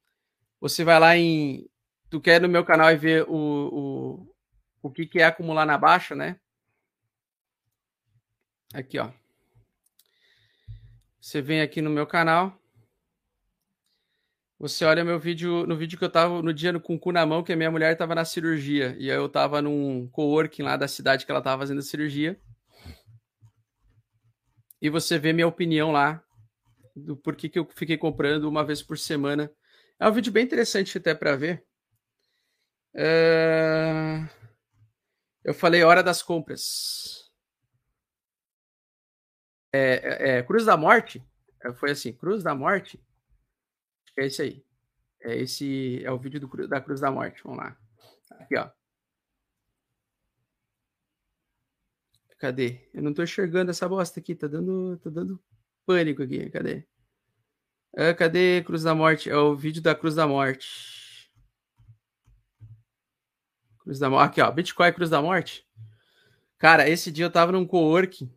você 0.59 0.83
vai 0.83 0.99
lá 0.99 1.17
em. 1.17 1.67
Tu 2.09 2.21
quer 2.21 2.39
no 2.41 2.47
meu 2.47 2.63
canal 2.63 2.91
e 2.91 2.95
ver 2.95 3.25
o, 3.27 3.33
o, 3.33 4.35
o 4.83 4.91
que, 4.91 5.05
que 5.05 5.19
é 5.19 5.23
acumular 5.25 5.65
na 5.65 5.77
baixa, 5.77 6.13
né? 6.13 6.37
Aqui, 8.73 8.99
ó. 8.99 9.09
Você 11.19 11.41
vem 11.41 11.61
aqui 11.61 11.81
no 11.81 11.89
meu 11.89 12.05
canal. 12.05 12.57
Você 14.59 14.85
olha 14.85 15.03
meu 15.03 15.19
vídeo, 15.19 15.65
no 15.65 15.75
vídeo 15.75 15.97
que 15.97 16.05
eu 16.05 16.09
tava 16.09 16.41
no 16.41 16.53
dia 16.53 16.79
com 16.79 16.93
o 16.93 16.99
cu 16.99 17.11
na 17.11 17.25
mão, 17.25 17.41
que 17.43 17.51
a 17.51 17.55
minha 17.55 17.71
mulher 17.71 17.97
tava 17.97 18.13
na 18.13 18.23
cirurgia. 18.23 18.95
E 18.99 19.09
aí 19.09 19.17
eu 19.17 19.27
tava 19.27 19.59
num 19.61 20.07
coworking 20.09 20.61
lá 20.61 20.77
da 20.77 20.87
cidade 20.87 21.25
que 21.25 21.31
ela 21.31 21.41
tava 21.41 21.63
fazendo 21.63 21.79
a 21.79 21.83
cirurgia. 21.83 22.39
E 24.81 24.89
você 24.89 25.19
vê 25.19 25.31
minha 25.31 25.47
opinião 25.47 25.91
lá 25.91 26.23
do 26.95 27.15
porquê 27.15 27.47
que 27.47 27.59
eu 27.59 27.67
fiquei 27.69 27.97
comprando 27.97 28.45
uma 28.45 28.65
vez 28.65 28.81
por 28.81 28.97
semana. 28.97 29.51
É 29.99 30.07
um 30.07 30.11
vídeo 30.11 30.31
bem 30.31 30.43
interessante 30.43 30.97
até 30.97 31.13
para 31.13 31.35
ver. 31.35 31.63
É... 32.95 34.27
Eu 35.43 35.53
falei 35.53 35.83
hora 35.83 36.03
das 36.03 36.21
compras. 36.21 37.31
É, 39.73 39.79
é, 39.79 40.37
é, 40.37 40.43
Cruz 40.43 40.65
da 40.65 40.75
Morte. 40.75 41.23
É, 41.63 41.73
foi 41.73 41.91
assim, 41.91 42.11
Cruz 42.13 42.43
da 42.43 42.53
Morte. 42.53 42.99
É 44.17 44.25
esse 44.25 44.41
aí. 44.41 44.65
É 45.21 45.35
esse 45.37 46.03
é 46.03 46.11
o 46.11 46.19
vídeo 46.19 46.39
do, 46.39 46.67
da 46.67 46.81
Cruz 46.81 46.99
da 46.99 47.11
Morte. 47.11 47.41
Vamos 47.43 47.59
lá. 47.59 47.77
Aqui, 48.39 48.57
ó. 48.57 48.69
Cadê? 52.41 52.89
Eu 52.91 53.03
não 53.03 53.13
tô 53.13 53.21
enxergando 53.21 53.69
essa 53.69 53.87
bosta 53.87 54.19
aqui. 54.19 54.33
Tá 54.33 54.47
dando, 54.47 54.97
tá 54.97 55.11
dando 55.11 55.39
pânico 55.85 56.23
aqui. 56.23 56.49
Cadê? 56.49 56.83
É, 57.95 58.15
cadê 58.15 58.63
Cruz 58.63 58.81
da 58.81 58.95
Morte? 58.95 59.29
É 59.29 59.37
o 59.37 59.55
vídeo 59.55 59.79
da 59.79 59.93
Cruz 59.93 60.15
da 60.15 60.27
Morte. 60.27 61.29
Cruz 63.77 63.99
da 63.99 64.09
Morte. 64.09 64.25
Aqui, 64.25 64.41
ó. 64.41 64.49
Bitcoin 64.49 64.91
Cruz 64.91 65.11
da 65.11 65.21
Morte. 65.21 65.67
Cara, 66.57 66.89
esse 66.89 67.11
dia 67.11 67.25
eu 67.25 67.31
tava 67.31 67.51
num 67.51 67.63
co-work. 67.63 68.27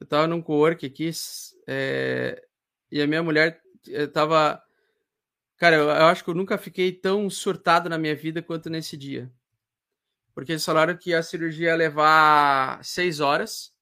Eu 0.00 0.06
tava 0.08 0.26
num 0.26 0.42
co-work 0.42 0.84
aqui. 0.84 1.12
É, 1.68 2.44
e 2.90 3.00
a 3.00 3.06
minha 3.06 3.22
mulher 3.22 3.62
eu 3.86 4.10
tava. 4.10 4.60
Cara, 5.58 5.76
eu 5.76 5.90
acho 6.06 6.24
que 6.24 6.30
eu 6.30 6.34
nunca 6.34 6.58
fiquei 6.58 6.90
tão 6.90 7.30
surtado 7.30 7.88
na 7.88 7.98
minha 7.98 8.16
vida 8.16 8.42
quanto 8.42 8.68
nesse 8.68 8.96
dia. 8.96 9.32
Porque 10.34 10.52
eles 10.52 10.64
falaram 10.64 10.96
que 10.96 11.12
a 11.14 11.22
cirurgia 11.22 11.68
ia 11.68 11.76
levar 11.76 12.82
seis 12.84 13.20
horas. 13.20 13.72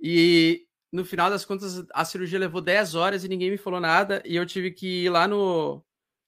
E 0.00 0.66
no 0.92 1.04
final 1.04 1.30
das 1.30 1.44
contas, 1.44 1.84
a 1.92 2.04
cirurgia 2.04 2.38
levou 2.38 2.60
10 2.60 2.94
horas 2.94 3.24
e 3.24 3.28
ninguém 3.28 3.50
me 3.50 3.56
falou 3.56 3.80
nada. 3.80 4.22
E 4.24 4.34
eu 4.34 4.44
tive 4.44 4.70
que 4.70 5.04
ir 5.04 5.10
lá 5.10 5.28
no, 5.28 5.84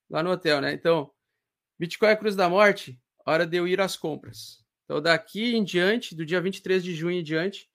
lá 0.09 0.23
no 0.23 0.31
hotel, 0.31 0.61
né? 0.61 0.73
Então, 0.73 1.11
Bitcoin 1.79 2.09
é 2.11 2.13
a 2.13 2.17
cruz 2.17 2.37
da 2.37 2.49
morte, 2.49 3.01
hora 3.27 3.47
de 3.47 3.57
eu 3.57 3.67
ir 3.67 3.81
às 3.81 3.97
compras. 3.97 4.63
Então, 4.85 5.01
daqui 5.01 5.57
em 5.57 5.65
diante, 5.65 6.15
do 6.15 6.25
dia 6.25 6.41
23 6.41 6.85
de 6.85 6.95
junho 6.95 7.19
em 7.19 7.25
diante, 7.25 7.69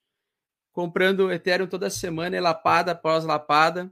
comprando 0.71 1.31
Ethereum 1.31 1.67
toda 1.67 1.89
semana, 1.89 2.39
lapada 2.39 2.91
após 2.91 3.25
lapada. 3.25 3.91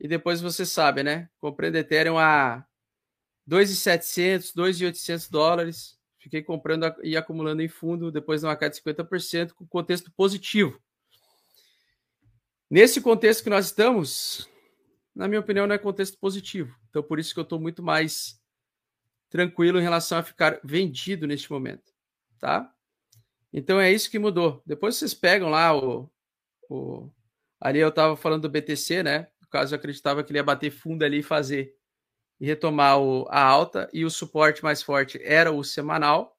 E 0.00 0.08
depois 0.08 0.40
você 0.40 0.64
sabe, 0.64 1.02
né? 1.02 1.28
Comprando 1.38 1.76
Ethereum 1.76 2.18
a 2.18 2.64
2.700, 3.48 4.54
2.800 4.54 5.30
dólares. 5.30 5.97
Fiquei 6.18 6.42
comprando 6.42 6.92
e 7.02 7.16
acumulando 7.16 7.62
em 7.62 7.68
fundo, 7.68 8.10
depois 8.10 8.42
uma 8.42 8.56
queda 8.56 8.74
de 8.74 8.82
50%, 8.82 9.52
com 9.52 9.66
contexto 9.66 10.10
positivo. 10.12 10.80
Nesse 12.70 13.00
contexto 13.00 13.44
que 13.44 13.50
nós 13.50 13.66
estamos, 13.66 14.48
na 15.14 15.26
minha 15.28 15.40
opinião, 15.40 15.66
não 15.66 15.74
é 15.74 15.78
contexto 15.78 16.18
positivo. 16.18 16.74
Então, 16.90 17.02
por 17.02 17.18
isso 17.18 17.32
que 17.32 17.40
eu 17.40 17.44
estou 17.44 17.58
muito 17.58 17.82
mais 17.82 18.38
tranquilo 19.30 19.78
em 19.78 19.82
relação 19.82 20.18
a 20.18 20.22
ficar 20.22 20.60
vendido 20.64 21.26
neste 21.26 21.50
momento, 21.50 21.92
tá? 22.38 22.72
Então 23.52 23.80
é 23.80 23.90
isso 23.90 24.10
que 24.10 24.18
mudou. 24.18 24.62
Depois 24.66 24.96
vocês 24.96 25.14
pegam 25.14 25.48
lá 25.48 25.76
o, 25.76 26.10
o 26.68 27.10
ali 27.60 27.78
eu 27.78 27.88
estava 27.88 28.16
falando 28.16 28.42
do 28.42 28.50
BTC, 28.50 29.02
né? 29.02 29.28
No 29.40 29.48
caso 29.48 29.74
eu 29.74 29.78
acreditava 29.78 30.22
que 30.22 30.30
ele 30.30 30.38
ia 30.38 30.44
bater 30.44 30.70
fundo 30.70 31.02
ali 31.04 31.18
e 31.18 31.22
fazer 31.22 31.74
e 32.40 32.46
retomar 32.46 33.00
o, 33.00 33.26
a 33.28 33.42
alta 33.42 33.88
e 33.92 34.04
o 34.04 34.10
suporte 34.10 34.62
mais 34.62 34.82
forte 34.82 35.20
era 35.22 35.50
o 35.50 35.64
semanal. 35.64 36.38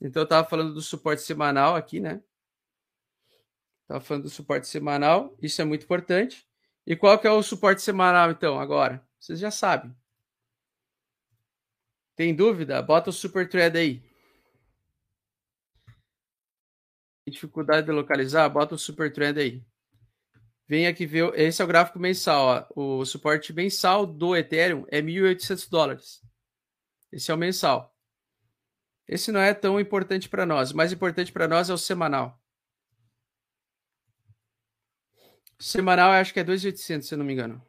Então 0.00 0.22
eu 0.22 0.24
estava 0.24 0.48
falando 0.48 0.74
do 0.74 0.82
suporte 0.82 1.22
semanal 1.22 1.74
aqui, 1.74 2.00
né? 2.00 2.22
Estava 3.82 4.00
falando 4.00 4.24
do 4.24 4.30
suporte 4.30 4.68
semanal, 4.68 5.36
isso 5.40 5.60
é 5.60 5.64
muito 5.64 5.84
importante. 5.84 6.46
E 6.86 6.94
qual 6.94 7.18
que 7.18 7.26
é 7.26 7.30
o 7.30 7.42
suporte 7.42 7.82
semanal 7.82 8.30
então 8.30 8.60
agora? 8.60 9.06
Vocês 9.18 9.38
já 9.38 9.50
sabem. 9.50 9.94
Tem 12.14 12.34
dúvida? 12.34 12.82
Bota 12.82 13.10
o 13.10 13.12
super 13.12 13.48
thread 13.48 13.78
aí. 13.78 14.02
Tem 17.24 17.32
dificuldade 17.32 17.86
de 17.86 17.92
localizar? 17.92 18.48
Bota 18.48 18.74
o 18.74 18.78
super 18.78 19.12
thread 19.12 19.38
aí. 19.40 19.64
Vem 20.68 20.86
aqui 20.86 21.06
ver. 21.06 21.32
Esse 21.34 21.62
é 21.62 21.64
o 21.64 21.68
gráfico 21.68 21.98
mensal. 21.98 22.68
Ó. 22.76 23.00
O 23.00 23.04
suporte 23.06 23.52
mensal 23.52 24.04
do 24.04 24.36
Ethereum 24.36 24.84
é 24.90 25.00
1.800 25.00 25.68
dólares. 25.70 26.22
Esse 27.10 27.30
é 27.30 27.34
o 27.34 27.38
mensal. 27.38 27.96
Esse 29.08 29.32
não 29.32 29.40
é 29.40 29.54
tão 29.54 29.80
importante 29.80 30.28
para 30.28 30.44
nós. 30.44 30.70
O 30.70 30.76
mais 30.76 30.92
importante 30.92 31.32
para 31.32 31.48
nós 31.48 31.70
é 31.70 31.72
o 31.72 31.78
semanal. 31.78 32.38
Semanal, 35.58 36.12
acho 36.12 36.34
que 36.34 36.40
é 36.40 36.44
2.800, 36.44 37.02
se 37.02 37.14
eu 37.14 37.18
não 37.18 37.24
me 37.24 37.32
engano. 37.32 37.60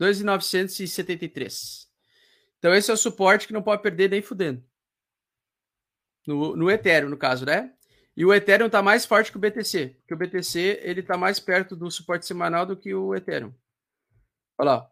2.973. 0.00 1.88
Então, 2.58 2.72
esse 2.72 2.90
é 2.90 2.94
o 2.94 2.96
suporte 2.96 3.46
que 3.46 3.52
não 3.52 3.62
pode 3.62 3.82
perder 3.82 4.08
nem 4.08 4.22
fudendo. 4.22 4.64
No, 6.26 6.54
no 6.54 6.70
Ethereum, 6.70 7.10
no 7.10 7.18
caso, 7.18 7.44
né? 7.44 7.74
E 8.20 8.24
o 8.26 8.34
Ethereum 8.34 8.66
está 8.66 8.82
mais 8.82 9.06
forte 9.06 9.30
que 9.30 9.38
o 9.38 9.40
BTC, 9.40 9.96
porque 10.00 10.12
o 10.12 10.16
BTC 10.18 10.80
ele 10.82 11.00
está 11.00 11.16
mais 11.16 11.40
perto 11.40 11.74
do 11.74 11.90
suporte 11.90 12.26
semanal 12.26 12.66
do 12.66 12.76
que 12.76 12.94
o 12.94 13.14
Ethereum. 13.14 13.50
Olha 14.58 14.72
lá, 14.72 14.90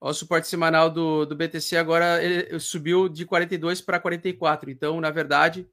o 0.00 0.14
suporte 0.14 0.48
semanal 0.48 0.88
do, 0.88 1.26
do 1.26 1.36
BTC 1.36 1.76
agora 1.76 2.24
ele 2.24 2.58
subiu 2.58 3.06
de 3.06 3.26
42 3.26 3.82
para 3.82 4.00
44. 4.00 4.70
Então, 4.70 4.98
na 4.98 5.10
verdade, 5.10 5.70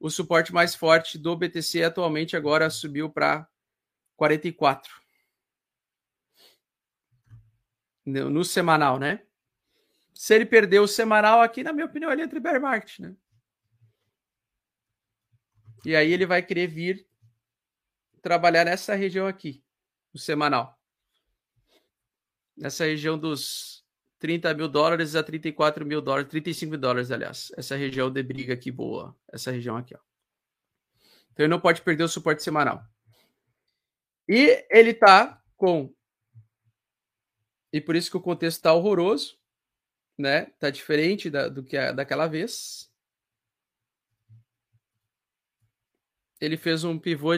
o 0.00 0.10
suporte 0.10 0.52
mais 0.52 0.74
forte 0.74 1.16
do 1.16 1.36
BTC 1.36 1.84
atualmente 1.84 2.36
agora 2.36 2.68
subiu 2.68 3.08
para 3.08 3.48
44. 4.16 4.92
No, 8.04 8.28
no, 8.28 8.44
semanal, 8.44 8.98
né? 8.98 9.22
Se 10.12 10.34
ele 10.34 10.46
perder 10.46 10.80
o 10.80 10.88
semanal 10.88 11.40
aqui, 11.42 11.62
na 11.62 11.72
minha 11.72 11.86
opinião, 11.86 12.10
ele 12.10 12.22
entra 12.22 12.40
em 12.40 12.42
bear 12.42 12.60
market, 12.60 12.98
né? 12.98 13.14
E 15.84 15.94
aí 15.94 16.12
ele 16.12 16.26
vai 16.26 16.42
querer 16.42 16.66
vir 16.66 17.06
trabalhar 18.22 18.64
nessa 18.64 18.94
região 18.94 19.26
aqui, 19.26 19.62
o 20.12 20.18
semanal. 20.18 20.78
Nessa 22.56 22.84
região 22.84 23.18
dos 23.18 23.84
30 24.18 24.54
mil 24.54 24.68
dólares 24.68 25.14
a 25.14 25.22
34 25.22 25.84
mil 25.84 26.00
dólares, 26.00 26.30
35 26.30 26.70
mil 26.70 26.80
dólares, 26.80 27.10
aliás. 27.10 27.52
Essa 27.56 27.76
região 27.76 28.10
de 28.10 28.22
briga 28.22 28.54
aqui 28.54 28.70
boa. 28.70 29.14
Essa 29.30 29.50
região 29.50 29.76
aqui, 29.76 29.94
ó. 29.94 29.98
Então 31.32 31.44
ele 31.44 31.50
não 31.50 31.60
pode 31.60 31.82
perder 31.82 32.04
o 32.04 32.08
suporte 32.08 32.42
semanal. 32.42 32.82
E 34.26 34.64
ele 34.70 34.94
tá 34.94 35.42
com. 35.56 35.92
E 37.72 37.80
por 37.80 37.96
isso 37.96 38.10
que 38.10 38.16
o 38.16 38.22
contexto 38.22 38.62
tá 38.62 38.72
horroroso, 38.72 39.36
né? 40.16 40.46
Tá 40.58 40.70
diferente 40.70 41.28
da, 41.28 41.48
do 41.48 41.62
que 41.62 41.76
a, 41.76 41.92
daquela 41.92 42.26
vez. 42.26 42.90
Ele 46.40 46.56
fez 46.56 46.84
um 46.84 46.98
pivô 46.98 47.32